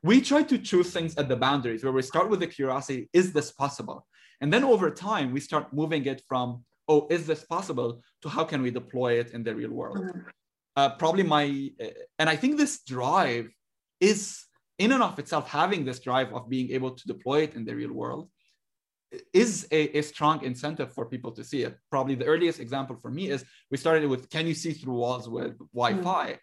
We 0.02 0.20
try 0.20 0.42
to 0.44 0.58
choose 0.58 0.92
things 0.92 1.16
at 1.16 1.28
the 1.28 1.36
boundaries 1.36 1.84
where 1.84 1.92
we 1.92 2.02
start 2.02 2.30
with 2.30 2.40
the 2.40 2.46
curiosity 2.46 3.08
is 3.12 3.32
this 3.32 3.52
possible? 3.52 4.06
And 4.40 4.52
then 4.52 4.64
over 4.64 4.90
time, 4.90 5.32
we 5.32 5.40
start 5.40 5.72
moving 5.72 6.04
it 6.06 6.22
from, 6.28 6.64
oh, 6.88 7.06
is 7.10 7.26
this 7.26 7.44
possible 7.44 8.02
to 8.22 8.28
how 8.28 8.44
can 8.44 8.62
we 8.62 8.70
deploy 8.70 9.14
it 9.18 9.30
in 9.32 9.42
the 9.42 9.54
real 9.54 9.70
world? 9.70 9.98
Mm-hmm. 9.98 10.20
Uh, 10.76 10.90
probably 10.96 11.22
my, 11.22 11.70
uh, 11.82 11.86
and 12.18 12.28
I 12.28 12.36
think 12.36 12.58
this 12.58 12.82
drive 12.84 13.48
is 14.00 14.45
in 14.78 14.92
and 14.92 15.02
of 15.02 15.18
itself, 15.18 15.48
having 15.48 15.84
this 15.84 16.00
drive 16.00 16.32
of 16.32 16.48
being 16.48 16.70
able 16.70 16.90
to 16.90 17.06
deploy 17.06 17.42
it 17.42 17.54
in 17.54 17.64
the 17.64 17.74
real 17.74 17.92
world 17.92 18.28
is 19.32 19.66
a, 19.70 19.98
a, 19.98 20.02
strong 20.02 20.44
incentive 20.44 20.92
for 20.92 21.06
people 21.06 21.30
to 21.32 21.44
see 21.44 21.62
it. 21.62 21.76
Probably 21.90 22.14
the 22.16 22.24
earliest 22.24 22.60
example 22.60 22.96
for 23.00 23.10
me 23.10 23.30
is 23.30 23.44
we 23.70 23.76
started 23.76 24.08
with 24.08 24.28
can 24.28 24.46
you 24.46 24.54
see 24.54 24.72
through 24.72 24.94
walls 24.94 25.28
with 25.28 25.56
Wi-Fi? 25.72 26.32
Mm. 26.32 26.38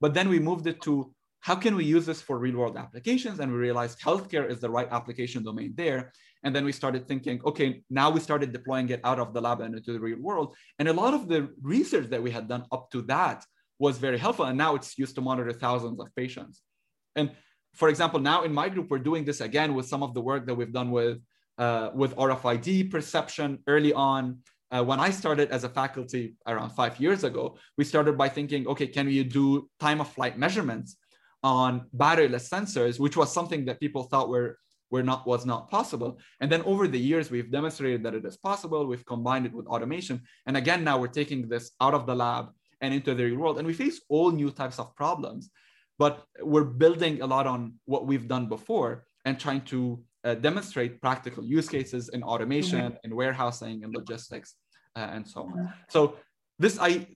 But 0.00 0.14
then 0.14 0.28
we 0.28 0.38
moved 0.40 0.66
it 0.66 0.80
to 0.82 1.14
how 1.40 1.54
can 1.54 1.76
we 1.76 1.84
use 1.84 2.06
this 2.06 2.20
for 2.20 2.38
real 2.38 2.56
world 2.56 2.76
applications? 2.76 3.38
And 3.38 3.52
we 3.52 3.58
realized 3.58 4.00
healthcare 4.00 4.50
is 4.50 4.60
the 4.60 4.70
right 4.70 4.88
application 4.90 5.44
domain 5.44 5.74
there. 5.76 6.12
And 6.42 6.54
then 6.54 6.64
we 6.64 6.72
started 6.72 7.06
thinking, 7.06 7.40
okay, 7.44 7.82
now 7.88 8.10
we 8.10 8.20
started 8.20 8.52
deploying 8.52 8.88
it 8.88 9.00
out 9.04 9.20
of 9.20 9.32
the 9.32 9.40
lab 9.40 9.60
and 9.60 9.74
into 9.76 9.92
the 9.92 10.00
real 10.00 10.20
world. 10.20 10.56
And 10.78 10.88
a 10.88 10.92
lot 10.92 11.14
of 11.14 11.28
the 11.28 11.50
research 11.62 12.08
that 12.08 12.22
we 12.22 12.30
had 12.30 12.48
done 12.48 12.64
up 12.72 12.90
to 12.92 13.02
that 13.02 13.44
was 13.78 13.98
very 13.98 14.18
helpful. 14.18 14.46
And 14.46 14.58
now 14.58 14.74
it's 14.74 14.98
used 14.98 15.14
to 15.16 15.20
monitor 15.20 15.52
thousands 15.52 16.00
of 16.00 16.08
patients. 16.16 16.62
And 17.14 17.30
for 17.76 17.88
example, 17.88 18.20
now 18.20 18.42
in 18.42 18.52
my 18.52 18.68
group, 18.68 18.90
we're 18.90 18.98
doing 18.98 19.24
this 19.24 19.40
again 19.40 19.74
with 19.74 19.86
some 19.86 20.02
of 20.02 20.14
the 20.14 20.20
work 20.20 20.46
that 20.46 20.54
we've 20.54 20.72
done 20.72 20.90
with, 20.90 21.18
uh, 21.58 21.90
with 21.94 22.16
RFID 22.16 22.90
perception 22.90 23.58
early 23.66 23.92
on 23.92 24.38
uh, 24.70 24.82
when 24.82 24.98
I 24.98 25.10
started 25.10 25.50
as 25.50 25.64
a 25.64 25.68
faculty 25.68 26.34
around 26.46 26.70
five 26.70 26.98
years 26.98 27.24
ago, 27.24 27.56
we 27.78 27.84
started 27.84 28.18
by 28.18 28.28
thinking, 28.28 28.66
okay, 28.66 28.86
can 28.86 29.06
we 29.06 29.22
do 29.22 29.68
time 29.78 30.00
of 30.00 30.08
flight 30.08 30.38
measurements 30.38 30.96
on 31.42 31.86
batteryless 31.96 32.48
sensors, 32.48 32.98
which 32.98 33.16
was 33.16 33.32
something 33.32 33.64
that 33.66 33.78
people 33.78 34.04
thought 34.04 34.28
were, 34.28 34.58
were 34.90 35.02
not 35.02 35.26
was 35.26 35.46
not 35.46 35.70
possible. 35.70 36.18
And 36.40 36.50
then 36.50 36.62
over 36.62 36.88
the 36.88 36.98
years, 36.98 37.30
we've 37.30 37.50
demonstrated 37.50 38.02
that 38.04 38.14
it 38.14 38.24
is 38.24 38.36
possible. 38.36 38.86
We've 38.86 39.06
combined 39.06 39.46
it 39.46 39.52
with 39.52 39.66
automation. 39.66 40.22
And 40.46 40.56
again, 40.56 40.82
now 40.82 40.98
we're 40.98 41.08
taking 41.08 41.48
this 41.48 41.72
out 41.80 41.94
of 41.94 42.06
the 42.06 42.14
lab 42.14 42.46
and 42.80 42.92
into 42.92 43.14
the 43.14 43.24
real 43.24 43.38
world. 43.38 43.58
And 43.58 43.66
we 43.66 43.74
face 43.74 44.00
all 44.08 44.30
new 44.32 44.50
types 44.50 44.78
of 44.78 44.94
problems, 44.96 45.50
but 45.98 46.24
we're 46.40 46.64
building 46.64 47.22
a 47.22 47.26
lot 47.26 47.46
on 47.46 47.74
what 47.84 48.06
we've 48.06 48.28
done 48.28 48.48
before 48.48 49.06
and 49.24 49.38
trying 49.40 49.62
to 49.62 50.02
uh, 50.24 50.34
demonstrate 50.34 51.00
practical 51.00 51.44
use 51.44 51.68
cases 51.68 52.08
in 52.10 52.22
automation, 52.22 52.80
mm-hmm. 52.80 53.04
in 53.04 53.16
warehousing, 53.16 53.84
and 53.84 53.94
logistics, 53.94 54.54
uh, 54.96 55.08
and 55.12 55.26
so 55.26 55.42
on. 55.42 55.72
So 55.88 56.16
this, 56.58 56.78
I, 56.80 57.06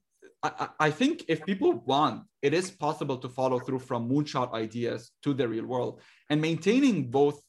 I, 0.43 0.69
I 0.79 0.91
think 0.91 1.25
if 1.29 1.45
people 1.45 1.73
want, 1.85 2.25
it 2.41 2.55
is 2.55 2.71
possible 2.71 3.19
to 3.19 3.29
follow 3.29 3.59
through 3.59 3.81
from 3.81 4.09
moonshot 4.09 4.53
ideas 4.53 5.11
to 5.25 5.35
the 5.35 5.47
real 5.49 5.67
world 5.67 6.01
and 6.31 6.41
maintaining 6.41 7.11
both 7.11 7.43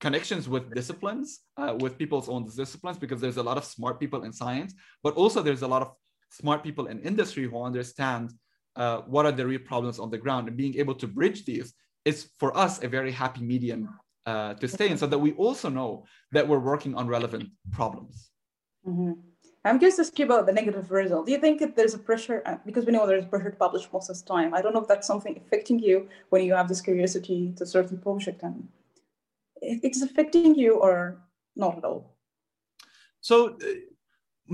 connections 0.00 0.48
with 0.48 0.74
disciplines, 0.74 1.40
uh, 1.56 1.76
with 1.78 1.98
people's 1.98 2.28
own 2.28 2.44
disciplines, 2.46 2.98
because 2.98 3.20
there's 3.20 3.36
a 3.36 3.42
lot 3.42 3.56
of 3.56 3.64
smart 3.64 4.00
people 4.00 4.24
in 4.24 4.32
science, 4.32 4.74
but 5.02 5.14
also 5.14 5.42
there's 5.42 5.62
a 5.62 5.68
lot 5.68 5.82
of 5.82 5.92
smart 6.30 6.64
people 6.64 6.86
in 6.86 7.00
industry 7.00 7.44
who 7.44 7.62
understand 7.62 8.32
uh, 8.76 8.98
what 9.06 9.26
are 9.26 9.32
the 9.32 9.46
real 9.46 9.60
problems 9.60 9.98
on 9.98 10.10
the 10.10 10.18
ground 10.18 10.48
and 10.48 10.56
being 10.56 10.76
able 10.76 10.94
to 10.94 11.06
bridge 11.06 11.44
these 11.44 11.74
is 12.04 12.30
for 12.38 12.56
us 12.56 12.82
a 12.82 12.88
very 12.88 13.12
happy 13.12 13.42
medium 13.42 13.88
uh, 14.26 14.54
to 14.54 14.68
stay 14.68 14.88
in 14.88 14.98
so 14.98 15.06
that 15.06 15.18
we 15.18 15.32
also 15.32 15.68
know 15.68 16.04
that 16.32 16.46
we're 16.46 16.58
working 16.58 16.94
on 16.94 17.06
relevant 17.06 17.48
problems. 17.70 18.30
Mm-hmm. 18.86 19.12
I'm 19.64 19.78
curious 19.78 19.96
to 19.96 20.02
ask 20.02 20.18
you 20.18 20.24
about 20.24 20.46
the 20.46 20.52
negative 20.52 20.90
result. 20.90 21.26
Do 21.26 21.32
you 21.32 21.38
think 21.38 21.60
that 21.60 21.76
there's 21.76 21.94
a 21.94 21.98
pressure, 21.98 22.42
uh, 22.46 22.56
because 22.66 22.84
we 22.84 22.92
know 22.92 23.06
there's 23.06 23.26
pressure 23.26 23.50
to 23.50 23.56
publish 23.56 23.88
most 23.92 24.10
of 24.10 24.18
the 24.18 24.24
time. 24.24 24.54
I 24.54 24.60
don't 24.60 24.74
know 24.74 24.80
if 24.80 24.88
that's 24.88 25.06
something 25.06 25.36
affecting 25.36 25.78
you 25.78 26.08
when 26.30 26.42
you 26.42 26.54
have 26.54 26.68
this 26.68 26.80
curiosity 26.80 27.52
to 27.58 27.64
certain 27.64 27.98
project 27.98 28.42
and 28.42 28.66
it's 29.62 30.02
affecting 30.02 30.56
you 30.56 30.74
or 30.74 31.22
not 31.54 31.78
at 31.78 31.84
all? 31.84 32.16
So, 33.20 33.54
uh, 33.54 33.66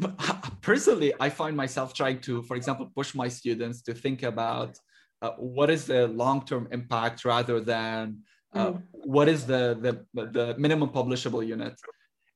personally, 0.63 1.13
I 1.21 1.29
find 1.31 1.57
myself 1.57 1.95
trying 1.95 2.21
to, 2.23 2.43
for 2.43 2.57
example, 2.57 2.91
push 2.95 3.15
my 3.15 3.29
students 3.29 3.83
to 3.83 3.95
think 3.95 4.23
about 4.23 4.79
uh, 5.23 5.31
what 5.39 5.71
is 5.71 5.87
the 5.87 6.09
long 6.09 6.45
term 6.45 6.69
impact 6.71 7.25
rather 7.25 7.61
than 7.61 8.21
uh, 8.55 8.73
mm. 8.73 8.83
what 8.93 9.29
is 9.29 9.47
the, 9.47 9.77
the 10.15 10.23
the 10.33 10.55
minimum 10.59 10.91
publishable 10.91 11.47
unit. 11.47 11.75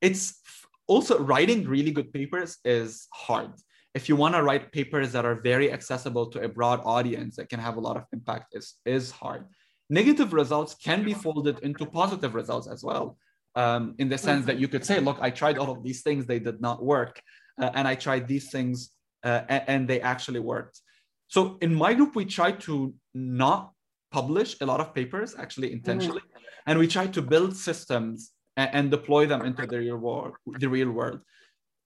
It's 0.00 0.40
also 0.86 1.18
writing 1.18 1.66
really 1.66 1.90
good 1.90 2.12
papers 2.12 2.58
is 2.64 3.06
hard. 3.12 3.52
If 3.94 4.08
you 4.08 4.16
want 4.16 4.34
to 4.34 4.42
write 4.42 4.72
papers 4.72 5.12
that 5.12 5.24
are 5.24 5.40
very 5.40 5.70
accessible 5.70 6.26
to 6.30 6.42
a 6.42 6.48
broad 6.48 6.80
audience 6.84 7.36
that 7.36 7.48
can 7.48 7.60
have 7.60 7.76
a 7.76 7.80
lot 7.80 7.96
of 7.96 8.04
impact 8.12 8.54
is 8.54 8.74
is 8.84 9.10
hard. 9.10 9.44
Negative 9.90 10.32
results 10.32 10.74
can 10.74 11.04
be 11.04 11.14
folded 11.14 11.58
into 11.60 11.84
positive 11.84 12.34
results 12.34 12.66
as 12.66 12.82
well 12.82 13.18
um, 13.54 13.94
in 13.98 14.08
the 14.08 14.18
sense 14.18 14.46
that 14.46 14.58
you 14.58 14.68
could 14.68 14.84
say 14.84 15.00
look 15.00 15.18
i 15.20 15.30
tried 15.30 15.58
all 15.58 15.70
of 15.70 15.82
these 15.82 16.02
things 16.02 16.26
they 16.26 16.38
did 16.38 16.60
not 16.60 16.82
work 16.82 17.20
uh, 17.61 17.70
and 17.74 17.86
i 17.86 17.94
tried 17.94 18.26
these 18.28 18.50
things 18.50 18.90
uh, 19.24 19.42
and, 19.48 19.62
and 19.66 19.88
they 19.88 20.00
actually 20.00 20.40
worked 20.40 20.80
so 21.28 21.59
in 21.61 21.74
my 21.74 21.94
group 21.94 22.14
we 22.14 22.24
try 22.24 22.53
to 22.53 22.94
not 23.14 23.72
publish 24.11 24.57
a 24.61 24.66
lot 24.66 24.80
of 24.80 24.94
papers 24.94 25.34
actually 25.38 25.68
mm-hmm. 25.68 25.76
intentionally 25.76 26.20
mm-hmm. 26.20 26.68
and 26.70 26.78
we 26.78 26.86
try 26.86 27.07
to 27.07 27.22
build 27.22 27.57
systems 27.57 28.32
and, 28.57 28.70
and, 28.72 28.90
deploy 28.90 29.24
them 29.26 29.42
into 29.42 29.66
the 29.66 29.78
real 29.78 29.96
world 29.96 30.34
the 30.59 30.68
real 30.68 30.90
world 30.90 31.20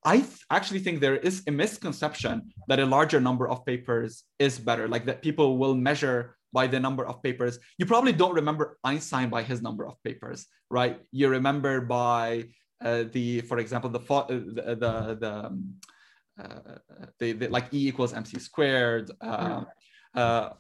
i 0.05 0.17
th- 0.19 0.45
actually 0.51 0.81
think 0.81 1.01
there 1.01 1.17
is 1.17 1.43
a 1.47 1.53
misconception 1.53 2.43
that 2.69 2.81
a 2.81 2.87
larger 2.87 3.21
number 3.21 3.49
of 3.49 3.65
papers 3.65 4.25
is 4.39 4.59
better 4.59 4.89
like 4.89 5.05
that 5.07 5.23
people 5.23 5.59
will 5.59 5.75
measure 5.75 6.37
by 6.53 6.67
the 6.67 6.81
number 6.81 7.05
of 7.07 7.23
papers 7.23 7.59
you 7.79 7.87
probably 7.87 8.13
don't 8.13 8.35
remember 8.35 8.79
einstein 8.83 9.29
by 9.29 9.43
his 9.43 9.63
number 9.63 9.87
of 9.87 9.95
papers 10.03 10.47
right 10.71 11.01
you 11.13 11.29
remember 11.29 11.81
by 11.81 12.45
uh, 12.85 13.05
the 13.13 13.41
for 13.43 13.59
example 13.59 13.91
the 13.91 14.01
uh, 14.13 14.27
the 14.29 14.77
the, 14.83 15.17
the, 15.21 15.47
um, 15.47 15.75
uh, 16.39 16.79
the, 17.19 17.33
the, 17.33 17.49
like 17.49 17.73
e 17.73 17.89
equals 17.89 18.13
mc 18.13 18.39
squared 18.39 19.11
uh, 19.21 19.65
uh, 20.15 20.51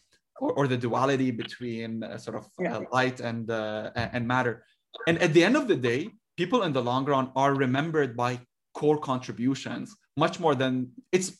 or, 0.40 0.52
or 0.52 0.66
the 0.66 0.76
duality 0.76 1.30
between 1.30 2.02
uh, 2.02 2.18
sort 2.18 2.36
of 2.36 2.46
yeah. 2.58 2.76
uh, 2.76 2.80
light 2.92 3.20
and 3.20 3.50
uh, 3.50 3.90
and 3.94 4.26
matter. 4.26 4.64
And 5.06 5.20
at 5.20 5.32
the 5.32 5.44
end 5.44 5.56
of 5.56 5.68
the 5.68 5.76
day, 5.76 6.10
people 6.36 6.62
in 6.62 6.72
the 6.72 6.82
long 6.82 7.04
run 7.04 7.32
are 7.36 7.54
remembered 7.54 8.16
by 8.16 8.40
core 8.74 8.98
contributions 8.98 9.96
much 10.16 10.40
more 10.40 10.54
than 10.54 10.90
it's. 11.12 11.38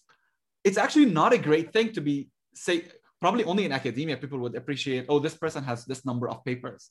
It's 0.65 0.79
actually 0.79 1.07
not 1.07 1.33
a 1.33 1.39
great 1.39 1.73
thing 1.73 1.93
to 1.93 2.01
be 2.01 2.29
say. 2.55 2.85
Probably 3.21 3.45
only 3.45 3.65
in 3.65 3.73
academia 3.73 4.17
people 4.17 4.39
would 4.41 4.57
appreciate. 4.57 5.07
Oh, 5.09 5.19
this 5.19 5.35
person 5.35 5.65
has 5.65 5.85
this 5.85 6.05
number 6.05 6.29
of 6.29 6.45
papers. 6.45 6.91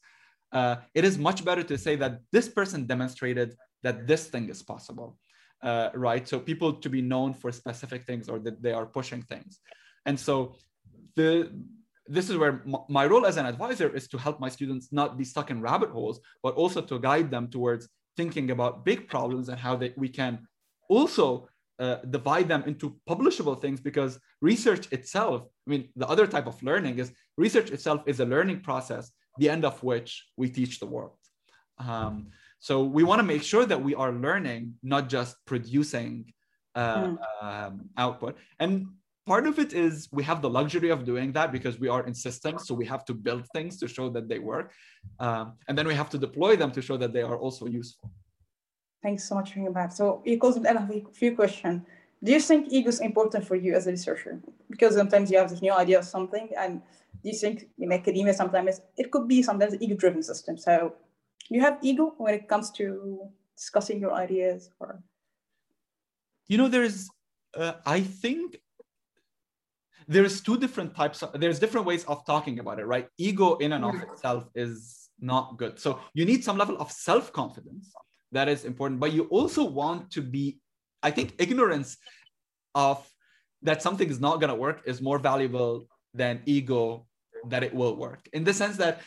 Uh, 0.51 0.77
it 0.93 1.03
is 1.03 1.17
much 1.17 1.45
better 1.45 1.61
to 1.63 1.77
say 1.77 1.95
that 1.97 2.19
this 2.31 2.47
person 2.47 2.87
demonstrated 2.87 3.53
that 3.85 4.07
this 4.09 4.23
thing 4.33 4.45
is 4.53 4.59
possible, 4.73 5.09
uh, 5.69 5.89
right? 5.93 6.25
So 6.27 6.35
people 6.51 6.71
to 6.83 6.89
be 6.89 7.01
known 7.13 7.29
for 7.33 7.49
specific 7.51 8.01
things 8.09 8.23
or 8.31 8.37
that 8.45 8.57
they 8.63 8.73
are 8.79 8.87
pushing 8.97 9.21
things, 9.31 9.51
and 10.07 10.17
so 10.27 10.55
the 11.15 11.29
this 12.07 12.29
is 12.29 12.37
where 12.37 12.63
my 12.87 13.05
role 13.05 13.25
as 13.25 13.37
an 13.37 13.45
advisor 13.45 13.89
is 13.99 14.07
to 14.09 14.17
help 14.17 14.39
my 14.39 14.49
students 14.49 14.85
not 14.91 15.17
be 15.17 15.25
stuck 15.33 15.49
in 15.49 15.59
rabbit 15.59 15.89
holes, 15.89 16.19
but 16.43 16.53
also 16.53 16.79
to 16.81 16.99
guide 16.99 17.31
them 17.31 17.47
towards 17.47 17.89
thinking 18.15 18.51
about 18.51 18.85
big 18.85 19.07
problems 19.07 19.49
and 19.49 19.59
how 19.59 19.75
they, 19.75 19.91
we 19.97 20.09
can 20.09 20.47
also 20.87 21.47
uh, 21.79 21.97
divide 22.09 22.47
them 22.47 22.63
into 22.67 22.95
publishable 23.09 23.59
things 23.59 23.81
because 23.81 24.19
research 24.41 24.87
itself, 24.91 25.43
I 25.67 25.69
mean, 25.69 25.89
the 25.95 26.07
other 26.07 26.27
type 26.27 26.47
of 26.47 26.61
learning 26.61 26.99
is 26.99 27.11
research 27.37 27.71
itself 27.71 28.03
is 28.05 28.19
a 28.19 28.25
learning 28.25 28.61
process, 28.61 29.11
the 29.39 29.49
end 29.49 29.65
of 29.65 29.81
which 29.83 30.27
we 30.37 30.47
teach 30.49 30.79
the 30.79 30.85
world. 30.85 31.17
Um, 31.79 32.27
so 32.65 32.81
we 32.81 33.03
want 33.03 33.19
to 33.19 33.27
make 33.33 33.43
sure 33.43 33.63
that 33.71 33.79
we 33.87 33.93
are 33.93 34.11
learning, 34.11 34.73
not 34.81 35.07
just 35.07 35.33
producing 35.45 36.33
uh, 36.73 37.03
mm. 37.03 37.17
um, 37.43 37.73
output. 37.95 38.33
And 38.59 38.87
part 39.27 39.45
of 39.45 39.59
it 39.59 39.71
is 39.73 40.09
we 40.11 40.23
have 40.23 40.41
the 40.41 40.49
luxury 40.49 40.89
of 40.89 41.05
doing 41.05 41.31
that 41.33 41.51
because 41.51 41.79
we 41.79 41.89
are 41.89 42.03
in 42.07 42.15
systems 42.15 42.65
so 42.65 42.73
we 42.73 42.87
have 42.93 43.05
to 43.05 43.13
build 43.13 43.43
things 43.53 43.77
to 43.81 43.87
show 43.87 44.09
that 44.15 44.27
they 44.27 44.39
work 44.39 44.71
um, 45.19 45.53
and 45.67 45.77
then 45.77 45.85
we 45.85 45.93
have 46.01 46.09
to 46.09 46.17
deploy 46.17 46.55
them 46.55 46.71
to 46.71 46.81
show 46.87 46.97
that 46.97 47.11
they 47.15 47.23
are 47.29 47.37
also 47.45 47.65
useful 47.65 48.11
thanks 49.01 49.23
so 49.27 49.33
much 49.33 49.47
for 49.51 49.59
hearing 49.59 49.73
that 49.73 49.91
so 49.99 50.21
it 50.25 50.37
goes 50.43 50.53
with 50.59 50.65
a 50.65 51.01
few 51.21 51.35
questions 51.35 51.81
do 52.23 52.31
you 52.35 52.39
think 52.39 52.67
ego 52.69 52.89
is 52.89 52.99
important 53.09 53.43
for 53.49 53.55
you 53.55 53.73
as 53.73 53.87
a 53.87 53.91
researcher 53.97 54.39
because 54.69 54.93
sometimes 55.01 55.31
you 55.31 55.37
have 55.39 55.49
this 55.49 55.61
new 55.61 55.73
idea 55.73 55.97
of 55.97 56.05
something 56.05 56.47
and 56.61 56.81
do 57.23 57.31
you 57.31 57.35
think 57.35 57.67
in 57.79 57.91
academia 57.91 58.33
sometimes 58.33 58.81
it 58.97 59.09
could 59.11 59.27
be 59.27 59.41
sometimes 59.41 59.75
ego-driven 59.79 60.21
system. 60.21 60.57
So 60.57 60.93
you 61.49 61.61
have 61.61 61.77
ego 61.81 62.13
when 62.17 62.33
it 62.33 62.47
comes 62.47 62.71
to 62.71 63.29
discussing 63.55 63.99
your 63.99 64.13
ideas 64.13 64.69
or 64.79 65.01
you 66.47 66.57
know 66.57 66.67
there's 66.67 67.09
uh, 67.55 67.73
i 67.85 67.99
think 68.01 68.57
there's 70.07 70.41
two 70.41 70.57
different 70.57 70.95
types 70.95 71.23
of, 71.23 71.39
there's 71.39 71.57
different 71.57 71.87
ways 71.87 72.03
of 72.05 72.23
talking 72.27 72.59
about 72.59 72.79
it 72.79 72.85
right? 72.85 73.07
Ego 73.17 73.55
in 73.55 73.73
and 73.73 73.83
of 73.83 73.95
itself 74.03 74.47
is 74.53 75.09
not 75.19 75.57
good. 75.57 75.79
So 75.79 75.99
you 76.13 76.25
need 76.25 76.43
some 76.43 76.59
level 76.59 76.77
of 76.77 76.91
self-confidence 76.91 77.91
that 78.31 78.47
is 78.49 78.65
important 78.65 78.99
but 78.99 79.13
you 79.13 79.23
also 79.25 79.63
want 79.63 80.11
to 80.11 80.21
be 80.21 80.59
i 81.01 81.09
think 81.09 81.33
ignorance 81.39 81.97
of 82.73 82.97
that 83.61 83.81
something 83.81 84.09
is 84.09 84.19
not 84.19 84.39
going 84.41 84.49
to 84.49 84.55
work 84.67 84.81
is 84.85 85.01
more 85.01 85.19
valuable 85.19 85.87
than 86.13 86.41
ego 86.45 87.05
that 87.47 87.63
it 87.63 87.73
will 87.73 87.95
work 87.95 88.27
in 88.33 88.43
the 88.43 88.53
sense 88.53 88.77
that 88.77 89.01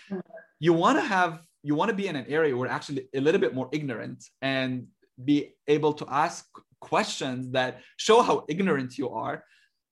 you 0.58 0.72
want 0.72 0.96
to 0.98 1.02
have 1.02 1.40
you 1.62 1.74
want 1.74 1.90
to 1.90 1.96
be 1.96 2.06
in 2.06 2.16
an 2.16 2.26
area 2.28 2.56
where 2.56 2.68
actually 2.68 3.08
a 3.14 3.20
little 3.20 3.40
bit 3.40 3.54
more 3.54 3.68
ignorant 3.72 4.24
and 4.42 4.86
be 5.24 5.54
able 5.66 5.92
to 5.92 6.06
ask 6.08 6.46
questions 6.80 7.50
that 7.50 7.80
show 7.96 8.22
how 8.22 8.44
ignorant 8.48 8.96
you 8.98 9.10
are. 9.10 9.44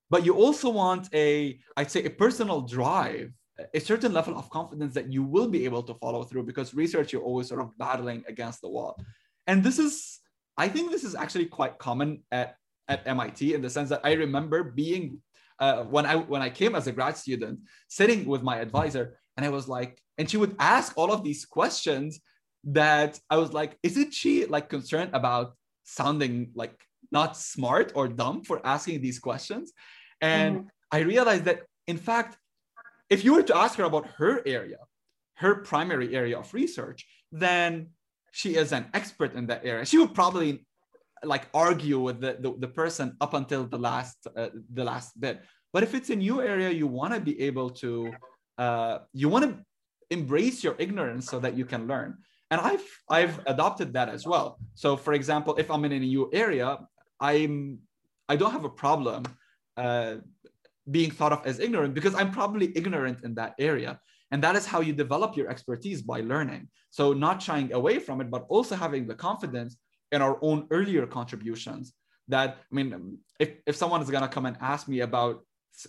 But 0.09 0.25
you 0.25 0.35
also 0.35 0.71
want 0.71 1.09
a 1.12 1.59
i'd 1.77 1.91
say 1.91 2.05
a 2.05 2.11
personal 2.11 2.61
drive 2.61 3.33
a 3.75 3.81
certain 3.81 4.12
level 4.12 4.37
of 4.37 4.51
confidence 4.51 4.95
that 4.95 5.11
you 5.11 5.23
will 5.23 5.49
be 5.49 5.64
able 5.64 5.83
to 5.83 5.95
follow 5.95 6.23
through 6.25 6.45
because 6.45 6.75
research 6.75 7.12
you're 7.12 7.23
always 7.23 7.49
sort 7.49 7.61
of 7.61 7.77
battling 7.79 8.23
against 8.29 8.61
the 8.61 8.69
wall. 8.69 9.01
And 9.47 9.64
this 9.64 9.79
is 9.79 10.21
i 10.57 10.69
think 10.69 10.91
this 10.91 11.05
is 11.05 11.14
actually 11.14 11.47
quite 11.47 11.79
common 11.79 12.23
at 12.31 12.57
at 12.89 13.05
mit 13.07 13.43
in 13.55 13.62
the 13.62 13.71
sense 13.71 13.89
that 13.91 14.01
i 14.05 14.12
remember 14.12 14.62
being 14.62 15.21
uh, 15.59 15.85
when 15.85 16.07
i 16.07 16.17
when 16.17 16.43
i 16.43 16.51
came 16.51 16.75
as 16.75 16.87
a 16.87 16.93
grad 16.93 17.17
student 17.17 17.61
sitting 17.89 18.27
with 18.27 18.43
my 18.43 18.59
advisor 18.59 19.19
and 19.37 19.47
i 19.47 19.49
was 19.49 19.68
like 19.68 20.01
and 20.18 20.30
she 20.30 20.37
would 20.37 20.57
ask 20.59 20.93
all 20.97 21.12
of 21.12 21.22
these 21.22 21.45
questions 21.45 22.20
that 22.64 23.18
I 23.30 23.37
was 23.37 23.53
like, 23.53 23.78
isn't 23.82 24.12
she 24.12 24.47
like 24.47 24.68
concerned 24.68 25.11
about 25.14 25.55
sounding 25.84 26.51
like 26.55 26.74
not 27.12 27.37
smart 27.37 27.93
or 27.95 28.09
dumb 28.09 28.43
for 28.43 28.61
asking 28.66 29.01
these 29.01 29.18
questions? 29.18 29.72
And 30.20 30.57
mm-hmm. 30.57 30.66
I 30.91 30.99
realized 31.01 31.45
that 31.45 31.62
in 31.87 31.97
fact, 31.97 32.37
if 33.09 33.24
you 33.24 33.34
were 33.34 33.45
to 33.45 33.57
ask 33.57 33.78
her 33.78 33.84
about 33.84 34.09
her 34.18 34.43
area, 34.45 34.78
her 35.34 35.57
primary 35.57 36.16
area 36.16 36.39
of 36.39 36.53
research, 36.53 37.07
then 37.30 37.89
she 38.32 38.57
is 38.57 38.72
an 38.72 38.87
expert 38.95 39.34
in 39.34 39.47
that 39.47 39.64
area. 39.64 39.84
She 39.84 39.99
would 39.99 40.14
probably 40.14 40.66
like 41.22 41.49
argue 41.55 42.01
with 42.01 42.20
the, 42.20 42.37
the, 42.41 42.55
the 42.59 42.68
person 42.68 43.16
up 43.20 43.34
until 43.34 43.64
the 43.64 43.78
last 43.78 44.26
uh, 44.37 44.49
the 44.72 44.84
last 44.84 45.18
bit. 45.20 45.43
But 45.72 45.82
if 45.82 45.95
it's 45.95 46.11
a 46.11 46.16
new 46.16 46.43
area, 46.43 46.70
you 46.70 46.87
want 46.87 47.14
to 47.14 47.20
be 47.20 47.41
able 47.43 47.70
to 47.82 48.12
uh, 48.59 48.98
you 49.12 49.28
want 49.28 49.44
to 49.44 49.64
embrace 50.11 50.62
your 50.62 50.76
ignorance 50.78 51.26
so 51.26 51.38
that 51.40 51.57
you 51.57 51.64
can 51.64 51.86
learn. 51.86 52.18
And 52.50 52.61
i've 52.61 52.86
i've 53.11 53.40
adopted 53.46 53.92
that 53.94 54.09
as 54.09 54.26
well. 54.26 54.59
So 54.74 54.96
for 54.96 55.12
example 55.14 55.57
if 55.57 55.70
i'm 55.70 55.84
in 55.84 55.92
a 55.92 55.98
new 55.98 56.30
area 56.32 56.78
i'm 57.20 57.78
i 58.28 58.36
don't 58.36 58.52
have 58.52 58.64
a 58.64 58.74
problem 58.84 59.24
uh, 59.76 60.16
being 60.90 61.11
thought 61.11 61.32
of 61.32 61.40
as 61.44 61.59
ignorant 61.59 61.92
because 61.94 62.14
i'm 62.14 62.30
probably 62.30 62.72
ignorant 62.76 63.24
in 63.24 63.34
that 63.34 63.54
area. 63.59 63.98
And 64.30 64.42
that 64.42 64.54
is 64.57 64.66
how 64.66 64.80
you 64.80 64.92
develop 64.92 65.36
your 65.36 65.48
expertise 65.48 66.02
by 66.02 66.20
learning. 66.20 66.68
So 66.90 67.12
not 67.12 67.40
shying 67.40 67.72
away 67.72 67.98
from 67.98 68.20
it 68.20 68.30
but 68.30 68.46
also 68.48 68.74
having 68.76 69.07
the 69.07 69.14
confidence 69.14 69.76
in 70.12 70.22
our 70.22 70.38
own 70.40 70.66
earlier 70.70 71.04
contributions 71.07 71.92
that 72.28 72.59
i 72.70 72.74
mean 72.74 73.18
if, 73.38 73.50
if 73.66 73.76
someone 73.76 74.02
is 74.02 74.11
going 74.11 74.22
to 74.22 74.28
come 74.28 74.46
and 74.46 74.57
ask 74.61 74.88
me 74.88 75.00
about 75.00 75.44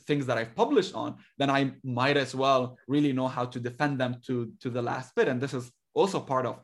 things 0.08 0.26
that 0.26 0.38
I've 0.38 0.56
published 0.56 0.94
on, 0.94 1.18
then 1.38 1.50
I 1.50 1.72
might 1.84 2.18
as 2.18 2.36
well 2.36 2.78
really 2.88 3.14
know 3.14 3.28
how 3.28 3.46
to 3.46 3.60
defend 3.60 4.00
them 4.00 4.18
to, 4.28 4.52
to 4.62 4.70
the 4.70 4.82
last 4.82 5.16
bit. 5.16 5.28
And 5.28 5.40
this 5.42 5.54
is 5.54 5.72
also 5.94 6.20
part 6.20 6.46
of 6.46 6.60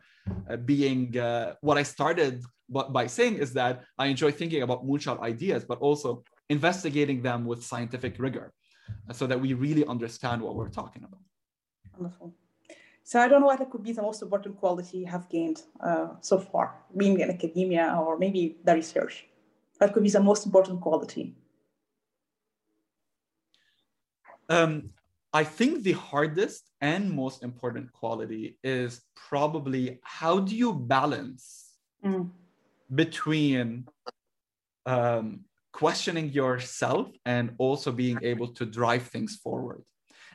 uh, 0.50 0.58
being 0.58 1.18
uh, 1.18 1.56
what 1.62 1.78
I 1.78 1.84
started 1.84 2.44
by 2.70 3.08
saying 3.08 3.36
is 3.36 3.54
that 3.54 3.84
I 3.98 4.08
enjoy 4.08 4.32
thinking 4.32 4.62
about 4.64 4.86
moonshot 4.86 5.20
ideas, 5.22 5.64
but 5.64 5.80
also 5.80 6.24
investigating 6.50 7.22
them 7.22 7.46
with 7.46 7.64
scientific 7.64 8.16
rigor 8.20 8.54
uh, 9.10 9.14
so 9.14 9.28
that 9.28 9.40
we 9.40 9.54
really 9.54 9.86
understand 9.86 10.42
what 10.42 10.56
we're 10.56 10.70
talking 10.70 11.04
about. 11.04 11.20
Wonderful. 11.98 12.34
So 13.04 13.20
I 13.20 13.28
don't 13.28 13.42
know 13.42 13.48
what 13.48 13.70
could 13.70 13.84
be 13.84 13.92
the 13.92 14.02
most 14.02 14.22
important 14.22 14.58
quality 14.58 15.00
you 15.00 15.08
have 15.08 15.28
gained 15.30 15.62
uh, 15.82 16.08
so 16.22 16.40
far, 16.40 16.76
being 16.96 17.20
in 17.20 17.30
academia 17.30 17.98
or 18.00 18.18
maybe 18.18 18.58
the 18.64 18.74
research. 18.74 19.28
That 19.80 19.94
could 19.94 20.04
be 20.04 20.10
the 20.10 20.22
most 20.22 20.46
important 20.46 20.80
quality 20.80 21.36
Um, 24.50 24.90
I 25.34 25.44
think 25.44 25.84
the 25.84 25.94
hardest 25.94 26.70
and 26.80 27.12
most 27.12 27.44
important 27.44 27.92
quality 27.92 28.60
is 28.64 29.02
probably 29.16 30.00
how 30.04 30.40
do 30.40 30.56
you 30.56 30.74
balance 30.74 31.74
mm. 32.06 32.30
between 32.94 33.88
um, 34.86 35.46
questioning 35.72 36.30
yourself 36.30 37.10
and 37.26 37.56
also 37.58 37.92
being 37.92 38.20
able 38.22 38.50
to 38.54 38.66
drive 38.66 39.04
things 39.08 39.38
forward. 39.38 39.82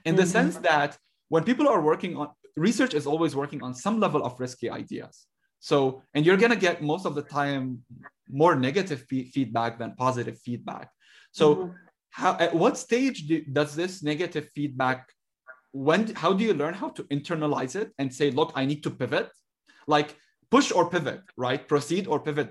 In 0.04 0.16
the 0.16 0.22
mm-hmm. 0.22 0.30
sense 0.30 0.56
that 0.56 0.98
when 1.28 1.44
people 1.44 1.68
are 1.68 1.80
working 1.80 2.16
on 2.16 2.30
research, 2.56 2.94
is 2.94 3.06
always 3.06 3.36
working 3.36 3.62
on 3.62 3.74
some 3.74 4.00
level 4.00 4.24
of 4.24 4.40
risky 4.40 4.68
ideas. 4.68 5.26
So, 5.60 6.02
and 6.14 6.26
you're 6.26 6.36
going 6.36 6.50
to 6.50 6.56
get 6.56 6.82
most 6.82 7.06
of 7.06 7.14
the 7.14 7.22
time 7.22 7.84
more 8.28 8.56
negative 8.56 9.02
feedback 9.08 9.78
than 9.78 9.94
positive 9.94 10.38
feedback. 10.40 10.90
So, 11.30 11.54
mm-hmm 11.54 11.72
how 12.10 12.36
at 12.38 12.54
what 12.54 12.78
stage 12.78 13.26
do, 13.26 13.42
does 13.44 13.74
this 13.74 14.02
negative 14.02 14.48
feedback 14.54 15.08
when 15.72 16.14
how 16.14 16.32
do 16.32 16.44
you 16.44 16.54
learn 16.54 16.74
how 16.74 16.88
to 16.88 17.02
internalize 17.04 17.76
it 17.76 17.92
and 17.98 18.12
say 18.12 18.30
look 18.30 18.52
i 18.54 18.64
need 18.64 18.82
to 18.82 18.90
pivot 18.90 19.28
like 19.86 20.16
push 20.50 20.72
or 20.72 20.88
pivot 20.88 21.20
right? 21.36 21.66
Proceed 21.66 22.06
or 22.06 22.20
pivot. 22.20 22.50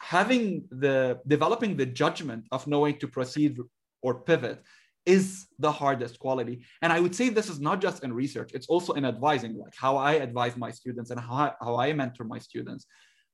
Having 0.00 0.68
the 0.70 1.20
developing 1.26 1.76
the 1.76 1.86
judgment 1.86 2.44
of 2.52 2.66
knowing 2.66 2.98
to 2.98 3.08
proceed 3.08 3.58
or 4.02 4.20
pivot 4.20 4.62
is 5.06 5.46
the 5.58 5.70
hardest 5.70 6.18
quality. 6.18 6.64
And 6.82 6.92
i 6.92 7.00
would 7.00 7.14
say 7.14 7.28
this 7.28 7.48
is 7.48 7.60
not 7.60 7.80
just 7.80 8.04
in 8.04 8.12
research 8.12 8.50
it's 8.52 8.66
also 8.66 8.92
in 8.94 9.04
advising 9.04 9.56
like 9.56 9.74
how 9.76 9.96
i 9.96 10.12
advise 10.26 10.56
my 10.56 10.70
students 10.70 11.10
and 11.10 11.20
how 11.20 11.34
I, 11.34 11.52
how 11.60 11.76
I 11.76 11.92
mentor 11.92 12.24
my 12.24 12.38
students. 12.38 12.86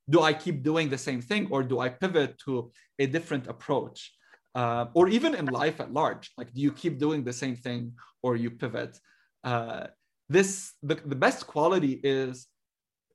Do 0.09 0.21
i 0.23 0.33
keep 0.33 0.63
doing 0.63 0.89
the 0.89 0.99
same 0.99 1.21
thing 1.21 1.49
or 1.51 1.63
do 1.63 1.81
i 1.81 1.89
pivot 1.89 2.39
to 2.45 2.71
a 2.99 3.07
different 3.07 3.47
approach 3.47 4.13
uh, 4.55 4.87
or 4.95 5.09
even 5.09 5.35
in 5.35 5.47
life 5.47 5.81
at 5.81 5.93
large 5.93 6.31
like 6.37 6.53
do 6.53 6.61
you 6.61 6.73
keep 6.73 6.99
doing 6.99 7.25
the 7.25 7.33
same 7.33 7.57
thing 7.57 7.93
or 8.23 8.37
you 8.37 8.51
pivot? 8.51 8.99
Uh, 9.45 9.87
this 10.29 10.75
the, 10.83 10.95
the 10.95 11.17
best 11.17 11.47
quality 11.47 12.01
is 12.03 12.47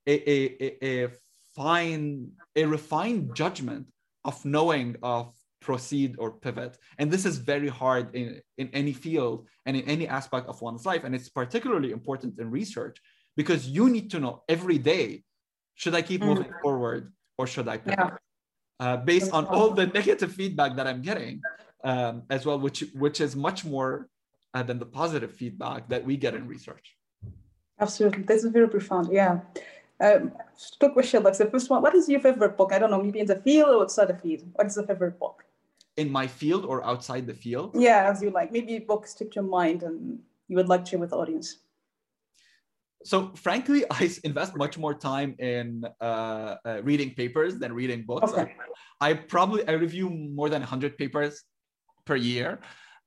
a, 0.07 0.15
a, 0.29 0.77
a, 0.83 1.09
fine 1.55 2.31
a 2.55 2.65
refined 2.65 3.35
judgment 3.35 3.85
of 4.23 4.43
knowing 4.45 4.95
of 5.03 5.33
proceed 5.61 6.15
or 6.19 6.31
pivot. 6.31 6.77
And 6.99 7.11
this 7.11 7.25
is 7.25 7.37
very 7.37 7.67
hard 7.67 8.15
in, 8.15 8.41
in 8.57 8.69
any 8.73 8.93
field 8.93 9.47
and 9.65 9.75
in 9.75 9.83
any 9.83 10.07
aspect 10.07 10.47
of 10.47 10.61
one's 10.61 10.85
life. 10.85 11.03
And 11.03 11.15
it's 11.15 11.29
particularly 11.29 11.91
important 11.91 12.39
in 12.39 12.51
research 12.51 12.97
because 13.35 13.67
you 13.67 13.89
need 13.89 14.11
to 14.11 14.19
know 14.19 14.43
every 14.47 14.77
day 14.77 15.23
should 15.75 15.93
i 15.93 16.01
keep 16.01 16.21
mm. 16.21 16.27
moving 16.27 16.51
forward 16.61 17.13
or 17.37 17.45
should 17.47 17.67
i 17.67 17.77
pivot? 17.77 17.99
Yeah 17.99 18.17
uh, 18.79 18.97
based 18.97 19.31
on 19.31 19.45
all 19.45 19.71
the 19.71 19.87
negative 19.99 20.31
feedback 20.31 20.75
that 20.75 20.87
I'm 20.87 21.01
getting 21.01 21.41
um, 21.83 22.23
as 22.29 22.45
well, 22.45 22.59
which 22.59 22.85
which 22.93 23.21
is 23.21 23.35
much 23.35 23.65
more 23.65 24.09
uh, 24.53 24.63
than 24.63 24.79
the 24.79 24.85
positive 24.85 25.31
feedback 25.31 25.89
that 25.89 26.03
we 26.03 26.17
get 26.17 26.33
in 26.35 26.47
research. 26.47 26.95
Absolutely, 27.79 28.23
that's 28.23 28.45
very 28.45 28.69
profound. 28.69 29.11
Yeah. 29.11 29.39
Um, 29.99 30.31
two 30.79 30.89
questions. 30.89 31.23
Like 31.23 31.37
the 31.37 31.47
first 31.47 31.69
one, 31.69 31.81
what 31.81 31.95
is 31.95 32.07
your 32.07 32.19
favorite 32.19 32.55
book? 32.55 32.71
I 32.71 32.79
don't 32.79 32.91
know, 32.91 33.01
maybe 33.01 33.19
in 33.19 33.25
the 33.25 33.37
field 33.37 33.69
or 33.69 33.81
outside 33.81 34.09
the 34.09 34.17
field. 34.17 34.43
What 34.53 34.67
is 34.67 34.75
the 34.75 34.85
favorite 34.85 35.19
book? 35.19 35.43
In 35.95 36.11
my 36.11 36.27
field 36.27 36.65
or 36.65 36.85
outside 36.85 37.25
the 37.25 37.33
field? 37.33 37.71
Yeah, 37.73 38.09
as 38.09 38.21
you 38.21 38.29
like. 38.29 38.51
Maybe 38.51 38.77
books 38.77 39.11
stick 39.11 39.31
to 39.31 39.35
your 39.35 39.43
mind 39.43 39.81
and 39.81 40.19
you 40.47 40.55
would 40.55 40.69
like 40.69 40.85
to 40.85 40.91
share 40.91 40.99
with 40.99 41.09
the 41.09 41.17
audience 41.17 41.57
so 43.03 43.31
frankly 43.35 43.85
i 43.91 44.09
invest 44.23 44.55
much 44.55 44.77
more 44.77 44.93
time 44.93 45.35
in 45.39 45.83
uh, 46.01 46.55
uh, 46.65 46.81
reading 46.83 47.13
papers 47.13 47.59
than 47.59 47.73
reading 47.73 48.03
books 48.05 48.31
okay. 48.31 48.53
I, 49.01 49.09
I, 49.09 49.13
probably 49.13 49.67
i 49.67 49.73
review 49.73 50.09
more 50.09 50.49
than 50.49 50.61
100 50.61 50.97
papers 50.97 51.43
per 52.05 52.15
year 52.15 52.59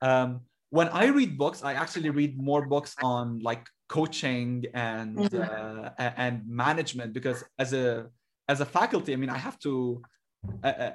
um, 0.02 0.40
when 0.70 0.88
i 0.88 1.06
read 1.06 1.36
books 1.36 1.62
i 1.62 1.74
actually 1.74 2.10
read 2.10 2.38
more 2.38 2.66
books 2.66 2.94
on 3.02 3.40
like 3.40 3.66
coaching 3.88 4.64
and 4.74 5.16
mm-hmm. 5.16 5.42
uh, 5.42 6.10
and 6.16 6.46
management 6.46 7.12
because 7.12 7.42
as 7.58 7.72
a 7.72 8.06
as 8.48 8.60
a 8.60 8.66
faculty 8.66 9.12
i 9.12 9.16
mean 9.16 9.30
i 9.30 9.36
have 9.36 9.58
to 9.58 10.00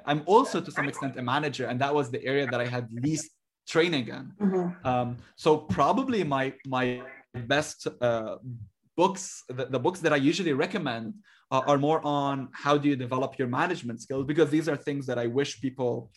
i'm 0.06 0.22
also 0.26 0.60
to 0.60 0.70
some 0.72 0.88
extent 0.88 1.16
a 1.18 1.22
manager 1.22 1.66
and 1.66 1.78
that 1.80 1.94
was 1.94 2.10
the 2.10 2.24
area 2.24 2.46
that 2.46 2.60
i 2.60 2.66
had 2.66 2.88
least 2.90 3.30
training 3.68 4.08
in 4.08 4.32
mm-hmm. 4.40 4.88
um, 4.88 5.16
so 5.36 5.58
probably 5.58 6.24
my 6.24 6.52
my 6.66 7.02
best 7.46 7.86
uh, 8.00 8.36
books 8.96 9.44
the, 9.48 9.66
the 9.66 9.78
books 9.78 10.00
that 10.00 10.12
i 10.12 10.16
usually 10.16 10.52
recommend 10.52 11.14
uh, 11.50 11.62
are 11.66 11.78
more 11.78 12.00
on 12.04 12.48
how 12.52 12.76
do 12.76 12.88
you 12.88 12.96
develop 12.96 13.38
your 13.38 13.48
management 13.48 14.00
skills 14.00 14.24
because 14.26 14.50
these 14.50 14.68
are 14.68 14.76
things 14.76 15.06
that 15.06 15.18
i 15.18 15.26
wish 15.26 15.60
people 15.60 16.10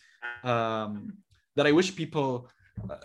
um, 0.44 1.12
that 1.56 1.66
i 1.66 1.72
wish 1.72 1.94
people 1.94 2.48
uh, 2.90 2.96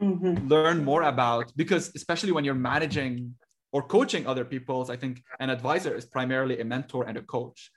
mm-hmm. 0.00 0.48
learn 0.48 0.84
more 0.84 1.02
about 1.02 1.52
because 1.56 1.92
especially 1.94 2.32
when 2.32 2.44
you're 2.44 2.62
managing 2.72 3.34
or 3.72 3.82
coaching 3.82 4.26
other 4.26 4.44
people's 4.44 4.88
i 4.90 4.96
think 4.96 5.22
an 5.40 5.50
advisor 5.50 5.94
is 5.94 6.04
primarily 6.06 6.60
a 6.60 6.64
mentor 6.64 7.04
and 7.08 7.16
a 7.16 7.22
coach 7.22 7.70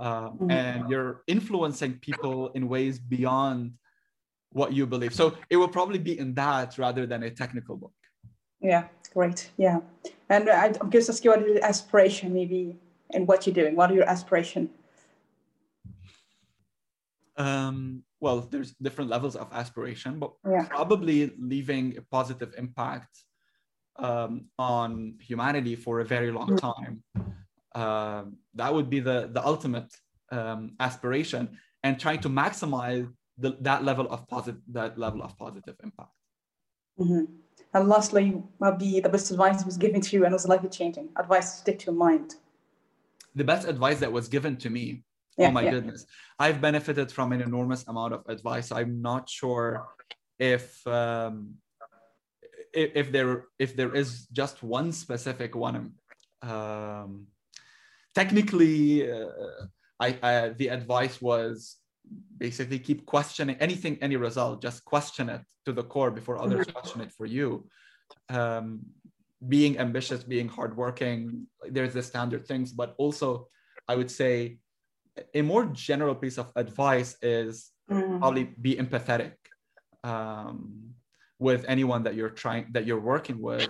uh, 0.00 0.30
mm-hmm. 0.30 0.50
and 0.50 0.88
you're 0.88 1.22
influencing 1.26 1.92
people 1.98 2.48
in 2.56 2.66
ways 2.68 2.98
beyond 2.98 3.72
what 4.50 4.72
you 4.72 4.86
believe 4.86 5.14
so 5.14 5.36
it 5.50 5.56
will 5.56 5.68
probably 5.68 5.98
be 5.98 6.18
in 6.18 6.34
that 6.34 6.78
rather 6.78 7.06
than 7.06 7.22
a 7.24 7.30
technical 7.30 7.76
book 7.76 7.92
yeah 8.62 8.84
great 9.12 9.50
yeah 9.56 9.80
and 10.28 10.48
i'm 10.48 10.90
curious 10.90 11.06
to 11.06 11.12
ask 11.12 11.24
you 11.24 11.30
what 11.30 11.42
is 11.42 11.60
aspiration 11.60 12.32
maybe 12.32 12.76
and 13.12 13.26
what 13.28 13.46
you're 13.46 13.54
doing 13.54 13.76
what 13.76 13.90
are 13.90 13.94
your 13.94 14.08
aspiration 14.08 14.70
um, 17.36 18.04
well, 18.20 18.40
there's 18.40 18.72
different 18.74 19.10
levels 19.10 19.36
of 19.36 19.48
aspiration, 19.52 20.18
but 20.18 20.32
yeah. 20.48 20.64
probably 20.70 21.32
leaving 21.38 21.96
a 21.96 22.02
positive 22.02 22.54
impact 22.56 23.24
um, 23.96 24.46
on 24.58 25.14
humanity 25.20 25.74
for 25.74 26.00
a 26.00 26.04
very 26.04 26.30
long 26.30 26.50
mm. 26.50 26.60
time. 26.60 27.02
Uh, 27.74 28.24
that 28.54 28.72
would 28.72 28.88
be 28.88 29.00
the, 29.00 29.28
the 29.32 29.44
ultimate 29.44 29.92
um, 30.30 30.76
aspiration 30.78 31.58
and 31.82 31.98
trying 31.98 32.20
to 32.20 32.28
maximize 32.28 33.10
the, 33.38 33.56
that 33.60 33.82
level 33.82 34.06
of 34.08 34.28
positive 34.28 34.60
that 34.68 34.98
level 34.98 35.22
of 35.22 35.36
positive 35.36 35.74
impact. 35.82 36.10
Mm-hmm. 37.00 37.24
And 37.74 37.88
lastly, 37.88 38.42
what 38.58 38.78
be 38.78 39.00
the 39.00 39.08
best 39.08 39.30
advice 39.30 39.64
was 39.64 39.76
given 39.76 40.00
to 40.02 40.16
you 40.16 40.24
and 40.24 40.32
was 40.32 40.46
life 40.46 40.64
changing 40.70 41.08
advice 41.16 41.52
to 41.52 41.56
stick 41.58 41.78
to 41.80 41.86
your 41.86 41.94
mind? 41.94 42.34
The 43.34 43.44
best 43.44 43.66
advice 43.66 44.00
that 44.00 44.12
was 44.12 44.28
given 44.28 44.56
to 44.58 44.70
me? 44.70 45.04
Yeah, 45.38 45.48
oh 45.48 45.52
my 45.52 45.62
yeah. 45.62 45.70
goodness. 45.70 46.04
I've 46.38 46.60
benefited 46.60 47.10
from 47.10 47.32
an 47.32 47.40
enormous 47.40 47.88
amount 47.88 48.12
of 48.12 48.24
advice. 48.28 48.70
I'm 48.70 49.00
not 49.00 49.30
sure 49.30 49.88
if 50.38 50.86
um, 50.86 51.54
if, 52.74 52.90
if 52.94 53.12
there 53.12 53.46
if 53.58 53.74
there 53.74 53.94
is 53.94 54.26
just 54.32 54.62
one 54.62 54.92
specific 54.92 55.54
one. 55.54 55.92
Um, 56.42 57.28
technically 58.14 59.10
uh, 59.10 59.28
I, 59.98 60.18
I 60.22 60.48
the 60.50 60.68
advice 60.68 61.22
was 61.22 61.76
basically 62.38 62.78
keep 62.78 63.06
questioning 63.06 63.56
anything 63.60 63.96
any 64.00 64.16
result 64.16 64.60
just 64.60 64.84
question 64.84 65.28
it 65.28 65.42
to 65.64 65.72
the 65.72 65.82
core 65.82 66.10
before 66.10 66.40
others 66.40 66.66
mm-hmm. 66.66 66.78
question 66.78 67.00
it 67.00 67.12
for 67.12 67.26
you 67.26 67.64
um, 68.28 68.80
being 69.48 69.78
ambitious 69.78 70.22
being 70.22 70.48
hardworking 70.48 71.46
there's 71.70 71.94
the 71.94 72.02
standard 72.02 72.46
things 72.46 72.72
but 72.72 72.94
also 72.98 73.48
i 73.88 73.94
would 73.94 74.10
say 74.10 74.58
a 75.34 75.42
more 75.42 75.66
general 75.66 76.14
piece 76.14 76.38
of 76.38 76.50
advice 76.56 77.16
is 77.22 77.70
mm. 77.90 78.18
probably 78.18 78.44
be 78.60 78.76
empathetic 78.76 79.34
um, 80.04 80.94
with 81.38 81.64
anyone 81.68 82.02
that 82.02 82.14
you're 82.14 82.30
trying 82.30 82.66
that 82.72 82.86
you're 82.86 83.00
working 83.00 83.40
with 83.40 83.68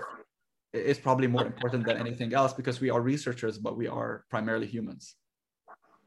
is 0.72 0.98
probably 0.98 1.26
more 1.26 1.44
important 1.44 1.84
than 1.84 1.96
anything 1.98 2.32
else 2.32 2.52
because 2.52 2.80
we 2.80 2.90
are 2.90 3.00
researchers 3.00 3.58
but 3.58 3.76
we 3.76 3.86
are 3.86 4.24
primarily 4.30 4.66
humans 4.66 5.16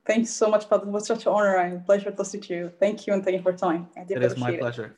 thanks 0.06 0.30
so 0.30 0.50
much 0.50 0.68
Fadel. 0.70 0.84
it 0.84 0.88
was 0.88 1.08
such 1.08 1.26
an 1.26 1.32
honor 1.32 1.56
and 1.58 1.86
pleasure 1.86 2.12
to 2.12 2.24
to 2.26 2.48
you 2.50 2.72
thank 2.80 3.08
you 3.08 3.14
and 3.14 3.24
thank 3.24 3.36
you 3.38 3.42
for 3.42 3.52
your 3.52 3.58
time 3.58 3.88
it 4.10 4.24
is 4.24 4.38
my 4.38 4.52
it. 4.52 4.60
pleasure 4.60 4.94